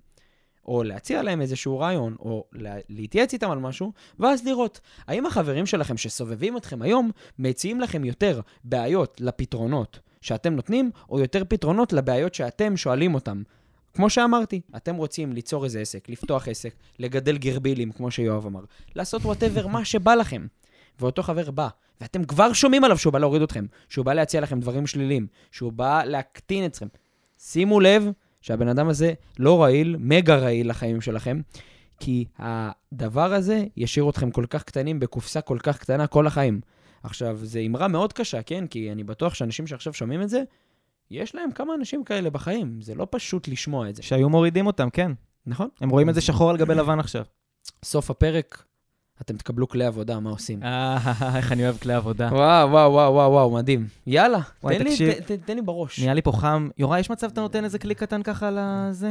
או 0.66 0.82
להציע 0.82 1.22
להם 1.22 1.40
איזשהו 1.40 1.78
רעיון, 1.78 2.16
או 2.18 2.44
לה- 2.52 2.76
להתייעץ 2.88 3.32
איתם 3.32 3.50
על 3.50 3.58
משהו, 3.58 3.92
ואז 4.18 4.44
לראות, 4.46 4.80
האם 5.06 5.26
החברים 5.26 5.66
שלכם 5.66 5.96
שסובבים 5.96 6.56
אתכם 6.56 6.82
היום, 6.82 7.10
מציעים 7.38 7.80
לכם 7.80 8.04
יותר 8.04 8.40
בעיות 8.64 9.20
לפתרונות 9.20 10.00
שאתם 10.20 10.52
נותנים, 10.54 10.90
או 11.10 11.20
יותר 11.20 11.42
פתרונות 11.48 11.92
לבעיות 11.92 12.34
שאתם 12.34 12.76
שואלים 12.76 13.14
אותם. 13.14 13.42
כמו 13.94 14.10
שאמרתי, 14.10 14.60
אתם 14.76 14.96
רוצים 14.96 15.32
ליצור 15.32 15.64
איזה 15.64 15.80
עסק, 15.80 16.08
לפתוח 16.08 16.48
עסק, 16.48 16.74
לגדל 16.98 17.38
גרבילים, 17.38 17.92
כמו 17.92 18.10
שיואב 18.10 18.46
אמר, 18.46 18.60
לעשות 18.94 19.22
וואטאבר, 19.22 19.66
מה 19.66 19.84
שבא 19.84 20.14
לכם. 20.14 20.46
ואותו 21.00 21.22
חבר 21.22 21.50
בא, 21.50 21.68
ואתם 22.00 22.24
כבר 22.24 22.52
שומעים 22.52 22.84
עליו 22.84 22.98
שהוא 22.98 23.12
בא 23.12 23.18
להוריד 23.18 23.42
אתכם, 23.42 23.66
שהוא 23.88 24.04
בא 24.04 24.12
להציע 24.14 24.40
לכם 24.40 24.60
דברים 24.60 24.86
שליליים, 24.86 25.26
שהוא 25.50 25.72
בא 25.72 26.04
להקטין 26.04 26.64
אתכם. 26.64 26.86
שימו 27.38 27.80
לב 27.80 28.10
שהבן 28.42 28.68
אדם 28.68 28.88
הזה 28.88 29.12
לא 29.38 29.62
רעיל, 29.62 29.96
מגה 29.98 30.36
רעיל 30.36 30.70
לחיים 30.70 31.00
שלכם, 31.00 31.40
כי 32.00 32.24
הדבר 32.38 33.32
הזה 33.32 33.64
ישאיר 33.76 34.08
אתכם 34.10 34.30
כל 34.30 34.46
כך 34.50 34.64
קטנים 34.64 35.00
בקופסה 35.00 35.40
כל 35.40 35.58
כך 35.62 35.78
קטנה 35.78 36.06
כל 36.06 36.26
החיים. 36.26 36.60
עכשיו, 37.02 37.38
זו 37.42 37.58
אמרה 37.66 37.88
מאוד 37.88 38.12
קשה, 38.12 38.42
כן? 38.42 38.66
כי 38.66 38.92
אני 38.92 39.04
בטוח 39.04 39.34
שאנשים 39.34 39.66
שעכשיו 39.66 39.92
שומעים 39.92 40.22
את 40.22 40.28
זה, 40.28 40.42
יש 41.10 41.34
להם 41.34 41.50
כמה 41.50 41.74
אנשים 41.74 42.04
כאלה 42.04 42.30
בחיים. 42.30 42.80
זה 42.80 42.94
לא 42.94 43.06
פשוט 43.10 43.48
לשמוע 43.48 43.88
את 43.88 43.96
זה. 43.96 44.02
שהיו 44.02 44.28
מורידים 44.28 44.66
אותם, 44.66 44.90
כן. 44.90 45.12
נכון? 45.46 45.68
הם 45.80 45.90
רואים 45.90 46.08
את 46.08 46.14
זה 46.14 46.20
שחור 46.20 46.50
על 46.50 46.56
גבי 46.56 46.74
לבן 46.74 47.00
עכשיו. 47.00 47.24
סוף 47.84 48.10
הפרק, 48.10 48.64
אתם 49.22 49.36
תקבלו 49.36 49.68
כלי 49.68 49.84
עבודה, 49.84 50.20
מה 50.20 50.30
עושים? 50.30 50.62
אה, 50.62 50.98
איך 51.36 51.52
אני 51.52 51.64
אוהב 51.64 51.76
כלי 51.76 51.94
עבודה. 51.94 52.28
וואו, 52.32 52.70
וואו, 52.70 52.92
וואו, 52.92 53.12
וואו, 53.12 53.32
וואו, 53.32 53.50
מדהים. 53.50 53.86
יאללה, 54.06 54.40
תן 55.44 55.56
לי, 55.56 55.62
בראש. 55.62 56.00
נהיה 56.00 56.14
לי 56.14 56.22
פה 56.22 56.32
חם. 56.32 56.68
יוראי, 56.78 57.00
יש 57.00 57.10
מצב 57.10 57.28
שאתה 57.28 57.40
נותן 57.40 57.64
איזה 57.64 57.78
כלי 57.78 57.94
קטן 57.94 58.22
ככה 58.22 58.48
על 58.48 58.58
הזה? 58.60 59.10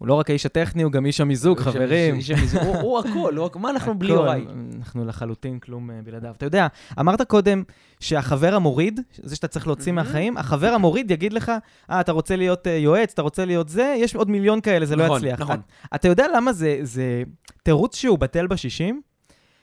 הוא 0.00 0.08
לא 0.08 0.14
רק 0.14 0.30
האיש 0.30 0.46
הטכני, 0.46 0.82
הוא 0.82 0.92
גם 0.92 1.06
איש 1.06 1.20
המיזוג, 1.20 1.60
חברים. 1.60 2.14
איש 2.14 2.30
המיזוג. 2.30 2.62
הוא 2.62 2.98
הכל, 2.98 3.34
מה 3.58 3.70
אנחנו 3.70 3.98
בלי 3.98 4.12
יוראי? 4.12 4.44
אנחנו 4.78 5.04
לחלוטין 5.04 5.58
כלום 5.58 5.90
אה, 5.90 5.96
בלעדיו. 6.04 6.32
אתה 6.36 6.46
יודע, 6.46 6.66
אמרת 7.00 7.22
קודם 7.22 7.62
שהחבר 8.00 8.54
המוריד, 8.54 9.00
זה 9.22 9.36
שאתה 9.36 9.48
צריך 9.48 9.66
להוציא 9.66 9.92
מהמם. 9.92 10.06
מהחיים, 10.08 10.36
החבר 10.36 10.66
המוריד 10.68 11.10
יגיד 11.10 11.32
לך, 11.32 11.52
אה, 11.90 12.00
אתה 12.00 12.12
רוצה 12.12 12.36
להיות 12.36 12.66
אה, 12.66 12.72
יועץ, 12.72 13.12
אתה 13.12 13.22
רוצה 13.22 13.44
להיות 13.44 13.68
זה, 13.68 13.94
יש 13.98 14.14
עוד 14.16 14.30
מיליון 14.30 14.60
כאלה, 14.60 14.86
זה 14.86 14.96
לא 14.96 15.04
נכון, 15.04 15.16
יצליח. 15.18 15.40
נכון. 15.40 15.56
את- 15.56 15.94
אתה 15.94 16.08
יודע 16.08 16.26
למה 16.36 16.52
זה 16.82 17.22
תירוץ 17.62 17.96
שהוא 17.96 18.18
בטל 18.18 18.46
בשישים? 18.46 19.00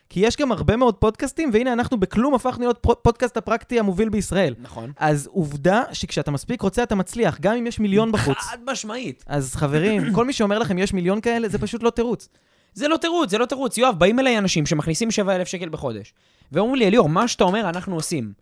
כי 0.10 0.20
יש 0.20 0.38
גם 0.38 0.52
הרבה 0.52 0.76
מאוד 0.76 0.96
פודקאסטים, 0.96 1.50
והנה 1.54 1.74
אנחנו 1.74 2.00
בכלום 2.00 2.34
הפכנו 2.34 2.64
להיות 2.64 2.86
פודקאסט 3.02 3.38
הפרקטי 3.38 3.80
המוביל 3.80 4.10
בישראל. 4.10 4.56
נכון. 4.60 4.92
אז 4.98 5.30
עובדה 5.32 5.84
שכשאתה 5.94 6.32
מספיק 6.32 6.62
רוצה, 6.62 6.84
אתה 6.84 6.96
מצליח, 6.96 7.40
גם 7.40 7.56
אם 7.56 7.68
יש 7.68 7.80
מיליון 7.80 8.12
בחוץ. 8.12 8.38
חד 8.38 8.58
משמעית. 8.72 9.24
אז 9.28 9.56
חברים, 9.56 10.14
כל 10.14 10.26
מי 10.26 10.34
שאומר 10.34 10.60
לכם 10.60 10.78
יש 10.78 10.94
מיליון 10.94 11.22
כאלה, 11.22 11.50
זה 11.50 11.58
פשוט 11.58 11.84
לא 11.84 11.90
תירוץ. 11.90 12.30
זה 12.74 12.88
לא 12.88 12.98
תירוץ, 12.98 13.30
זה 13.30 13.38
לא 13.38 13.46
תירוץ. 13.46 13.78
יואב, 13.78 13.96
באים 14.00 14.20
אליי 14.20 14.38
אנשים 14.38 14.66
שמכניסים 14.66 15.12
7,000 15.12 15.48
שקל 15.48 15.70
בחודש, 15.70 16.14
ואומרים 16.52 16.76
לי, 16.76 16.88
אליאור, 16.88 17.10
מה 17.10 17.28
שאתה 17.28 17.44
אומר, 17.44 17.70
אנחנו 17.70 17.96
עושים. 17.96 18.34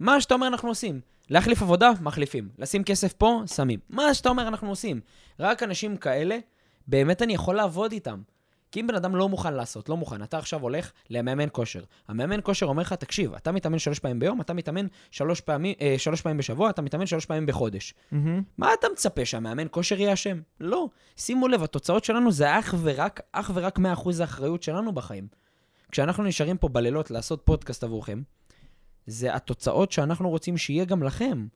מה 0.00 0.20
שאתה 0.20 0.34
אומר, 0.34 0.46
אנחנו 0.46 0.68
עושים. 0.68 1.00
להחליף 1.30 1.62
עבודה, 1.62 1.90
מחליפים. 2.00 2.48
לשים 2.58 2.84
כסף 2.84 3.12
פה, 3.12 3.42
שמים. 3.54 3.78
מה 3.90 4.14
שאתה 4.14 4.28
אומר, 4.28 4.48
אנחנו 4.48 4.68
עושים. 4.68 5.00
רק 5.40 5.62
אנשים 5.62 5.96
כאלה, 5.96 6.38
באמת 6.88 7.22
אני 7.22 7.34
יכול 7.34 7.54
לעבוד 7.54 7.92
איתם. 7.92 8.18
כי 8.74 8.80
אם 8.80 8.86
בן 8.86 8.94
אדם 8.94 9.16
לא 9.16 9.28
מוכן 9.28 9.54
לעשות, 9.54 9.88
לא 9.88 9.96
מוכן, 9.96 10.22
אתה 10.22 10.38
עכשיו 10.38 10.60
הולך 10.60 10.92
למאמן 11.10 11.48
כושר. 11.52 11.84
המאמן 12.08 12.40
כושר 12.42 12.66
אומר 12.66 12.82
לך, 12.82 12.92
תקשיב, 12.92 13.34
אתה 13.34 13.52
מתאמן 13.52 13.78
שלוש 13.78 13.98
פעמים 13.98 14.18
ביום, 14.18 14.40
אתה 14.40 14.54
מתאמן 14.54 14.86
שלוש 15.10 15.40
פעמים, 15.40 15.74
אה, 15.80 15.94
שלוש 15.98 16.20
פעמים 16.20 16.38
בשבוע, 16.38 16.70
אתה 16.70 16.82
מתאמן 16.82 17.06
שלוש 17.06 17.26
פעמים 17.26 17.46
בחודש. 17.46 17.94
מהמם. 18.12 18.42
מה 18.58 18.74
אתה 18.74 18.86
מצפה, 18.92 19.24
שהמאמן 19.24 19.66
כושר 19.70 20.00
יהיה 20.00 20.12
אשם? 20.12 20.40
לא. 20.60 20.88
שימו 21.16 21.48
לב, 21.48 21.62
התוצאות 21.62 22.04
שלנו 22.04 22.32
זה 22.32 22.58
אך 22.58 22.74
ורק, 22.82 23.20
אך 23.32 23.50
ורק 23.54 23.78
100% 23.78 23.82
האחריות 24.20 24.62
שלנו 24.62 24.92
בחיים. 24.92 25.26
כשאנחנו 25.92 26.24
נשארים 26.24 26.56
פה 26.56 26.68
בלילות 26.68 27.10
לעשות 27.10 27.42
פודקאסט 27.44 27.84
עבורכם, 27.84 28.22
זה 29.06 29.34
התוצאות 29.34 29.92
שאנחנו 29.92 30.30
רוצים 30.30 30.56
שיהיה 30.56 30.84
גם 30.84 31.02
לכם. 31.02 31.46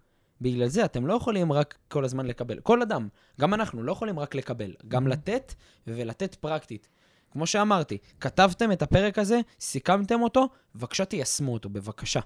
בגלל 0.41 0.69
זה 0.69 0.85
אתם 0.85 1.07
לא 1.07 1.15
יכולים 1.15 1.53
רק 1.53 1.79
כל 1.89 2.05
הזמן 2.05 2.27
לקבל. 2.27 2.61
כל 2.61 2.83
אדם, 2.83 3.09
גם 3.41 3.55
אנחנו, 3.55 3.83
לא 3.83 3.93
יכולים 3.93 4.19
רק 4.19 4.35
לקבל. 4.35 4.73
גם 4.89 5.09
לתת, 5.09 5.55
ולתת 5.87 6.35
פרקטית. 6.35 6.89
כמו 7.33 7.47
שאמרתי, 7.47 7.99
כתבתם 8.21 8.73
את 8.73 8.83
הפרק 8.83 9.19
הזה, 9.19 9.41
סיכמתם 9.61 10.23
אותו, 10.23 10.49
בבקשה 10.75 11.05
תיישמו 11.05 11.53
אותו, 11.53 11.69
בבקשה. 11.69 12.21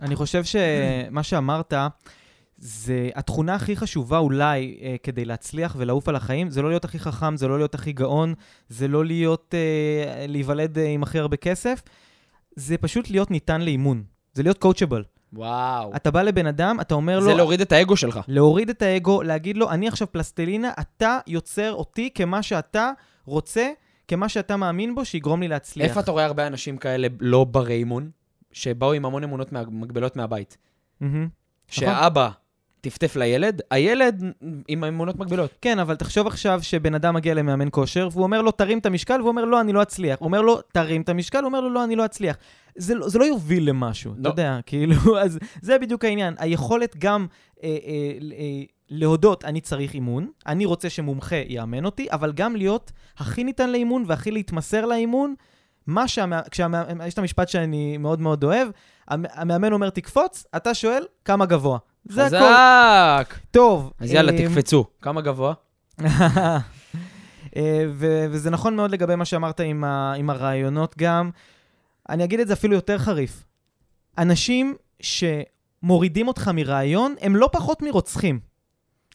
אני 0.00 0.16
חושב 0.16 0.44
שמה 0.44 1.22
שאמרת, 1.22 1.74
זה 2.58 3.10
התכונה 3.14 3.54
הכי 3.54 3.76
חשובה 3.76 4.18
אולי 4.18 4.78
אה, 4.82 4.96
כדי 5.02 5.24
להצליח 5.24 5.76
ולעוף 5.78 6.08
על 6.08 6.16
החיים, 6.16 6.50
זה 6.50 6.62
לא 6.62 6.68
להיות 6.68 6.84
הכי 6.84 6.98
חכם, 6.98 7.36
זה 7.36 7.48
לא 7.48 7.58
להיות 7.58 7.74
הכי 7.74 7.92
גאון, 7.92 8.34
זה 8.68 8.88
לא 8.88 9.04
להיות, 9.04 9.54
אה, 9.54 10.26
להיוולד 10.28 10.78
אה, 10.78 10.86
עם 10.86 11.02
הכי 11.02 11.18
הרבה 11.18 11.36
כסף, 11.36 11.82
זה 12.56 12.78
פשוט 12.78 13.10
להיות 13.10 13.30
ניתן 13.30 13.60
לאימון. 13.60 14.04
זה 14.34 14.42
להיות 14.42 14.58
קואוצ'בל. 14.58 15.02
וואו. 15.32 15.96
אתה 15.96 16.10
בא 16.10 16.22
לבן 16.22 16.46
אדם, 16.46 16.80
אתה 16.80 16.94
אומר 16.94 17.18
לו... 17.18 17.24
זה 17.24 17.34
להוריד 17.34 17.60
את 17.60 17.72
האגו 17.72 17.96
שלך. 17.96 18.20
להוריד 18.28 18.70
את 18.70 18.82
האגו, 18.82 19.22
להגיד 19.22 19.56
לו, 19.56 19.70
אני 19.70 19.88
עכשיו 19.88 20.12
פלסטלינה, 20.12 20.70
אתה 20.80 21.18
יוצר 21.26 21.72
אותי 21.72 22.10
כמה 22.14 22.42
שאתה 22.42 22.90
רוצה, 23.26 23.68
כמה 24.08 24.28
שאתה 24.28 24.56
מאמין 24.56 24.94
בו, 24.94 25.04
שיגרום 25.04 25.40
לי 25.42 25.48
להצליח. 25.48 25.88
איפה 25.88 26.00
אתה 26.00 26.10
רואה 26.10 26.24
הרבה 26.24 26.46
אנשים 26.46 26.76
כאלה 26.76 27.08
לא 27.20 27.44
ברי 27.44 27.74
אימון, 27.74 28.10
שבאו 28.52 28.92
עם 28.92 29.04
המון 29.04 29.24
אמונות 29.24 29.52
מה- 29.52 29.62
מגבלות 29.70 30.16
מהבית? 30.16 30.56
מהמם. 31.00 31.28
שאבא 31.68 32.28
טפטף 32.80 33.16
לילד, 33.16 33.60
הילד 33.70 34.22
עם 34.68 34.84
האמונות 34.84 35.16
מגבלות. 35.18 35.50
כן, 35.60 35.78
אבל 35.78 35.96
תחשוב 35.96 36.26
עכשיו 36.26 36.58
שבן 36.62 36.94
אדם 36.94 37.14
מגיע 37.14 37.34
למאמן 37.34 37.68
כושר, 37.70 38.08
והוא 38.12 38.22
אומר 38.22 38.42
לו, 38.42 38.50
תרים 38.50 38.78
את 38.78 38.86
המשקל, 38.86 39.20
והוא 39.20 39.28
אומר, 39.28 39.44
לא, 39.44 39.60
אני 39.60 39.72
לא 39.72 39.82
אצליח. 39.82 40.18
הוא 40.18 40.26
אומר 40.26 40.40
לו, 40.42 40.60
תרים 40.72 41.02
את 41.02 41.08
המשקל, 41.08 41.38
הוא 41.38 41.46
אומר 41.46 41.60
לו, 41.60 41.70
לא, 41.70 41.84
אני 41.84 41.96
לא 41.96 42.04
אצליח. 42.04 42.36
זה, 42.76 42.94
לא- 42.94 43.08
זה 43.08 43.18
לא 43.18 43.24
יוביל 43.24 43.68
למשהו, 43.68 44.12
אתה 44.12 44.20
לא. 44.22 44.28
יודע, 44.28 44.58
כאילו, 44.66 45.18
אז 45.20 45.38
זה 45.62 45.78
בדיוק 45.78 46.04
העניין. 46.04 46.34
היכולת 46.38 46.96
גם 46.98 47.26
אה, 47.62 47.68
אה, 47.68 47.74
אה, 48.38 48.62
להודות, 48.90 49.44
אני 49.44 49.60
צריך 49.60 49.94
אימון, 49.94 50.30
אני 50.46 50.64
רוצה 50.64 50.90
שמומחה 50.90 51.36
יאמן 51.48 51.84
אותי, 51.84 52.06
אבל 52.12 52.32
גם 52.32 52.56
להיות 52.56 52.92
הכי 53.18 53.44
ניתן 53.44 53.70
לאימון 53.70 54.04
והכי 54.06 54.30
להתמסר 54.30 54.86
לאימון. 54.86 55.34
מה 55.86 56.08
שהמאמן, 56.08 56.42
כשהמאמן, 56.50 57.06
יש 57.06 57.14
את 57.14 57.18
המשפט 57.18 57.48
שאני 57.48 57.96
מאוד 57.98 58.20
מאוד 58.20 58.44
אוהב, 58.44 58.68
המ- 59.08 59.24
המאמן 59.32 59.72
אומר 59.72 59.90
תקפוץ, 59.90 60.44
אתה 60.56 60.74
שואל 60.74 61.04
כמה 61.24 61.46
גבוה. 61.46 61.78
זה 62.04 62.26
הכל. 62.26 62.36
חזק! 62.36 63.34
טוב. 63.50 63.92
אז 63.98 64.12
יאללה, 64.12 64.32
אה, 64.32 64.38
תקפצו. 64.48 64.84
כמה 65.02 65.20
גבוה? 65.20 65.54
אה, 67.56 67.84
ו- 67.92 68.26
וזה 68.30 68.50
נכון 68.50 68.76
מאוד 68.76 68.90
לגבי 68.90 69.14
מה 69.16 69.24
שאמרת 69.24 69.60
עם, 69.60 69.84
ה- 69.84 70.12
עם 70.16 70.30
הרעיונות 70.30 70.94
גם. 70.98 71.30
אני 72.08 72.24
אגיד 72.24 72.40
את 72.40 72.46
זה 72.46 72.52
אפילו 72.52 72.74
יותר 72.74 72.98
חריף. 72.98 73.44
אנשים 74.18 74.74
שמורידים 75.00 76.28
אותך 76.28 76.50
מרעיון, 76.54 77.14
הם 77.20 77.36
לא 77.36 77.48
פחות 77.52 77.82
מרוצחים. 77.82 78.40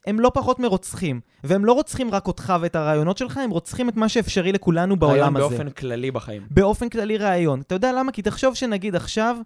הם 0.08 0.20
לא 0.20 0.32
פחות 0.34 0.60
מרוצחים. 0.60 1.20
והם 1.44 1.66
לא 1.66 1.74
רוצחים 1.74 2.12
רק 2.12 2.28
אותך 2.28 2.54
ואת 2.62 2.76
הרעיונות 2.76 3.18
שלך, 3.18 3.38
הם 3.38 3.50
רוצחים 3.50 3.90
את 3.90 3.96
מה 3.96 4.10
שאפשרי 4.10 4.52
לכולנו 4.52 4.96
בעולם 4.96 5.36
הזה. 5.36 5.48
באופן 5.50 5.70
כללי 5.70 6.12
בחיים. 6.12 6.42
באופן 6.52 6.90
כללי 6.90 7.18
רעיון. 7.18 7.62
אתה 7.62 7.76
יודע 7.76 7.92
למה? 7.92 8.12
כי 8.12 8.22
תחשוב 8.22 8.56
שנגיד 8.56 8.96
עכשיו, 8.96 9.38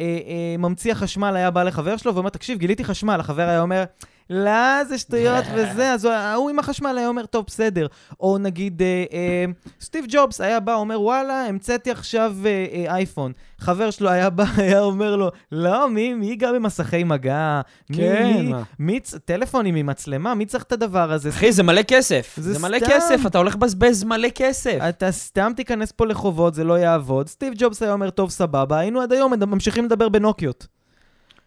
אה, 0.00 0.04
אה, 0.04 0.56
ממציא 0.58 0.92
החשמל 0.92 1.36
היה 1.36 1.50
בא 1.50 1.62
לחבר 1.62 1.96
שלו 1.96 2.14
ואומר, 2.14 2.30
תקשיב, 2.30 2.58
גיליתי 2.58 2.84
חשמל. 2.84 3.20
החבר 3.20 3.48
היה 3.48 3.60
אומר, 3.60 3.84
לא, 4.30 4.84
זה 4.84 4.98
שטויות 4.98 5.44
וזה, 5.54 5.92
אז 5.92 6.04
הוא- 6.04 6.12
ההוא 6.14 6.50
עם 6.50 6.58
החשמל 6.58 6.98
היה 6.98 7.08
אומר, 7.08 7.26
טוב, 7.26 7.44
בסדר. 7.46 7.86
או 8.20 8.38
נגיד, 8.38 8.82
אה, 8.82 9.04
אה, 9.12 9.44
סטיב 9.80 10.04
ג'ובס 10.08 10.40
היה 10.40 10.60
בא, 10.60 10.74
אומר, 10.74 11.00
וואלה, 11.00 11.46
המצאתי 11.46 11.90
עכשיו 11.90 12.34
אה, 12.46 12.66
אה, 12.72 12.94
אייפון. 12.94 13.32
חבר 13.60 13.90
שלו 13.90 14.08
היה 14.10 14.30
בא, 14.30 14.44
היה 14.56 14.80
אומר 14.80 15.16
לו, 15.16 15.30
לא, 15.52 15.88
מי, 15.90 16.14
מי 16.14 16.26
ייגע 16.26 16.52
במסכי 16.52 17.04
מגע? 17.04 17.60
מי, 17.90 17.96
כן, 17.96 18.32
מי? 18.36 18.52
מי, 18.78 19.00
טלפונים 19.24 19.74
עם 19.76 19.86
מצלמה? 19.86 20.34
מי 20.34 20.46
צריך 20.46 20.64
את 20.64 20.72
הדבר 20.72 21.12
הזה? 21.12 21.28
אחי, 21.28 21.52
זה 21.52 21.62
מלא 21.62 21.82
כסף. 21.82 22.34
זה 22.40 22.52
זה 22.52 22.58
מלא 22.58 22.78
סתם. 22.78 22.86
כסף, 22.88 23.20
אתה 23.26 23.38
הולך 23.38 23.54
לבזבז 23.54 24.04
מלא 24.04 24.28
כסף. 24.34 24.78
אתה 24.88 25.12
סתם 25.12 25.52
תיכנס 25.56 25.92
פה 25.92 26.06
לחובות, 26.06 26.54
זה 26.54 26.64
לא 26.64 26.78
יעבוד. 26.78 27.28
סטיב 27.28 27.52
ג'ובס 27.56 27.82
היה 27.82 27.92
אומר, 27.92 28.10
טוב, 28.10 28.30
סבבה, 28.30 28.78
היינו 28.78 29.00
עד 29.00 29.12
היום 29.12 29.32
ממשיכים 29.34 29.84
לדבר 29.84 30.08
בנוקיות. 30.08 30.75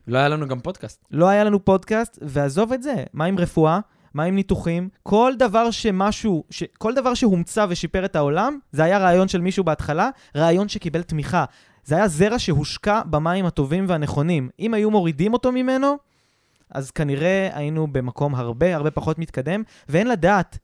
לא 0.09 0.17
היה 0.17 0.29
לנו 0.29 0.47
גם 0.47 0.59
פודקאסט. 0.59 1.05
לא 1.11 1.27
היה 1.27 1.43
לנו 1.43 1.65
פודקאסט, 1.65 2.19
ועזוב 2.21 2.73
את 2.73 2.83
זה. 2.83 3.03
מה 3.13 3.25
עם 3.25 3.39
רפואה? 3.39 3.79
מה 4.13 4.23
עם 4.23 4.35
ניתוחים? 4.35 4.89
כל 5.03 5.33
דבר 5.39 5.71
שמשהו, 5.71 6.43
ש... 6.49 6.63
כל 6.77 6.93
דבר 6.93 7.13
שהומצא 7.13 7.65
ושיפר 7.69 8.05
את 8.05 8.15
העולם, 8.15 8.59
זה 8.71 8.83
היה 8.83 8.97
רעיון 8.97 9.27
של 9.27 9.41
מישהו 9.41 9.63
בהתחלה, 9.63 10.09
רעיון 10.35 10.69
שקיבל 10.69 11.01
תמיכה. 11.01 11.45
זה 11.83 11.95
היה 11.95 12.07
זרע 12.07 12.39
שהושקע 12.39 13.01
במים 13.05 13.45
הטובים 13.45 13.85
והנכונים. 13.87 14.49
אם 14.59 14.73
היו 14.73 14.91
מורידים 14.91 15.33
אותו 15.33 15.51
ממנו, 15.51 15.97
אז 16.71 16.91
כנראה 16.91 17.49
היינו 17.53 17.87
במקום 17.87 18.35
הרבה 18.35 18.75
הרבה 18.75 18.91
פחות 18.91 19.19
מתקדם, 19.19 19.63
ואין 19.89 20.07
לדעת 20.07 20.57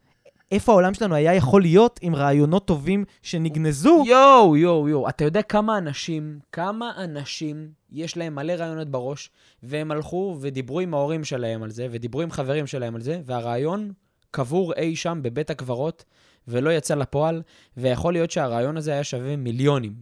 איפה 0.52 0.72
העולם 0.72 0.94
שלנו 0.94 1.16
היה 1.16 1.36
יכול 1.36 1.62
להיות 1.62 2.00
עם 2.02 2.16
רעיונות 2.16 2.68
טובים 2.68 3.06
שנגנזו. 3.22 4.04
יואו, 4.08 4.58
יואו, 4.58 4.90
יואו. 4.90 5.10
אתה 5.10 5.24
יודע 5.24 5.42
כמה 5.42 5.78
אנשים, 5.78 6.40
כמה 6.52 6.92
אנשים 7.04 7.70
יש 7.92 8.18
להם 8.18 8.36
מלא 8.36 8.54
רעיונות 8.54 8.90
בראש, 8.90 9.30
והם 9.64 9.92
הלכו 9.92 10.38
ודיברו 10.42 10.80
עם 10.80 10.94
ההורים 10.94 11.24
שלהם 11.24 11.64
על 11.64 11.72
זה, 11.72 11.88
ודיברו 11.92 12.22
עם 12.22 12.32
חברים 12.32 12.68
שלהם 12.68 12.96
על 12.96 13.02
זה, 13.02 13.22
והרעיון 13.26 13.92
קבור 14.32 14.74
אי 14.74 14.96
שם 14.96 15.20
בבית 15.22 15.50
הקברות, 15.50 16.06
ולא 16.48 16.70
יצא 16.70 16.96
לפועל, 16.96 17.42
ויכול 17.78 18.14
להיות 18.14 18.32
שהרעיון 18.32 18.78
הזה 18.78 18.92
היה 18.92 19.04
שווה 19.04 19.36
מיליונים. 19.36 19.94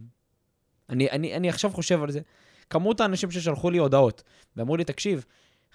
אני, 0.90 1.10
אני, 1.10 1.36
אני 1.36 1.48
עכשיו 1.48 1.70
חושב 1.70 2.02
על 2.02 2.10
זה. 2.10 2.20
כמות 2.70 3.00
האנשים 3.00 3.30
ששלחו 3.30 3.70
לי 3.70 3.78
הודעות, 3.78 4.22
ואמרו 4.56 4.76
לי, 4.76 4.84
תקשיב, 4.84 5.24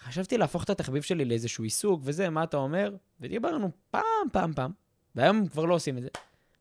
חשבתי 0.04 0.38
להפוך 0.38 0.64
את 0.64 0.70
התחביב 0.70 1.04
שלי 1.04 1.26
לאיזשהו 1.26 1.64
עיסוק 1.64 2.02
וזה, 2.04 2.30
מה 2.30 2.44
אתה 2.44 2.58
אומר? 2.58 2.96
ודיברנו 3.22 3.72
פעם, 3.92 4.04
פעם, 4.32 4.54
פעם, 4.54 4.72
והיום 5.16 5.48
כבר 5.48 5.66
לא 5.66 5.74
עושים 5.74 5.98
את 5.98 6.04
זה. 6.04 6.10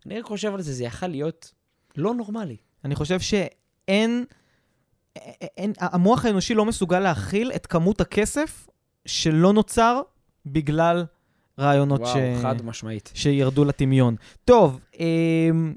אני 0.07 0.19
רק 0.19 0.25
חושב 0.25 0.55
על 0.55 0.63
זה, 0.63 0.73
זה 0.73 0.85
יכל 0.85 1.07
להיות 1.07 1.53
לא 1.97 2.15
נורמלי. 2.15 2.57
אני 2.85 2.95
חושב 2.95 3.21
שאין... 3.21 4.25
אין, 5.57 5.73
המוח 5.79 6.25
האנושי 6.25 6.55
לא 6.55 6.65
מסוגל 6.65 7.01
להכיל 7.01 7.53
את 7.53 7.67
כמות 7.67 8.01
הכסף 8.01 8.67
שלא 9.07 9.53
נוצר 9.53 10.01
בגלל 10.47 11.05
רעיונות 11.59 12.01
וואו, 12.01 12.15
ש... 12.15 12.43
חד 12.43 12.63
משמעית. 12.63 13.13
שירדו 13.15 13.65
לטמיון. 13.65 14.17
טוב, 14.45 14.81
אמ, 14.99 15.75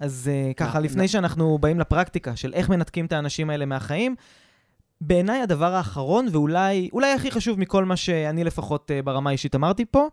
אז 0.00 0.30
אה, 0.32 0.52
ככה, 0.56 0.80
לפני 0.80 1.08
שאנחנו 1.08 1.58
באים 1.58 1.80
לפרקטיקה 1.80 2.36
של 2.36 2.54
איך 2.54 2.68
מנתקים 2.68 3.06
את 3.06 3.12
האנשים 3.12 3.50
האלה 3.50 3.66
מהחיים, 3.66 4.16
בעיניי 5.00 5.42
הדבר 5.42 5.74
האחרון, 5.74 6.28
ואולי 6.32 6.88
אולי 6.92 7.12
הכי 7.12 7.30
חשוב 7.30 7.60
מכל 7.60 7.84
מה 7.84 7.96
שאני 7.96 8.44
לפחות 8.44 8.90
אה, 8.90 9.02
ברמה 9.02 9.30
האישית 9.30 9.54
אמרתי 9.54 9.84
פה, 9.84 10.08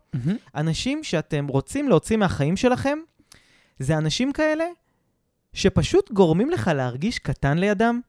אנשים 0.54 1.04
שאתם 1.04 1.46
רוצים 1.46 1.88
להוציא 1.88 2.16
מהחיים 2.16 2.56
שלכם, 2.56 2.98
זה 3.78 3.98
אנשים 3.98 4.32
כאלה 4.32 4.64
שפשוט 5.52 6.12
גורמים 6.12 6.50
לך 6.50 6.70
להרגיש 6.74 7.18
קטן 7.18 7.58
לידם. 7.58 8.00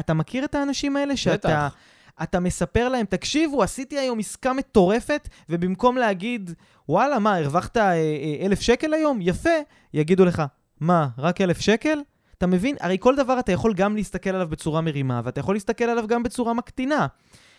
אתה 0.00 0.14
מכיר 0.14 0.44
את 0.44 0.54
האנשים 0.54 0.96
האלה 0.96 1.16
שאתה... 1.16 1.48
בטח. 1.48 1.74
אתה 2.22 2.40
מספר 2.40 2.88
להם, 2.88 3.06
תקשיבו, 3.06 3.62
עשיתי 3.62 3.98
היום 3.98 4.18
עסקה 4.18 4.52
מטורפת, 4.52 5.28
ובמקום 5.48 5.96
להגיד, 5.96 6.50
וואלה, 6.88 7.18
מה, 7.18 7.36
הרווחת 7.36 7.76
אה, 7.76 7.92
אה, 7.92 8.46
אלף 8.46 8.60
שקל 8.60 8.94
היום? 8.94 9.18
יפה. 9.22 9.50
יגידו 9.94 10.24
לך, 10.24 10.42
מה, 10.80 11.08
רק 11.18 11.40
אלף 11.40 11.60
שקל? 11.60 11.98
אתה 12.38 12.46
מבין? 12.46 12.76
הרי 12.80 12.96
כל 13.00 13.16
דבר 13.16 13.38
אתה 13.38 13.52
יכול 13.52 13.74
גם 13.74 13.96
להסתכל 13.96 14.30
עליו 14.30 14.48
בצורה 14.48 14.80
מרימה, 14.80 15.20
ואתה 15.24 15.40
יכול 15.40 15.54
להסתכל 15.54 15.84
עליו 15.84 16.06
גם 16.06 16.22
בצורה 16.22 16.54
מקטינה. 16.54 17.06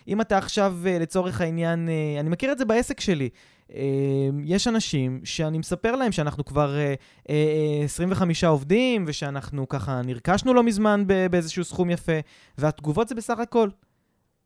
אם 0.08 0.22
אתה 0.22 0.38
עכשיו, 0.38 0.78
אה, 0.86 1.00
לצורך 1.00 1.42
העניין, 1.42 1.90
אה, 1.90 2.20
אני 2.20 2.30
מכיר 2.30 2.52
את 2.52 2.58
זה 2.58 2.66
בעסק 2.66 3.00
שלי. 3.00 3.30
אה, 3.74 3.80
יש 4.44 4.68
אנשים 4.68 5.22
שאני 5.24 5.58
מספר 5.58 5.96
להם 5.96 6.12
שאנחנו 6.12 6.46
כבר 6.46 6.76
אה, 6.78 6.94
אה, 7.30 7.36
אה, 7.80 7.86
25 7.86 8.44
עובדים, 8.44 9.04
ושאנחנו 9.08 9.68
ככה 9.68 10.02
נרכשנו 10.06 10.54
לא 10.54 10.64
מזמן 10.64 11.04
באיזשהו 11.32 11.64
סכום 11.64 11.90
יפה, 11.90 12.20
והתגובות 12.58 13.08
זה 13.08 13.16
בסך 13.16 13.40
הכל. 13.40 13.70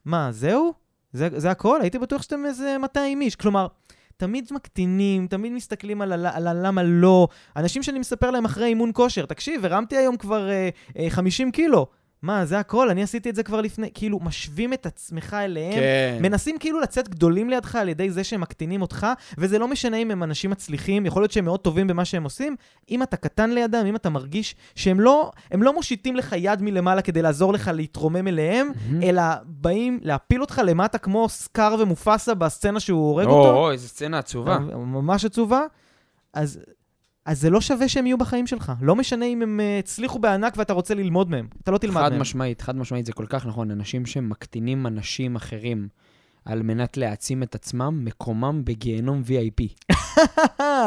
מה, 0.05 0.31
זהו? 0.31 0.73
זה, 1.13 1.29
זה 1.35 1.51
הכל? 1.51 1.81
הייתי 1.81 1.99
בטוח 1.99 2.21
שאתם 2.21 2.45
איזה 2.45 2.77
200 2.81 3.21
איש. 3.21 3.35
כלומר, 3.35 3.67
תמיד 4.23 4.47
מקטינים, 4.51 5.27
תמיד 5.27 5.51
מסתכלים 5.51 6.01
על, 6.01 6.25
ה- 6.25 6.35
על 6.37 6.47
הלמה 6.47 6.83
לא. 6.83 7.27
אנשים 7.55 7.83
שאני 7.83 7.99
מספר 7.99 8.31
להם 8.31 8.45
אחרי 8.45 8.65
אימון 8.65 8.91
כושר, 8.93 9.25
תקשיב, 9.25 9.65
הרמתי 9.65 9.97
היום 9.97 10.17
כבר 10.17 10.49
אה, 10.49 10.69
אה, 10.99 11.09
50 11.09 11.51
קילו. 11.51 11.87
מה, 12.23 12.45
זה 12.45 12.59
הכל? 12.59 12.89
אני 12.89 13.03
עשיתי 13.03 13.29
את 13.29 13.35
זה 13.35 13.43
כבר 13.43 13.61
לפני... 13.61 13.89
כאילו, 13.93 14.19
משווים 14.19 14.73
את 14.73 14.85
עצמך 14.85 15.37
אליהם. 15.39 15.73
כן. 15.73 16.17
מנסים 16.21 16.57
כאילו 16.59 16.79
לצאת 16.79 17.09
גדולים 17.09 17.49
לידך 17.49 17.75
על 17.75 17.89
ידי 17.89 18.09
זה 18.09 18.23
שהם 18.23 18.41
מקטינים 18.41 18.81
אותך, 18.81 19.07
וזה 19.37 19.59
לא 19.59 19.67
משנה 19.67 19.97
אם 19.97 20.11
הם 20.11 20.23
אנשים 20.23 20.51
מצליחים, 20.51 21.05
יכול 21.05 21.21
להיות 21.21 21.31
שהם 21.31 21.45
מאוד 21.45 21.59
טובים 21.59 21.87
במה 21.87 22.05
שהם 22.05 22.23
עושים. 22.23 22.55
אם 22.89 23.03
אתה 23.03 23.17
קטן 23.17 23.49
לידם, 23.49 23.85
אם 23.85 23.95
אתה 23.95 24.09
מרגיש 24.09 24.55
שהם 24.75 24.99
לא, 24.99 25.31
לא 25.51 25.73
מושיטים 25.73 26.15
לך 26.15 26.35
יד 26.37 26.61
מלמעלה 26.61 27.01
כדי 27.01 27.21
לעזור 27.21 27.53
לך 27.53 27.71
להתרומם 27.73 28.27
אליהם, 28.27 28.71
מהמם. 28.87 29.03
אלא 29.03 29.23
באים 29.45 29.99
להפיל 30.01 30.41
אותך 30.41 30.61
למטה 30.65 30.97
כמו 30.97 31.29
סקאר 31.29 31.75
ומופסה 31.79 32.33
בסצנה 32.33 32.79
שהוא 32.79 33.09
הורג 33.09 33.27
אותו. 33.27 33.53
או, 33.53 33.71
איזה 33.71 33.87
סצנה 33.87 34.19
עצובה. 34.19 34.59
ממש 34.75 35.25
עצובה. 35.25 35.61
אז, 36.33 36.59
אז 37.25 37.41
זה 37.41 37.49
לא 37.49 37.61
שווה 37.61 37.87
שהם 37.89 38.05
יהיו 38.05 38.17
בחיים 38.17 38.47
שלך. 38.47 38.71
לא 38.81 38.95
משנה 38.95 39.25
אם 39.25 39.41
הם 39.41 39.59
אה, 39.59 39.79
הצליחו 39.79 40.19
בענק 40.19 40.53
ואתה 40.57 40.73
רוצה 40.73 40.93
ללמוד 40.93 41.29
מהם. 41.29 41.47
אתה 41.63 41.71
לא 41.71 41.77
תלמד 41.77 42.01
חד 42.01 42.11
מהם. 42.11 42.21
משמעית, 42.21 42.61
חד 42.61 42.75
משמעית, 42.75 43.05
זה 43.05 43.13
כל 43.13 43.25
כך 43.29 43.45
נכון. 43.45 43.71
אנשים 43.71 44.05
שמקטינים 44.05 44.87
אנשים 44.87 45.35
אחרים 45.35 45.87
על 46.45 46.61
מנת 46.63 46.97
להעצים 46.97 47.43
את 47.43 47.55
עצמם, 47.55 48.01
מקומם 48.05 48.61
בגיהנום 48.65 49.21
VIP. 49.27 49.93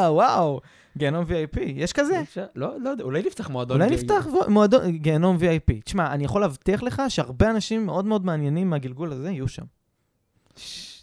וואו, 0.07 0.61
גיהנום 0.97 1.25
VIP, 1.25 1.59
יש 1.61 1.93
כזה? 1.93 2.21
אפשר- 2.21 2.45
לא, 2.55 2.79
לא 2.81 2.89
יודע, 2.89 3.03
אולי 3.03 3.21
נפתח 3.25 3.49
מועדון. 3.49 3.81
אולי. 3.81 3.95
נפתח 3.95 4.27
מועדון, 4.47 4.91
גיהנום 4.91 5.37
VIP. 5.37 5.73
תשמע, 5.83 6.13
אני 6.13 6.23
יכול 6.25 6.41
להבטיח 6.41 6.83
לך 6.83 7.01
שהרבה 7.09 7.49
אנשים 7.49 7.85
מאוד 7.85 8.05
מאוד 8.05 8.25
מעניינים 8.25 8.69
מהגלגול 8.69 9.11
הזה 9.11 9.31
יהיו 9.31 9.47
שם. 9.47 9.63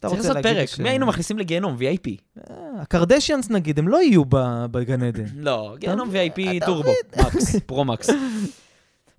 אתה 0.07 0.17
צריך 0.17 0.27
רוצה 0.27 0.29
לעשות 0.35 0.45
להגיד 0.45 0.61
פרק, 0.61 0.77
ש- 0.77 0.81
מי 0.81 0.89
היינו 0.89 1.07
מכניסים 1.07 1.39
לגיהנום? 1.39 1.77
VIP. 1.79 2.11
אה, 2.51 2.55
הקרדשיאנס 2.81 3.51
נגיד, 3.51 3.79
הם 3.79 3.89
לא 3.89 4.03
יהיו 4.03 4.23
בגן 4.71 5.03
עדן. 5.03 5.25
לא, 5.47 5.75
גיהנום 5.79 6.11
VIP 6.11 6.65
טורבו, 6.67 6.93
מקס, 7.25 7.57
פרו-מקס. 7.67 8.11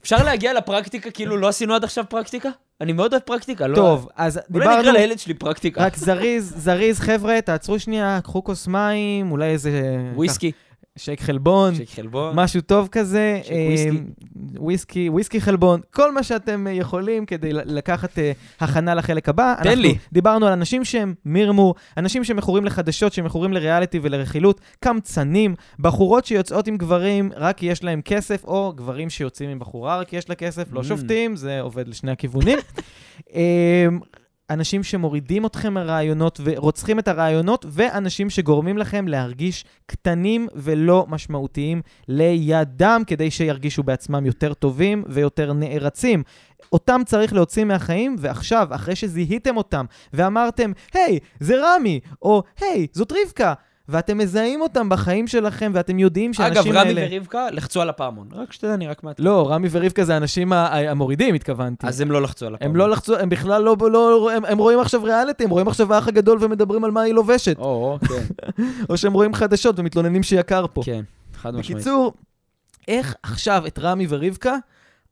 אפשר 0.03 0.23
להגיע 0.23 0.53
לפרקטיקה 0.53 1.11
כאילו 1.11 1.37
לא 1.37 1.47
עשינו 1.47 1.73
עד 1.75 1.83
עכשיו 1.83 2.03
פרקטיקה? 2.09 2.49
אני 2.81 2.93
מאוד 2.93 3.13
אוהב 3.13 3.23
פרקטיקה, 3.23 3.67
לא... 3.67 3.75
טוב, 3.75 4.09
אז 4.15 4.39
אולי 4.53 4.65
דיברנו... 4.65 4.81
נקרא 4.81 4.91
לילד 4.91 5.19
שלי 5.19 5.33
פרקטיקה. 5.33 5.81
רק 5.85 5.97
זריז, 5.97 6.53
זריז, 6.57 6.99
חבר'ה, 6.99 7.41
תעצרו 7.41 7.79
שנייה, 7.79 8.19
קחו 8.23 8.43
כוס 8.43 8.67
מים, 8.67 9.31
אולי 9.31 9.45
איזה... 9.45 9.71
וויסקי, 10.15 10.51
שייק 10.97 11.21
חלבון, 11.21 11.75
שייק 11.75 11.89
חלבון. 11.89 12.35
משהו 12.35 12.61
טוב 12.61 12.87
כזה. 12.91 13.39
שייק 13.43 13.67
וויסקי. 13.67 13.89
אה, 13.89 14.61
וויסקי, 14.61 15.09
וויסקי 15.09 15.41
חלבון, 15.41 15.79
כל 15.93 16.11
מה 16.11 16.23
שאתם 16.23 16.67
אה, 16.67 16.71
יכולים 16.71 17.25
כדי 17.25 17.53
לקחת 17.53 18.19
אה, 18.19 18.31
הכנה 18.59 18.95
לחלק 18.95 19.29
הבא. 19.29 19.55
תן 19.63 19.69
אנחנו 19.69 19.81
לי. 19.81 19.95
דיברנו 20.11 20.45
על 20.45 20.53
אנשים 20.53 20.85
שהם 20.85 21.13
מרמור, 21.25 21.75
אנשים 21.97 22.23
שמכורים 22.23 22.65
לחדשות, 22.65 23.13
שמכורים 23.13 23.53
לריאליטי 23.53 23.99
ולרכילות, 24.01 24.61
קמצנים, 24.79 25.55
בחורות 25.79 26.25
שיוצאות 26.25 26.67
עם 26.67 26.77
גברים 26.77 27.31
רק 27.35 27.57
כי 27.57 27.65
יש 27.65 27.83
להם 27.83 28.01
כסף, 28.01 28.43
או 28.45 28.73
גברים 28.75 29.09
שיוצאים 29.09 29.49
עם 29.49 29.59
בחורה 29.59 29.99
רק 29.99 30.07
כי 30.07 30.15
יש 30.15 30.29
לה 30.29 30.35
כסף, 30.35 30.67
לא 30.71 30.81
Mm. 30.81 30.83
שופטים, 30.83 31.35
זה 31.35 31.61
עובד 31.61 31.87
לשני 31.87 32.11
הכיוונים. 32.11 32.59
אה, 33.35 33.87
אנשים 34.49 34.83
שמורידים 34.83 35.45
אתכם 35.45 35.73
מהרעיונות 35.73 36.39
ורוצחים 36.43 36.99
את 36.99 37.07
הרעיונות, 37.07 37.65
ואנשים 37.69 38.29
שגורמים 38.29 38.77
לכם 38.77 39.07
להרגיש 39.07 39.65
קטנים 39.85 40.47
ולא 40.55 41.05
משמעותיים 41.09 41.81
לידם, 42.07 43.01
כדי 43.07 43.31
שירגישו 43.31 43.83
בעצמם 43.83 44.25
יותר 44.25 44.53
טובים 44.53 45.03
ויותר 45.07 45.53
נערצים. 45.53 46.23
אותם 46.73 47.01
צריך 47.05 47.33
להוציא 47.33 47.63
מהחיים, 47.63 48.15
ועכשיו, 48.19 48.67
אחרי 48.71 48.95
שזיהיתם 48.95 49.57
אותם 49.57 49.85
ואמרתם, 50.13 50.71
היי, 50.93 51.19
זה 51.39 51.55
רמי, 51.63 51.99
או 52.21 52.43
היי, 52.61 52.87
זאת 52.91 53.11
רבקה, 53.11 53.53
ואתם 53.89 54.17
מזהים 54.17 54.61
אותם 54.61 54.89
בחיים 54.89 55.27
שלכם, 55.27 55.71
ואתם 55.75 55.99
יודעים 55.99 56.31
אגב, 56.39 56.53
שהאנשים 56.53 56.77
רמי 56.77 56.89
האלה... 56.89 57.07
ורבקה 57.11 57.51
לחצו 57.51 57.81
על 57.81 57.89
הפעמון. 57.89 58.27
רק 58.33 58.53
שתדע, 58.53 58.73
אני 58.73 58.87
רק 58.87 59.03
מעט. 59.03 59.19
לא, 59.19 59.51
רמי 59.51 59.67
ורבקה 59.71 60.05
זה 60.05 60.13
האנשים 60.13 60.53
המורידים, 60.53 61.35
התכוונתי. 61.35 61.87
אז 61.87 62.01
הם 62.01 62.11
לא 62.11 62.21
לחצו 62.21 62.45
על 62.45 62.55
הפעמון. 62.55 62.71
הם 62.71 62.77
לא 62.77 62.89
לחצו, 62.89 63.17
הם 63.17 63.29
בכלל 63.29 63.61
לא, 63.61 63.77
לא 63.91 64.31
הם, 64.31 64.45
הם 64.45 64.57
רואים 64.57 64.79
עכשיו 64.79 65.03
ריאליטי, 65.03 65.43
הם 65.43 65.49
רואים 65.49 65.67
עכשיו 65.67 65.93
האח 65.93 66.07
הגדול 66.07 66.37
ומדברים 66.41 66.83
על 66.83 66.91
מה 66.91 67.01
היא 67.01 67.13
לובשת. 67.13 67.57
או, 67.57 67.63
או, 67.65 67.99
כן, 68.07 68.53
או 68.89 68.97
שהם 68.97 69.13
רואים 69.13 69.33
חדשות 69.33 69.79
ומתלוננים 69.79 70.23
שיקר 70.23 70.65
פה. 70.73 70.81
כן, 70.85 71.01
חד 71.33 71.55
משמעית. 71.55 71.75
בקיצור, 71.75 72.13
איך 72.87 73.15
עכשיו 73.23 73.63
את 73.67 73.79
רמי 73.79 74.05
ורבקה 74.09 74.55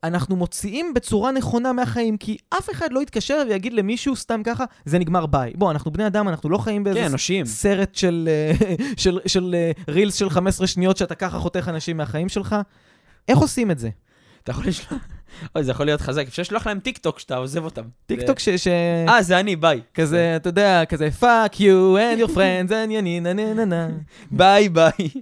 אנחנו 0.04 0.36
מוציאים 0.36 0.94
בצורה 0.94 1.32
נכונה 1.32 1.72
מהחיים? 1.72 2.16
כי 2.16 2.36
אף 2.58 2.70
אחד 2.70 2.92
לא 2.92 3.02
יתקשר 3.02 3.42
ויגיד 3.48 3.72
למישהו 3.72 4.16
סתם 4.16 4.42
ככה, 4.44 4.64
זה 4.84 4.98
נגמר 4.98 5.26
ביי. 5.26 5.52
בוא, 5.54 5.70
אנחנו 5.70 5.90
בני 5.90 6.06
אדם, 6.06 6.28
אנחנו 6.28 6.50
לא 6.50 6.58
חיים 6.58 6.84
באיזה 6.84 7.00
כן, 7.00 7.06
אנושים. 7.06 7.46
סרט 7.46 7.94
של, 7.94 8.28
אה, 8.30 8.74
של, 8.96 9.18
של 9.26 9.54
אה, 9.54 9.70
רילס 9.88 10.14
של 10.14 10.30
15 10.30 10.66
שניות 10.66 10.96
שאתה 10.96 11.14
ככה 11.14 11.38
חותך 11.38 11.68
אנשים 11.68 11.96
מהחיים 11.96 12.28
שלך. 12.28 12.56
איך 13.28 13.38
עושים 13.38 13.70
את 13.70 13.78
זה? 13.78 13.88
אתה 14.42 14.50
יכול 14.50 14.66
לשלוח... 14.66 14.98
אוי, 15.56 15.64
זה 15.64 15.70
יכול 15.70 15.86
להיות 15.86 16.00
חזק. 16.00 16.26
אפשר 16.26 16.42
לשלוח 16.42 16.66
להם 16.66 16.78
טיק 16.80 16.98
טוק 16.98 17.18
שאתה 17.18 17.36
עוזב 17.36 17.64
אותם. 17.64 17.82
טיק 18.06 18.22
טוק 18.22 18.38
ש... 18.38 18.48
אה, 19.08 19.22
זה 19.22 19.40
אני, 19.40 19.56
ביי. 19.56 19.80
כזה, 19.94 20.32
אתה 20.36 20.48
יודע, 20.48 20.84
כזה, 20.84 21.08
fuck 21.20 21.54
you 21.54 21.58
and 21.98 22.24
your 22.24 22.30
friends 22.34 22.70
and 22.70 22.90
ינין, 22.90 23.22
נה 23.22 23.32
נה 23.54 23.64
נה. 23.64 23.88
ביי 24.30 24.68
ביי. 24.68 24.90
אותם 24.98 25.14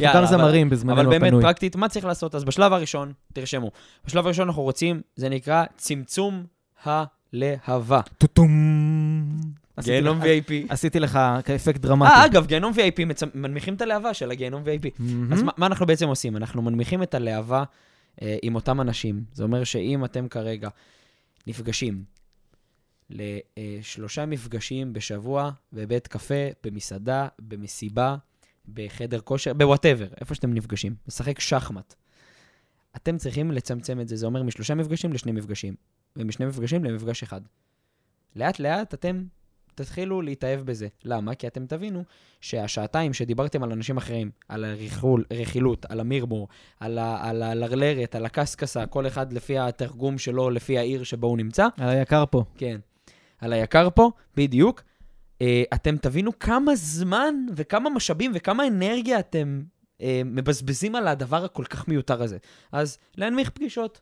יאללה, 0.00 0.18
אבל- 0.18 0.26
זמרים 0.26 0.66
אבל 0.66 0.76
בזמננו 0.76 1.10
באמת, 1.10 1.22
הפנוי. 1.22 1.42
פרקטית, 1.42 1.76
מה 1.76 1.88
צריך 1.88 2.04
לעשות? 2.04 2.34
אז 2.34 2.44
בשלב 2.44 2.72
הראשון, 2.72 3.12
תרשמו, 3.32 3.70
בשלב 4.06 4.24
הראשון 4.26 4.48
אנחנו 4.48 4.62
רוצים, 4.62 5.00
זה 5.16 5.28
נקרא 5.28 5.64
צמצום 5.76 6.44
הלהבה. 6.84 8.00
טוטום. 8.18 8.50
גיהנום 9.82 10.22
VIP. 10.22 10.26
עשיתי 10.68 11.00
לך 11.00 11.18
כאפקט 11.44 11.80
דרמטי. 11.80 12.12
אה, 12.12 12.24
אגב, 12.24 12.46
גיהנום 12.46 12.72
VIP, 12.72 13.02
מנמיכים 13.34 13.74
את 13.74 13.82
הלהבה 13.82 14.14
של 14.14 14.30
הגיהנום 14.30 14.62
VIP. 14.62 15.02
אז 15.32 15.42
מה, 15.42 15.66
אנחנו 15.66 15.86
בעצם 15.86 16.08
עושים? 16.08 16.36
אנחנו 16.36 16.62
מנמיכים 16.62 17.02
את 17.02 17.14
הלהבה 17.14 17.64
עם 18.42 18.54
אותם 18.54 18.80
אנשים. 18.80 19.24
זה 19.32 19.42
אומר 19.42 19.64
שאם 19.64 20.04
אתם 20.04 20.28
כרגע 20.28 20.68
נפגשים 21.46 22.04
לשלושה 23.10 24.26
מפגשים 24.26 24.92
בשבוע, 24.92 25.50
בבית 25.72 26.06
קפה, 26.06 26.48
במסעדה, 26.64 27.28
במסיבה, 27.38 28.16
בחדר 28.74 29.20
כושר, 29.20 29.52
בוואטאבר, 29.52 30.08
איפה 30.20 30.34
שאתם 30.34 30.54
נפגשים, 30.54 30.94
לשחק 31.08 31.40
שחמט. 31.40 31.94
אתם 32.96 33.18
צריכים 33.18 33.50
לצמצם 33.50 34.00
את 34.00 34.08
זה, 34.08 34.16
זה 34.16 34.26
אומר 34.26 34.42
משלושה 34.42 34.74
מפגשים 34.74 35.12
לשני 35.12 35.32
מפגשים, 35.32 35.74
ומשני 36.16 36.46
מפגשים 36.46 36.84
למפגש 36.84 37.22
אחד. 37.22 37.40
לאט 38.36 38.60
לאט 38.60 38.94
אתם 38.94 39.24
תתחילו 39.78 40.22
להתאהב 40.22 40.60
בזה. 40.60 40.88
למה? 41.04 41.34
כי 41.34 41.46
אתם 41.46 41.66
תבינו 41.66 42.04
שהשעתיים 42.40 43.12
שדיברתם 43.12 43.62
על 43.62 43.72
אנשים 43.72 43.96
אחרים, 43.96 44.30
על 44.48 44.64
הרכול, 44.64 45.24
רכילות, 45.32 45.86
על 45.88 46.00
המרמור, 46.00 46.48
על, 46.80 46.98
ה, 46.98 47.28
על 47.28 47.42
הלרלרת, 47.42 48.14
על 48.14 48.26
הקסקסה, 48.26 48.86
כל 48.86 49.06
אחד 49.06 49.32
לפי 49.32 49.58
התרגום 49.58 50.18
שלו, 50.18 50.50
לפי 50.50 50.78
העיר 50.78 51.04
שבו 51.04 51.26
הוא 51.26 51.36
נמצא, 51.36 51.66
על 51.76 51.88
היקר 51.88 52.24
פה. 52.30 52.44
כן. 52.56 52.80
על 53.40 53.52
היקר 53.52 53.88
פה, 53.94 54.10
בדיוק, 54.36 54.82
אה, 55.42 55.62
אתם 55.74 55.96
תבינו 55.96 56.38
כמה 56.38 56.74
זמן 56.74 57.34
וכמה 57.56 57.90
משאבים 57.90 58.32
וכמה 58.34 58.66
אנרגיה 58.66 59.18
אתם 59.18 59.62
אה, 60.00 60.22
מבזבזים 60.24 60.94
על 60.94 61.08
הדבר 61.08 61.44
הכל 61.44 61.64
כך 61.64 61.88
מיותר 61.88 62.22
הזה. 62.22 62.38
אז 62.72 62.98
להנמיך 63.16 63.50
פגישות. 63.50 64.00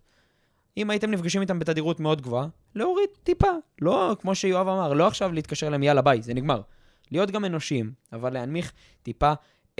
אם 0.77 0.91
הייתם 0.91 1.11
נפגשים 1.11 1.41
איתם 1.41 1.59
בתדירות 1.59 2.01
מאוד 2.01 2.22
גבוהה, 2.22 2.47
להוריד 2.74 3.09
טיפה. 3.22 3.51
לא, 3.81 4.16
כמו 4.20 4.35
שיואב 4.35 4.68
אמר, 4.68 4.93
לא 4.93 5.07
עכשיו 5.07 5.33
להתקשר 5.33 5.66
אליהם, 5.66 5.83
יאללה, 5.83 6.03
ביי, 6.03 6.22
זה 6.22 6.35
נגמר. 6.35 6.61
להיות 7.11 7.31
גם 7.31 7.45
אנושיים, 7.45 7.93
אבל 8.12 8.33
להנמיך 8.33 8.72
טיפה 9.03 9.33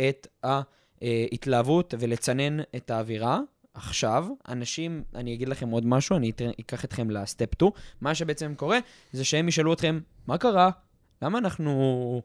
את 0.09 0.27
ההתלהבות 0.43 1.95
ולצנן 1.99 2.61
את 2.77 2.91
האווירה. 2.91 3.41
עכשיו, 3.75 4.27
אנשים, 4.49 5.05
אני 5.15 5.35
אגיד 5.35 5.49
לכם 5.49 5.69
עוד 5.69 5.87
משהו, 5.87 6.17
אני 6.17 6.33
אקח 6.61 6.85
אתכם 6.85 7.11
לסטפ 7.11 7.55
2. 7.55 7.71
מה 8.01 8.15
שבעצם 8.15 8.55
קורה, 8.55 8.79
זה 9.13 9.25
שהם 9.25 9.49
ישאלו 9.49 9.73
אתכם, 9.73 10.01
מה 10.27 10.39
קרה? 10.39 10.71
למה 11.23 11.39
אנחנו 11.39 12.23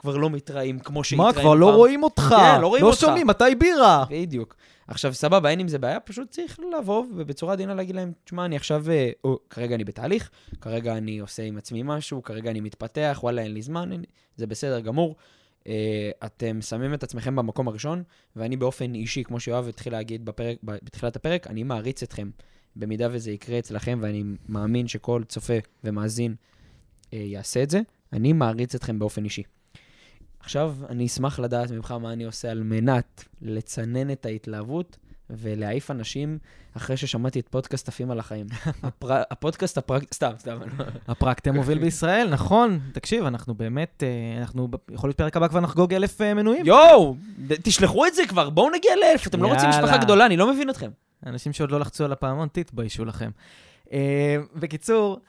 כבר 0.00 0.16
לא 0.16 0.30
מתראים 0.30 0.78
כמו 0.78 1.04
שהתראינו 1.04 1.32
פעם? 1.32 1.36
מה, 1.36 1.42
כבר 1.42 1.54
לא 1.54 1.76
רואים 1.76 2.02
אותך. 2.02 2.34
כן, 2.38 2.60
לא 2.60 2.66
רואים 2.66 2.84
לא 2.84 2.88
אותך. 2.88 3.02
לא 3.02 3.08
שומעים, 3.08 3.26
מתי 3.26 3.54
בירה? 3.58 4.04
בדיוק. 4.10 4.56
עכשיו, 4.88 5.14
סבבה, 5.14 5.50
אין 5.50 5.60
עם 5.60 5.68
זה 5.68 5.78
בעיה, 5.78 6.00
פשוט 6.00 6.30
צריך 6.30 6.60
לבוא 6.78 7.04
ובצורה 7.16 7.52
עדינה 7.52 7.74
להגיד 7.74 7.96
להם, 7.96 8.12
תשמע, 8.24 8.44
אני 8.44 8.56
עכשיו, 8.56 8.90
אה, 8.90 9.10
או, 9.24 9.38
כרגע 9.50 9.74
אני 9.74 9.84
בתהליך, 9.84 10.30
כרגע 10.60 10.96
אני 10.96 11.18
עושה 11.18 11.42
עם 11.42 11.58
עצמי 11.58 11.82
משהו, 11.84 12.22
כרגע 12.22 12.50
אני 12.50 12.60
מתפתח, 12.60 13.20
וואלה, 13.22 13.42
אין 13.42 13.54
לי 13.54 13.62
זמן, 13.62 13.92
אין, 13.92 14.02
זה 14.36 14.46
בסדר 14.46 14.80
גמור. 14.80 15.16
Uh, 15.60 15.62
אתם 16.26 16.62
שמים 16.62 16.94
את 16.94 17.02
עצמכם 17.02 17.36
במקום 17.36 17.68
הראשון, 17.68 18.02
ואני 18.36 18.56
באופן 18.56 18.94
אישי, 18.94 19.24
כמו 19.24 19.40
שיואב 19.40 19.68
התחיל 19.68 19.92
להגיד 19.92 20.24
בפרק, 20.24 20.56
בתחילת 20.62 21.16
הפרק, 21.16 21.46
אני 21.46 21.62
מעריץ 21.62 22.02
אתכם. 22.02 22.30
במידה 22.76 23.08
וזה 23.10 23.30
יקרה 23.30 23.58
אצלכם, 23.58 23.98
ואני 24.02 24.24
מאמין 24.48 24.88
שכל 24.88 25.22
צופה 25.28 25.54
ומאזין 25.84 26.34
uh, 26.34 27.06
יעשה 27.12 27.62
את 27.62 27.70
זה, 27.70 27.80
אני 28.12 28.32
מעריץ 28.32 28.74
אתכם 28.74 28.98
באופן 28.98 29.24
אישי. 29.24 29.42
עכשיו, 30.40 30.74
אני 30.88 31.06
אשמח 31.06 31.38
לדעת 31.38 31.70
ממך 31.70 31.90
מה 31.90 32.12
אני 32.12 32.24
עושה 32.24 32.50
על 32.50 32.62
מנת 32.62 33.24
לצנן 33.42 34.10
את 34.10 34.26
ההתלהבות 34.26 34.96
ולהעיף 35.30 35.90
אנשים 35.90 36.38
אחרי 36.76 36.96
ששמעתי 36.96 37.40
את 37.40 37.48
פודקאסט 37.48 37.88
עפים 37.88 38.10
על 38.10 38.18
החיים. 38.18 38.46
הפר... 38.82 39.22
הפודקאסט 39.30 39.78
הפרק... 39.78 40.14
סתם, 40.14 40.30
סתם. 40.38 40.58
הפרקטי 41.08 41.50
המוביל 41.50 41.78
בישראל, 41.84 42.28
נכון. 42.30 42.80
תקשיב, 42.92 43.24
אנחנו 43.24 43.54
באמת, 43.54 44.02
אה, 44.02 44.40
אנחנו, 44.40 44.68
יכול 44.90 45.08
להיות 45.08 45.16
פרק 45.16 45.36
הבא 45.36 45.48
כבר 45.48 45.60
נחגוג 45.60 45.94
אלף 45.94 46.20
אה, 46.20 46.34
מנויים. 46.34 46.66
יואו, 46.66 47.16
תשלחו 47.62 48.06
את 48.06 48.14
זה 48.14 48.22
כבר, 48.28 48.50
בואו 48.50 48.70
נגיע 48.70 48.92
לאלף, 48.96 49.26
אתם 49.26 49.42
לא 49.42 49.48
רוצים 49.48 49.68
משפחה 49.68 49.96
גדולה, 49.98 50.26
אני 50.26 50.36
לא 50.36 50.52
מבין 50.52 50.70
אתכם. 50.70 50.90
אנשים 51.26 51.52
שעוד 51.52 51.70
לא 51.70 51.80
לחצו 51.80 52.04
על 52.04 52.12
הפעמון, 52.12 52.48
תתביישו 52.52 53.04
לכם. 53.04 53.30
אה, 53.92 54.36
בקיצור, 54.54 55.20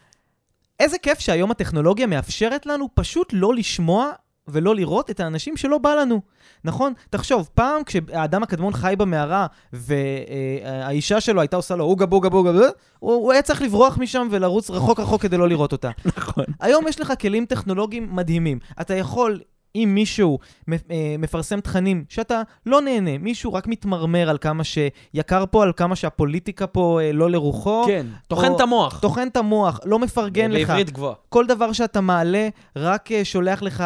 איזה 0.79 0.97
כיף 0.97 1.19
שהיום 1.19 1.51
הטכנולוגיה 1.51 2.07
מאפשרת 2.07 2.65
לנו 2.65 2.89
פשוט 2.93 3.29
לא 3.33 3.53
לשמוע 3.53 4.11
ולא 4.47 4.75
לראות 4.75 5.09
את 5.09 5.19
האנשים 5.19 5.57
שלא 5.57 5.77
בא 5.77 5.93
לנו. 5.93 6.21
נכון? 6.63 6.93
תחשוב, 7.09 7.49
פעם 7.53 7.83
כשהאדם 7.83 8.43
הקדמון 8.43 8.73
חי 8.73 8.93
במערה 8.97 9.47
והאישה 9.73 11.21
שלו 11.21 11.41
הייתה 11.41 11.55
עושה 11.55 11.75
לו 11.75 11.85
אוגה 11.85 12.05
בוגה 12.05 12.29
בוגה, 12.29 12.51
הוא, 12.51 13.13
הוא 13.13 13.31
היה 13.31 13.41
צריך 13.41 13.61
לברוח 13.61 13.97
משם 13.97 14.27
ולרוץ 14.31 14.69
רחוק 14.69 14.99
רחוק 14.99 15.21
כדי 15.21 15.37
לא 15.37 15.49
לראות 15.49 15.71
אותה. 15.71 15.89
נכון. 16.17 16.43
היום 16.59 16.87
יש 16.87 16.99
לך 16.99 17.13
כלים 17.21 17.45
טכנולוגיים 17.45 18.15
מדהימים. 18.15 18.59
אתה 18.81 18.95
יכול 18.95 19.39
אם 19.75 19.91
מישהו 19.95 20.39
אה, 20.69 21.15
מפרסם 21.19 21.59
תכנים 21.59 22.03
שאתה 22.09 22.41
לא 22.65 22.81
נהנה, 22.81 23.17
מישהו 23.17 23.53
רק 23.53 23.67
מתמרמר 23.67 24.29
על 24.29 24.37
כמה 24.37 24.63
שיקר 24.63 25.45
פה, 25.51 25.63
על 25.63 25.71
כמה 25.75 25.95
שהפוליטיקה 25.95 26.67
פה 26.67 26.99
אה, 27.01 27.11
לא 27.11 27.29
לרוחו. 27.29 27.83
כן, 27.87 28.05
טוחן 28.27 28.51
את 28.55 28.61
המוח. 28.61 28.99
טוחן 28.99 29.27
את 29.27 29.37
המוח, 29.37 29.79
לא 29.85 29.99
מפרגן 29.99 30.51
לך. 30.51 30.69
בעברית 30.69 30.89
גבוהה. 30.89 31.15
כל 31.29 31.45
דבר 31.45 31.71
שאתה 31.71 32.01
מעלה, 32.01 32.49
רק 32.75 33.11
אה, 33.11 33.25
שולח 33.25 33.61
לך... 33.61 33.83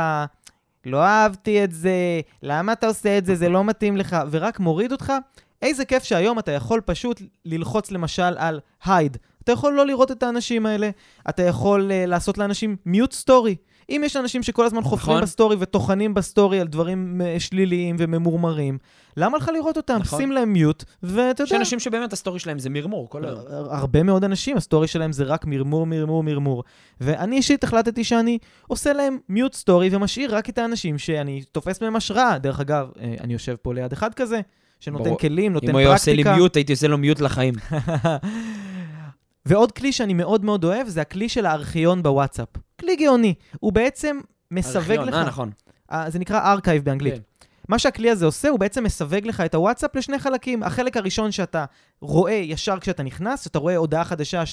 לא 0.86 1.04
אהבתי 1.04 1.64
את 1.64 1.72
זה, 1.72 2.22
למה 2.44 2.74
אתה 2.74 2.88
עושה 2.88 3.18
את 3.18 3.26
זה, 3.26 3.36
זה 3.36 3.50
לא 3.50 3.64
מתאים 3.64 3.98
לך, 3.98 4.16
ורק 4.32 4.60
מוריד 4.60 4.92
אותך, 4.92 5.14
איזה 5.62 5.86
כיף 5.86 6.04
שהיום 6.04 6.40
אתה 6.40 6.52
יכול 6.52 6.82
פשוט 6.82 7.22
ללחוץ 7.46 7.92
למשל 7.92 8.36
על 8.38 8.60
הייד. 8.86 9.18
אתה 9.44 9.52
יכול 9.52 9.74
לא 9.74 9.86
לראות 9.86 10.12
את 10.12 10.24
האנשים 10.24 10.66
האלה, 10.66 10.90
אתה 11.30 11.44
יכול 11.44 11.92
אה, 11.91 12.08
לעשות 12.10 12.38
לאנשים 12.38 12.76
מיוט 12.86 13.12
סטורי. 13.12 13.56
אם 13.90 14.02
יש 14.06 14.16
אנשים 14.16 14.44
שכל 14.44 14.66
הזמן 14.66 14.82
חופרים 14.82 15.18
נכון. 15.18 15.24
בסטורי 15.24 15.56
וטוחנים 15.60 16.14
בסטורי 16.14 16.60
על 16.60 16.68
דברים 16.68 17.22
אה, 17.22 17.40
שליליים 17.40 17.96
וממורמרים, 18.00 18.78
למה 19.18 19.38
לך 19.38 19.52
לראות 19.54 19.78
אותם? 19.78 19.98
נכון. 20.02 20.20
שים 20.20 20.32
להם 20.32 20.54
מיוט, 20.54 20.84
ואתה 21.04 21.44
יודע... 21.44 21.56
יש 21.56 21.60
אנשים 21.60 21.80
שבאמת 21.80 22.14
הסטורי 22.14 22.40
שלהם 22.40 22.60
זה 22.60 22.70
מרמור 22.70 23.10
כל 23.10 23.26
היום. 23.26 23.40
הרבה 23.50 24.04
מאוד 24.04 24.24
אנשים, 24.24 24.58
הסטורי 24.58 24.88
שלהם 24.88 25.12
זה 25.12 25.24
רק 25.24 25.46
מרמור, 25.46 25.86
מרמור, 25.86 26.24
מרמור. 26.24 26.64
ואני 27.02 27.36
אישית 27.36 27.64
החלטתי 27.64 28.04
שאני 28.04 28.38
עושה 28.68 28.94
להם 28.94 29.18
מיוט 29.30 29.54
סטורי 29.54 29.90
ומשאיר 29.92 30.36
רק 30.36 30.50
את 30.50 30.58
האנשים 30.58 30.98
שאני 30.98 31.44
תופס 31.52 31.82
מהם 31.82 31.96
השראה. 31.96 32.38
דרך 32.38 32.60
אגב, 32.60 32.88
אה, 33.00 33.16
אני 33.22 33.34
יושב 33.34 33.56
פה 33.62 33.74
ליד 33.74 33.92
אחד 33.92 34.14
כזה, 34.14 34.42
שנותן 34.80 35.04
ברור. 35.04 35.20
כלים, 35.20 35.54
נותן 35.54 35.66
פרקטיקה. 35.66 35.72
אם 35.72 35.76
הוא 35.76 35.80
היה 35.80 35.94
עושה 35.94 36.14
לי 36.14 36.24
מיוט, 36.24 36.56
הייתי 36.56 36.74
עושה 36.74 36.88
לו 36.88 36.98
מיוט 36.98 37.20
לחיים. 37.22 37.54
ועוד 39.46 39.72
כלי 39.72 39.92
שאני 39.92 40.14
מאוד 40.14 40.46
מאוד 40.46 40.64
אוהב, 40.64 40.88
זה 40.88 41.02
הכלי 41.02 41.30
של 41.30 41.46
הארכיון 41.46 42.04
בוואטסאפ. 42.04 42.48
כלי 42.86 42.96
גאוני. 42.96 43.34
הוא 43.60 43.74
בעצם 43.74 44.20
מסווג 44.52 44.92
ארכיון, 44.92 45.08
לך... 45.08 45.14
אה, 45.16 45.24
נכון. 45.24 45.52
אה, 45.92 46.10
זה 46.10 46.20
נקרא 46.20 46.52
archive 46.51 46.84
באנגלית. 46.84 47.14
כן. 47.14 47.20
מה 47.68 47.80
שהכלי 47.80 48.10
הזה 48.10 48.26
עושה, 48.26 48.50
הוא 48.50 48.60
בעצם 48.60 48.84
מסווג 48.84 49.28
לך 49.28 49.42
את 49.42 49.56
הוואטסאפ 49.56 49.96
לשני 49.96 50.20
חלקים. 50.20 50.64
החלק 50.64 50.98
הראשון 50.98 51.32
שאתה 51.32 51.66
רואה 52.02 52.34
ישר 52.34 52.80
כשאתה 52.80 53.04
נכנס, 53.04 53.48
אתה 53.48 53.60
רואה 53.60 53.76
הודעה 53.76 54.04
חדשה 54.04 54.44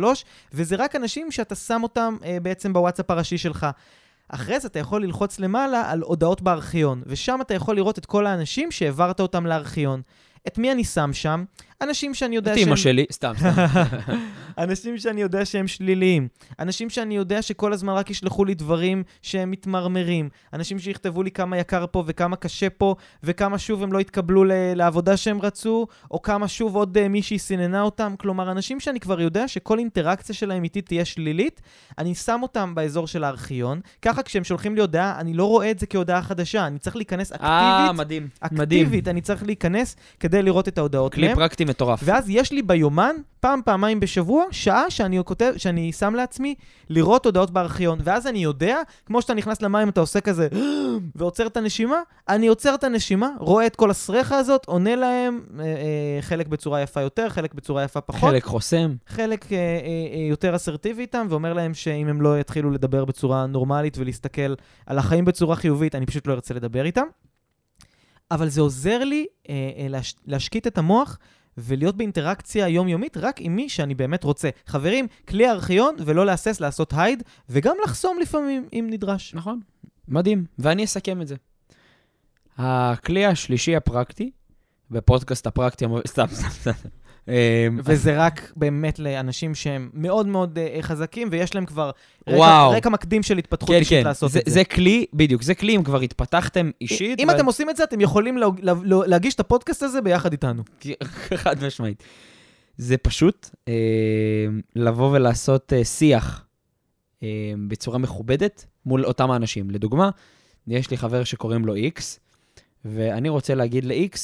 2-3, 0.00 0.04
וזה 0.52 0.76
רק 0.76 0.96
אנשים 0.96 1.30
שאתה 1.30 1.54
שם 1.54 1.82
אותם 1.82 2.16
אה, 2.24 2.38
בעצם 2.42 2.72
בוואטסאפ 2.72 3.10
הראשי 3.10 3.38
שלך. 3.38 3.66
אחרי 4.28 4.60
זה 4.60 4.68
אתה 4.68 4.78
יכול 4.78 5.04
ללחוץ 5.04 5.38
למעלה 5.38 5.90
על 5.90 6.00
הודעות 6.00 6.42
בארכיון, 6.42 7.02
ושם 7.06 7.38
אתה 7.40 7.54
יכול 7.54 7.76
לראות 7.76 7.98
את 7.98 8.06
כל 8.06 8.26
האנשים 8.26 8.70
שהעברת 8.70 9.20
אותם 9.20 9.46
לארכיון. 9.46 10.02
את 10.46 10.58
מי 10.58 10.72
אני 10.72 10.84
שם 10.84 11.12
שם? 11.12 11.44
אנשים 11.82 12.14
שאני 12.14 12.36
יודע 12.36 12.54
שהם... 12.54 12.62
את 12.62 12.68
אמא 12.68 12.76
שלי, 12.76 13.04
סתם, 13.12 13.32
סתם. 13.38 13.50
אנשים 14.58 14.98
שאני 14.98 15.22
יודע 15.22 15.44
שהם 15.44 15.68
שליליים. 15.68 16.28
אנשים 16.58 16.90
שאני 16.90 17.16
יודע 17.16 17.42
שכל 17.42 17.72
הזמן 17.72 17.92
רק 17.92 18.10
ישלחו 18.10 18.44
לי 18.44 18.54
דברים 18.54 19.02
שהם 19.22 19.50
מתמרמרים. 19.50 20.28
אנשים 20.52 20.78
שיכתבו 20.78 21.22
לי 21.22 21.30
כמה 21.30 21.58
יקר 21.58 21.84
פה 21.90 22.04
וכמה 22.06 22.36
קשה 22.36 22.70
פה, 22.70 22.94
וכמה 23.22 23.58
שוב 23.58 23.82
הם 23.82 23.92
לא 23.92 23.98
התקבלו 23.98 24.44
לעבודה 24.76 25.16
שהם 25.16 25.40
רצו, 25.40 25.86
או 26.10 26.22
כמה 26.22 26.48
שוב 26.48 26.76
עוד 26.76 26.96
uh, 26.96 27.08
מישהי 27.08 27.38
סיננה 27.38 27.82
אותם. 27.82 28.14
כלומר, 28.18 28.50
אנשים 28.50 28.80
שאני 28.80 29.00
כבר 29.00 29.20
יודע 29.20 29.48
שכל 29.48 29.78
אינטראקציה 29.78 30.34
שלהם 30.34 30.64
איתי 30.64 30.80
תהיה 30.80 31.04
שלילית, 31.04 31.60
אני 31.98 32.14
שם 32.14 32.38
אותם 32.42 32.74
באזור 32.74 33.06
של 33.06 33.24
הארכיון. 33.24 33.80
ככה 34.02 34.22
כשהם 34.22 34.44
שולחים 34.44 34.74
לי 34.74 34.80
הודעה, 34.80 35.20
אני 35.20 35.34
לא 35.34 35.44
רואה 35.44 35.70
את 35.70 35.78
זה 35.78 35.86
כהודעה 35.86 36.22
חדשה. 36.22 36.66
אני 36.66 36.78
צריך 36.78 36.96
להיכנס 36.96 37.32
אקטיבית. 37.32 37.50
אה, 37.50 37.92
מדהים. 37.92 38.28
אקטיבית, 38.40 38.60
מדהים. 38.60 39.02
אני 39.06 39.20
צריך 39.20 39.42
להיכנס 39.42 39.96
כדי 40.20 40.42
לראות 40.42 40.68
את 40.68 40.78
ההודעות 40.78 41.14
כלי 41.14 41.34
פרקטי 41.34 41.64
מטורף. 41.72 42.00
ואז 42.04 42.24
יש 42.28 42.52
לי 42.52 42.62
ביומן, 42.62 43.16
פעם, 43.40 43.60
פעמיים 43.64 44.00
בשבוע, 44.00 44.44
שעה 44.50 44.90
שאני 44.90 45.18
כותב, 45.24 45.52
שאני 45.56 45.92
שם 45.92 46.14
לעצמי 46.14 46.54
לראות 46.88 47.26
הודעות 47.26 47.50
בארכיון. 47.50 47.98
ואז 48.04 48.26
אני 48.26 48.38
יודע, 48.38 48.78
כמו 49.06 49.22
שאתה 49.22 49.34
נכנס 49.34 49.62
למים, 49.62 49.88
אתה 49.88 50.00
עושה 50.00 50.20
כזה, 50.20 50.48
ועוצר 51.16 51.46
את 51.46 51.56
הנשימה, 51.56 51.96
אני 52.28 52.46
עוצר 52.46 52.74
את 52.74 52.84
הנשימה, 52.84 53.28
רואה 53.38 53.66
את 53.66 53.76
כל 53.76 53.90
הסרחה 53.90 54.36
הזאת, 54.38 54.66
עונה 54.66 54.96
להם, 54.96 55.40
אה, 55.58 55.64
אה, 55.64 56.18
חלק 56.20 56.46
בצורה 56.46 56.80
יפה 56.80 57.00
יותר, 57.00 57.28
חלק 57.28 57.54
בצורה 57.54 57.84
יפה 57.84 58.00
פחות. 58.00 58.30
חלק 58.30 58.44
חוסם. 58.44 58.94
חלק 59.06 59.52
אה, 59.52 59.58
אה, 59.58 59.62
אה, 60.14 60.26
יותר 60.30 60.56
אסרטיבי 60.56 61.02
איתם, 61.02 61.26
ואומר 61.30 61.52
להם 61.52 61.74
שאם 61.74 62.08
הם 62.08 62.22
לא 62.22 62.40
יתחילו 62.40 62.70
לדבר 62.70 63.04
בצורה 63.04 63.46
נורמלית 63.46 63.98
ולהסתכל 63.98 64.54
על 64.86 64.98
החיים 64.98 65.24
בצורה 65.24 65.56
חיובית, 65.56 65.94
אני 65.94 66.06
פשוט 66.06 66.26
לא 66.26 66.32
ארצה 66.32 66.54
לדבר 66.54 66.84
איתם. 66.84 67.06
אבל 68.32 68.48
זה 68.48 68.60
עוזר 68.60 69.04
לי 69.04 69.26
אה, 69.48 69.54
אה, 69.78 69.88
להש, 69.88 70.14
להשקיט 70.26 70.66
את 70.66 70.78
המוח 70.78 71.18
ולהיות 71.58 71.96
באינטראקציה 71.96 72.68
יומיומית 72.68 73.16
רק 73.16 73.40
עם 73.40 73.56
מי 73.56 73.68
שאני 73.68 73.94
באמת 73.94 74.24
רוצה. 74.24 74.50
חברים, 74.66 75.06
כלי 75.28 75.46
הארכיון 75.46 75.96
ולא 75.98 76.26
להסס 76.26 76.60
לעשות 76.60 76.92
הייד, 76.96 77.22
וגם 77.48 77.76
לחסום 77.84 78.18
לפעמים 78.20 78.68
אם 78.72 78.86
נדרש. 78.90 79.34
נכון, 79.34 79.60
מדהים. 80.08 80.44
ואני 80.58 80.84
אסכם 80.84 81.22
את 81.22 81.28
זה. 81.28 81.36
הכלי 82.58 83.26
השלישי 83.26 83.76
הפרקטי, 83.76 84.30
בפודקאסט 84.90 85.46
הפרקטי, 85.46 85.84
סתם, 86.06 86.26
סתם, 86.32 86.48
סתם. 86.48 86.88
אמ, 87.28 87.34
וזה 87.84 88.18
רק 88.18 88.52
באמת 88.56 88.98
לאנשים 88.98 89.54
שהם 89.54 89.90
מאוד 89.94 90.26
מאוד 90.26 90.58
uh, 90.58 90.82
חזקים, 90.82 91.28
ויש 91.30 91.54
להם 91.54 91.66
כבר 91.66 91.90
רקע, 92.28 92.66
רקע 92.66 92.88
מקדים 92.90 93.22
של 93.22 93.38
התפתחות 93.38 93.68
כן, 93.68 93.78
אישית 93.80 93.98
כן. 93.98 94.04
לעשות 94.04 94.30
זה, 94.30 94.38
את 94.38 94.44
זה. 94.44 94.50
זה 94.50 94.64
כלי, 94.64 95.06
בדיוק, 95.14 95.42
זה 95.42 95.54
כלי 95.54 95.76
אם 95.76 95.82
כבר 95.82 96.00
התפתחתם 96.00 96.70
אישית. 96.80 97.20
אם 97.20 97.28
ו... 97.28 97.34
אתם 97.34 97.46
עושים 97.46 97.70
את 97.70 97.76
זה, 97.76 97.84
אתם 97.84 98.00
יכולים 98.00 98.38
לה, 98.38 98.46
לה, 98.62 98.72
לה, 98.84 98.96
להגיש 99.06 99.34
את 99.34 99.40
הפודקאסט 99.40 99.82
הזה 99.82 100.00
ביחד 100.00 100.32
איתנו. 100.32 100.62
חד 101.42 101.64
משמעית. 101.64 102.02
זה 102.76 102.96
פשוט 102.96 103.50
אה, 103.68 103.74
לבוא 104.76 105.10
ולעשות 105.12 105.72
אה, 105.72 105.84
שיח 105.84 106.44
אה, 107.22 107.28
בצורה 107.68 107.98
מכובדת 107.98 108.66
מול 108.86 109.06
אותם 109.06 109.30
האנשים. 109.30 109.70
לדוגמה, 109.70 110.10
יש 110.66 110.90
לי 110.90 110.96
חבר 110.96 111.24
שקוראים 111.24 111.64
לו 111.64 111.76
איקס, 111.76 112.00
ואני 112.84 113.28
רוצה 113.28 113.54
להגיד 113.54 113.84
לאיקס, 113.84 114.18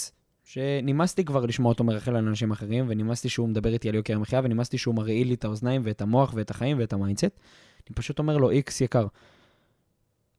שנמאסתי 0.48 1.24
כבר 1.24 1.46
לשמוע 1.46 1.72
אותו 1.72 1.84
מרחל 1.84 2.16
על 2.16 2.28
אנשים 2.28 2.50
אחרים, 2.50 2.84
ונמאסתי 2.88 3.28
שהוא 3.28 3.48
מדבר 3.48 3.72
איתי 3.72 3.88
על 3.88 3.94
יוקר 3.94 4.16
המחיה, 4.16 4.40
ונמאסתי 4.44 4.78
שהוא 4.78 4.94
מרעיל 4.94 5.28
לי 5.28 5.34
את 5.34 5.44
האוזניים 5.44 5.80
ואת 5.84 6.00
המוח 6.00 6.32
ואת 6.34 6.50
החיים 6.50 6.78
ואת 6.78 6.92
ה 6.92 6.96
mindset. 6.96 7.24
אני 7.24 7.94
פשוט 7.94 8.18
אומר 8.18 8.36
לו, 8.36 8.50
איקס 8.50 8.80
יקר, 8.80 9.06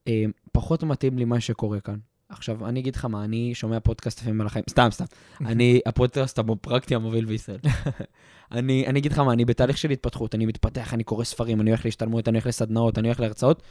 אה, 0.08 0.24
פחות 0.52 0.84
מתאים 0.84 1.18
לי 1.18 1.26
מה 1.26 1.40
שקורה 1.40 1.80
כאן. 1.80 1.98
עכשיו, 2.30 2.68
אני 2.68 2.80
אגיד 2.80 2.96
לך 2.96 3.06
מה, 3.06 3.24
אני 3.24 3.56
שומע 3.56 3.80
פודקאסט 3.80 4.22
לפעמים 4.22 4.42
על 4.42 4.48
החיים, 4.48 4.66
סתם, 4.70 4.88
סתם. 4.92 5.06
אני, 5.52 5.80
הפודקאסט 5.86 6.40
הפרקטי 6.40 6.96
המוביל 6.96 7.26
בישראל. 7.26 7.60
אני, 8.52 8.88
אני 8.88 9.00
אגיד 9.00 9.12
לך 9.12 9.20
מה, 9.20 9.34
אני 9.34 9.46
בתהליך 9.46 9.78
של 9.78 9.90
התפתחות, 9.90 10.36
אני 10.36 10.46
מתפתח, 10.46 10.94
אני 10.94 11.04
קורא 11.04 11.24
ספרים, 11.24 11.62
אני 11.62 11.70
הולך 11.70 11.86
להשתלמות, 11.86 12.28
אני 12.28 12.38
הולך 12.38 12.48
לסדנאות, 12.48 12.98
אני 12.98 13.08
הולך 13.08 13.20
להרצאות, 13.20 13.64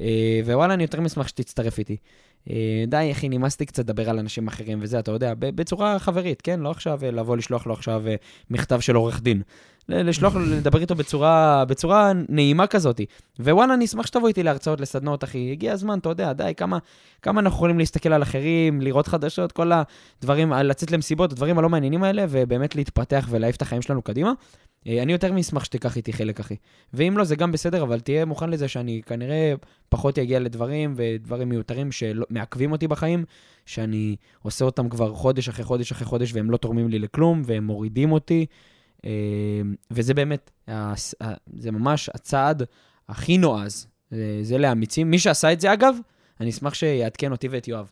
אה, 0.00 0.40
ווואלה, 0.44 0.74
אני 0.74 0.82
יותר 0.82 1.00
משמח 1.00 1.28
שתצטרף 1.28 1.78
איתי. 1.78 1.96
אה, 2.50 2.84
די, 2.86 3.08
אחי, 3.12 3.28
נמאס 3.28 3.60
לי 3.60 3.66
קצת 3.66 3.78
לדבר 3.78 4.10
על 4.10 4.18
אנשים 4.18 4.48
אחרים 4.48 4.78
וזה, 4.82 4.98
אתה 4.98 5.10
יודע, 5.10 5.34
בצורה 5.38 5.98
חברית, 5.98 6.42
כן? 6.42 6.60
לא 6.60 6.70
עכשיו 6.70 7.04
אה, 7.04 7.10
לבוא 7.10 7.36
לשלוח 7.36 7.66
לו 7.66 7.72
עכשיו 7.72 8.02
מכתב 8.50 8.80
של 8.80 8.94
עורך 8.94 9.22
דין. 9.22 9.42
לשלוח 9.88 10.34
לו, 10.34 10.40
לדבר 10.40 10.80
איתו 10.80 10.94
בצורה, 10.94 11.64
בצורה 11.64 12.12
נעימה 12.28 12.66
כזאת. 12.66 13.00
ווואלה, 13.40 13.74
אני 13.74 13.84
אשמח 13.84 14.06
שתבוא 14.06 14.28
איתי 14.28 14.42
להרצאות, 14.42 14.80
לסדנות, 14.80 15.24
אחי. 15.24 15.52
הגיע 15.52 15.72
הזמן, 15.72 15.98
אתה 15.98 16.08
יודע, 16.08 16.32
די, 16.32 16.52
כמה, 16.56 16.78
כמה 17.22 17.40
אנחנו 17.40 17.56
יכולים 17.56 17.78
להסתכל 17.78 18.12
על 18.12 18.22
אחרים, 18.22 18.80
לראות 18.80 19.06
חדשות, 19.06 19.52
כל 19.52 19.72
הדברים, 20.20 20.52
לצאת 20.52 20.90
למסיבות, 20.90 21.32
הדברים 21.32 21.58
הלא 21.58 21.68
מעניינים 21.68 22.04
האלה, 22.04 22.24
ובאמת 22.28 22.76
להתפתח 22.76 23.26
ולהעיף 23.30 23.56
את 23.56 23.62
החיים 23.62 23.82
שלנו 23.82 24.02
קדימה. 24.02 24.32
אה, 24.86 25.02
אני 25.02 25.12
יותר 25.12 25.32
מאשמח 25.32 25.64
שתיקח 25.64 25.96
איתי 25.96 26.12
חלק, 26.12 26.40
אחי. 26.40 26.56
ואם 26.94 27.18
לא, 27.18 27.24
זה 27.24 27.36
גם 27.36 27.52
בסדר, 27.52 27.82
אבל 27.82 28.00
תהיה 28.00 28.24
מוכן 28.24 28.50
לזה 28.50 28.68
שאני 28.68 29.02
כנראה 29.06 29.54
פחות 29.88 30.18
אגיע 30.18 30.40
לדברים 30.40 30.94
ודברים 30.96 31.48
מיותרים 31.48 31.92
שמעכבים 31.92 32.72
אותי 32.72 32.88
בחיים, 32.88 33.24
שאני 33.66 34.16
עושה 34.42 34.64
אותם 34.64 34.88
כבר 34.88 35.14
חודש 35.14 35.48
אחרי 35.48 35.64
חודש 35.64 35.92
אחרי 35.92 36.06
חודש, 36.06 36.34
והם 36.34 36.50
לא 36.50 36.56
תורמים 36.56 36.88
לי 36.88 36.98
לכלום, 36.98 37.42
והם 37.44 37.64
מורידים 37.64 38.12
אותי. 38.12 38.46
אה, 39.04 39.10
וזה 39.90 40.14
באמת, 40.14 40.50
זה 41.56 41.70
ממש 41.70 42.10
הצעד 42.14 42.62
הכי 43.08 43.38
נועז. 43.38 43.86
זה 44.42 44.58
לאמיצים. 44.58 45.10
מי 45.10 45.18
שעשה 45.18 45.52
את 45.52 45.60
זה, 45.60 45.72
אגב, 45.72 45.96
אני 46.40 46.50
אשמח 46.50 46.74
שיעדכן 46.74 47.32
אותי 47.32 47.48
ואת 47.48 47.68
יואב. 47.68 47.90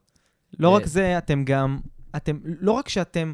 לא 0.58 0.68
רק 0.68 0.86
זה, 0.86 1.18
אתם 1.18 1.44
גם, 1.44 1.78
אתם, 2.16 2.38
לא 2.44 2.72
רק 2.72 2.88
שאתם 2.88 3.32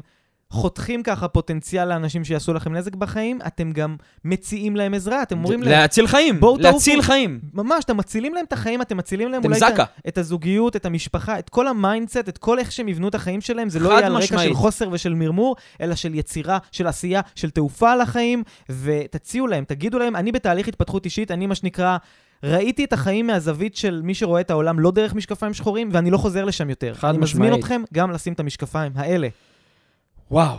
חותכים 0.53 1.03
ככה 1.03 1.27
פוטנציאל 1.27 1.89
לאנשים 1.89 2.23
שיעשו 2.23 2.53
לכם 2.53 2.73
נזק 2.73 2.95
בחיים, 2.95 3.39
אתם 3.47 3.71
גם 3.71 3.95
מציעים 4.25 4.75
להם 4.75 4.93
עזרה, 4.93 5.23
אתם 5.23 5.37
אומרים 5.37 5.63
להם... 5.63 5.71
להציל 5.71 6.07
חיים, 6.07 6.39
להציל 6.59 6.93
תעופו. 6.93 7.07
חיים. 7.07 7.39
ממש, 7.53 7.83
אתם 7.83 7.97
מצילים 7.97 8.33
להם 8.33 8.45
את 8.47 8.53
החיים, 8.53 8.81
אתם 8.81 8.97
מצילים 8.97 9.31
להם 9.31 9.43
אולי 9.45 9.57
את, 9.57 9.79
את 10.07 10.17
הזוגיות, 10.17 10.75
את 10.75 10.85
המשפחה, 10.85 11.39
את 11.39 11.49
כל 11.49 11.67
ה 11.67 11.74
mindset, 11.74 12.29
את 12.29 12.37
כל 12.37 12.59
איך 12.59 12.71
שהם 12.71 12.87
יבנו 12.87 13.07
את 13.07 13.15
החיים 13.15 13.41
שלהם, 13.41 13.69
זה 13.69 13.79
לא 13.79 13.89
יהיה 13.89 14.05
על 14.05 14.15
רקע 14.15 14.37
של 14.37 14.53
חוסר 14.53 14.89
ושל 14.91 15.13
מרמור, 15.13 15.55
אלא 15.81 15.95
של 15.95 16.15
יצירה, 16.15 16.57
של 16.71 16.87
עשייה, 16.87 17.21
של 17.35 17.49
תעופה 17.49 17.91
על 17.91 18.01
החיים, 18.01 18.43
ותציעו 18.69 19.47
להם, 19.47 19.63
תגידו 19.63 19.99
להם, 19.99 20.15
אני 20.15 20.31
בתהליך 20.31 20.67
התפתחות 20.67 21.05
אישית, 21.05 21.31
אני 21.31 21.47
מה 21.47 21.55
שנקרא... 21.55 21.97
ראיתי 22.43 22.83
את 22.83 22.93
החיים 22.93 23.27
מהזווית 23.27 23.75
של 23.75 24.01
מי 24.03 24.13
שרואה 24.13 24.41
את 24.41 24.51
העולם 24.51 24.79
לא 24.79 24.91
דרך 24.91 25.13
משקפיים 25.13 25.53
שחורים, 25.53 25.89
ואני 25.91 26.11
לא 26.11 26.17
חוזר 26.17 26.45
לשם 26.45 26.69
יותר. 26.69 26.93
חד 26.93 27.17
משמעית. 27.17 27.35
אני 27.35 27.57
מזמין 27.57 27.59
אתכם 27.59 27.81
גם 27.93 28.11
לשים 28.11 28.33
את 28.33 28.39
המשקפיים 28.39 28.91
האלה. 28.95 29.27
וואו, 30.33 30.57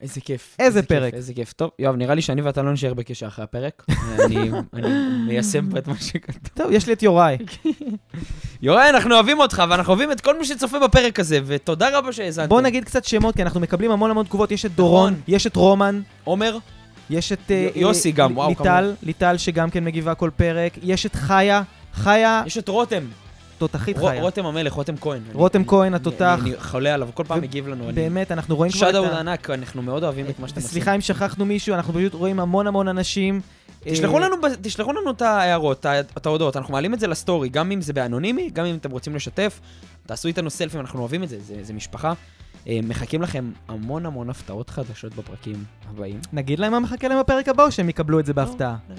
איזה 0.00 0.20
כיף. 0.20 0.56
איזה 0.58 0.82
פרק. 0.82 1.14
איזה 1.14 1.34
כיף. 1.34 1.52
טוב, 1.52 1.70
יואב, 1.78 1.96
נראה 1.96 2.14
לי 2.14 2.22
שאני 2.22 2.42
ואתה 2.42 2.62
לא 2.62 2.72
נשאר 2.72 2.94
בקשר 2.94 3.26
אחרי 3.26 3.44
הפרק. 3.44 3.86
אני 4.24 4.50
מיישם 5.26 5.70
פה 5.70 5.78
את 5.78 5.88
מה 5.88 5.94
שכתוב. 6.00 6.48
טוב, 6.54 6.72
יש 6.72 6.86
לי 6.86 6.92
את 6.92 7.02
יוראי. 7.02 7.36
יוראי, 8.62 8.90
אנחנו 8.90 9.14
אוהבים 9.14 9.38
אותך, 9.38 9.62
ואנחנו 9.70 9.92
אוהבים 9.92 10.12
את 10.12 10.20
כל 10.20 10.38
מי 10.38 10.44
שצופה 10.44 10.78
בפרק 10.78 11.20
הזה, 11.20 11.38
ותודה 11.46 11.98
רבה 11.98 12.12
שהאזנתם. 12.12 12.48
בוא 12.48 12.60
נגיד 12.60 12.84
קצת 12.84 13.04
שמות, 13.04 13.36
כי 13.36 13.42
אנחנו 13.42 13.60
מקבלים 13.60 13.90
המון 13.90 14.10
המון 14.10 14.24
תגובות. 14.26 14.50
יש 14.50 14.66
את 14.66 14.74
דורון, 14.74 15.12
נכון. 15.12 15.24
יש 15.28 15.46
את 15.46 15.56
רומן. 15.56 16.00
עומר. 16.24 16.58
יש 17.10 17.32
את... 17.32 17.50
אה, 17.50 17.68
יוסי 17.74 18.12
גם, 18.12 18.36
וואו, 18.36 18.56
כמובן. 18.56 18.70
ליטל, 18.70 18.94
ליטל 19.02 19.36
שגם 19.36 19.70
כן 19.70 19.84
מגיבה 19.84 20.14
כל 20.14 20.30
פרק. 20.36 20.72
יש 20.82 21.06
את 21.06 21.14
חיה. 21.14 21.62
חיה... 21.94 22.42
יש 22.46 22.58
את 22.58 22.68
רותם. 22.68 23.04
תותחית 23.60 23.98
חיה. 23.98 24.20
רותם 24.20 24.46
המלך, 24.46 24.72
רותם 24.72 24.96
כהן. 24.96 25.22
רותם 25.32 25.64
כהן, 25.64 25.94
התותח. 25.94 26.38
אני 26.42 26.52
חולה 26.58 26.94
עליו, 26.94 27.08
כל 27.14 27.24
פעם 27.24 27.40
מגיב 27.40 27.68
לנו. 27.68 27.84
באמת, 27.94 28.32
אנחנו 28.32 28.56
רואים 28.56 28.72
כבר 28.72 28.90
את 28.90 28.94
ה... 28.94 28.98
שדאו 28.98 29.18
ענק, 29.18 29.50
אנחנו 29.50 29.82
מאוד 29.82 30.04
אוהבים 30.04 30.26
את 30.26 30.38
מה 30.38 30.48
שאתם 30.48 30.60
עושים. 30.60 30.72
סליחה 30.72 30.94
אם 30.94 31.00
שכחנו 31.00 31.44
מישהו, 31.44 31.74
אנחנו 31.74 31.94
פשוט 31.94 32.14
רואים 32.14 32.40
המון 32.40 32.66
המון 32.66 32.88
אנשים. 32.88 33.40
תשלחו 33.84 34.18
אה, 34.18 34.20
לנו, 34.20 34.36
תשלחו 34.62 34.92
לנו 34.92 35.10
את 35.10 35.22
ההערות, 35.22 35.86
את 36.16 36.26
ההודעות, 36.26 36.56
אנחנו 36.56 36.72
מעלים 36.72 36.94
את 36.94 37.00
זה 37.00 37.06
לסטורי, 37.06 37.48
גם 37.48 37.72
אם 37.72 37.80
זה 37.80 37.92
באנונימי, 37.92 38.50
גם 38.52 38.64
אם 38.64 38.76
אתם 38.76 38.90
רוצים 38.90 39.14
לשתף, 39.14 39.60
תעשו 40.10 40.28
איתנו 40.28 40.50
סלפים, 40.50 40.80
אנחנו 40.80 41.00
אוהבים 41.00 41.22
את 41.22 41.28
זה, 41.28 41.40
זה, 41.40 41.54
זה 41.62 41.72
משפחה. 41.72 42.12
אה, 42.68 42.80
מחכים 42.82 43.22
לכם 43.22 43.50
המון 43.68 44.06
המון 44.06 44.30
הפתעות 44.30 44.70
חדשות 44.70 45.14
בפרקים 45.14 45.64
הבאים. 45.90 46.20
נגיד 46.32 46.58
להם 46.58 46.72
מה 46.72 46.80
מחכה 46.80 47.08
להם 47.08 47.20
בפרק 47.20 47.48
הבא, 47.48 47.64
או 47.64 47.72
שהם 47.72 47.88
יקבלו 47.88 48.20
את 48.20 48.26
זה 48.26 48.34
בהפתעה? 48.34 48.76
לא, 48.88 48.94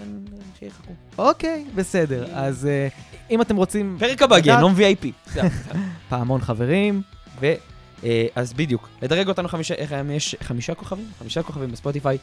שיחכו. 0.59 0.93
אוקיי, 1.17 1.65
בסדר. 1.75 2.25
אז 2.33 2.65
אה, 2.65 2.87
אם 3.29 3.41
אתם 3.41 3.55
רוצים... 3.55 3.95
פרק 3.99 4.21
הבא, 4.21 4.39
גיהנום 4.39 4.75
VIP. 4.75 5.31
פעמון 6.09 6.41
חברים. 6.41 7.01
ו... 7.41 7.53
אז 8.35 8.53
בדיוק, 8.53 8.89
לדרג 9.01 9.27
אותנו 9.27 9.47
חמישה, 9.47 9.73
איך 9.73 9.95
יש 10.09 10.35
חמישה 10.41 10.75
כוכבים? 10.75 11.05
חמישה 11.19 11.43
כוכבים 11.43 11.71
בספוטיפיי. 11.71 12.17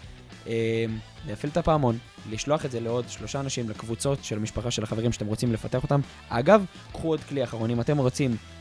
להפעיל 1.26 1.52
את 1.52 1.56
הפעמון, 1.56 1.98
לשלוח 2.30 2.64
את 2.64 2.70
זה 2.70 2.80
לעוד 2.80 3.04
שלושה 3.08 3.40
אנשים 3.40 3.70
לקבוצות 3.70 4.24
של 4.24 4.36
המשפחה 4.36 4.70
של 4.70 4.82
החברים 4.82 5.12
שאתם 5.12 5.26
רוצים 5.26 5.52
לפתח 5.52 5.82
אותם. 5.82 6.00
אגב, 6.28 6.64
קחו 6.92 7.08
עוד 7.08 7.20
כלי 7.20 7.44
אחרון, 7.44 7.70
אם 7.70 7.80
אתם 7.80 7.98
רוצים 7.98 8.30
אה, 8.30 8.57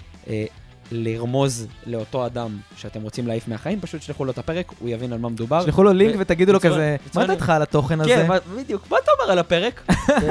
לרמוז 0.92 1.68
לאותו 1.86 2.26
אדם 2.26 2.58
שאתם 2.78 3.02
רוצים 3.02 3.28
להעיף 3.28 3.48
מהחיים, 3.48 3.82
פשוט 3.82 4.02
שלחו 4.02 4.26
לו 4.26 4.32
את 4.32 4.38
הפרק, 4.38 4.72
הוא 4.80 4.90
יבין 4.90 5.14
על 5.14 5.20
מה 5.20 5.30
מדובר. 5.30 5.62
שלחו 5.66 5.84
לו 5.84 5.94
לינק 5.94 6.16
ותגידו 6.20 6.54
לו 6.54 6.60
כזה, 6.60 6.96
מה 7.16 7.28
דעתך 7.28 7.50
על 7.50 7.62
התוכן 7.62 8.02
הזה? 8.02 8.10
כן, 8.10 8.28
בדיוק, 8.56 8.92
מה 8.92 8.98
אתה 9.04 9.12
אומר 9.20 9.32
על 9.32 9.40
הפרק? 9.40 9.84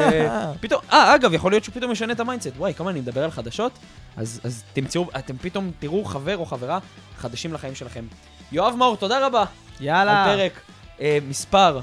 פתאום, 0.61 0.81
אה, 0.93 1.15
אגב, 1.15 1.33
יכול 1.33 1.53
להיות 1.53 1.65
שהוא 1.65 1.75
פתאום 1.75 1.91
משנה 1.91 2.13
את 2.13 2.21
ה 2.21 2.24
mindset. 2.24 2.53
וואי, 2.57 2.75
כמה 2.75 2.91
אני 2.91 3.01
מדבר 3.01 3.25
על 3.25 3.31
חדשות, 3.31 3.73
אז 4.17 4.65
תמצאו, 4.73 5.07
אתם 5.19 5.37
פתאום 5.37 5.71
תראו 5.79 6.05
חבר 6.05 6.37
או 6.37 6.47
חברה 6.47 6.79
חדשים 7.19 7.53
לחיים 7.53 7.75
שלכם. 7.75 8.05
יואב 8.53 8.75
מאור, 8.75 8.97
תודה 8.97 9.27
רבה. 9.27 9.45
יאללה. 9.81 10.25
על 10.25 10.37
פרק 10.37 10.53
אה, 11.01 11.19
מספר 11.29 11.81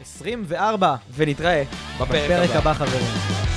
24. 0.00 0.96
ונתראה 1.14 1.62
בפרק 1.96 2.10
הבא. 2.10 2.44
בפרק 2.44 2.56
הבא, 2.56 2.74
חברים. 2.74 3.53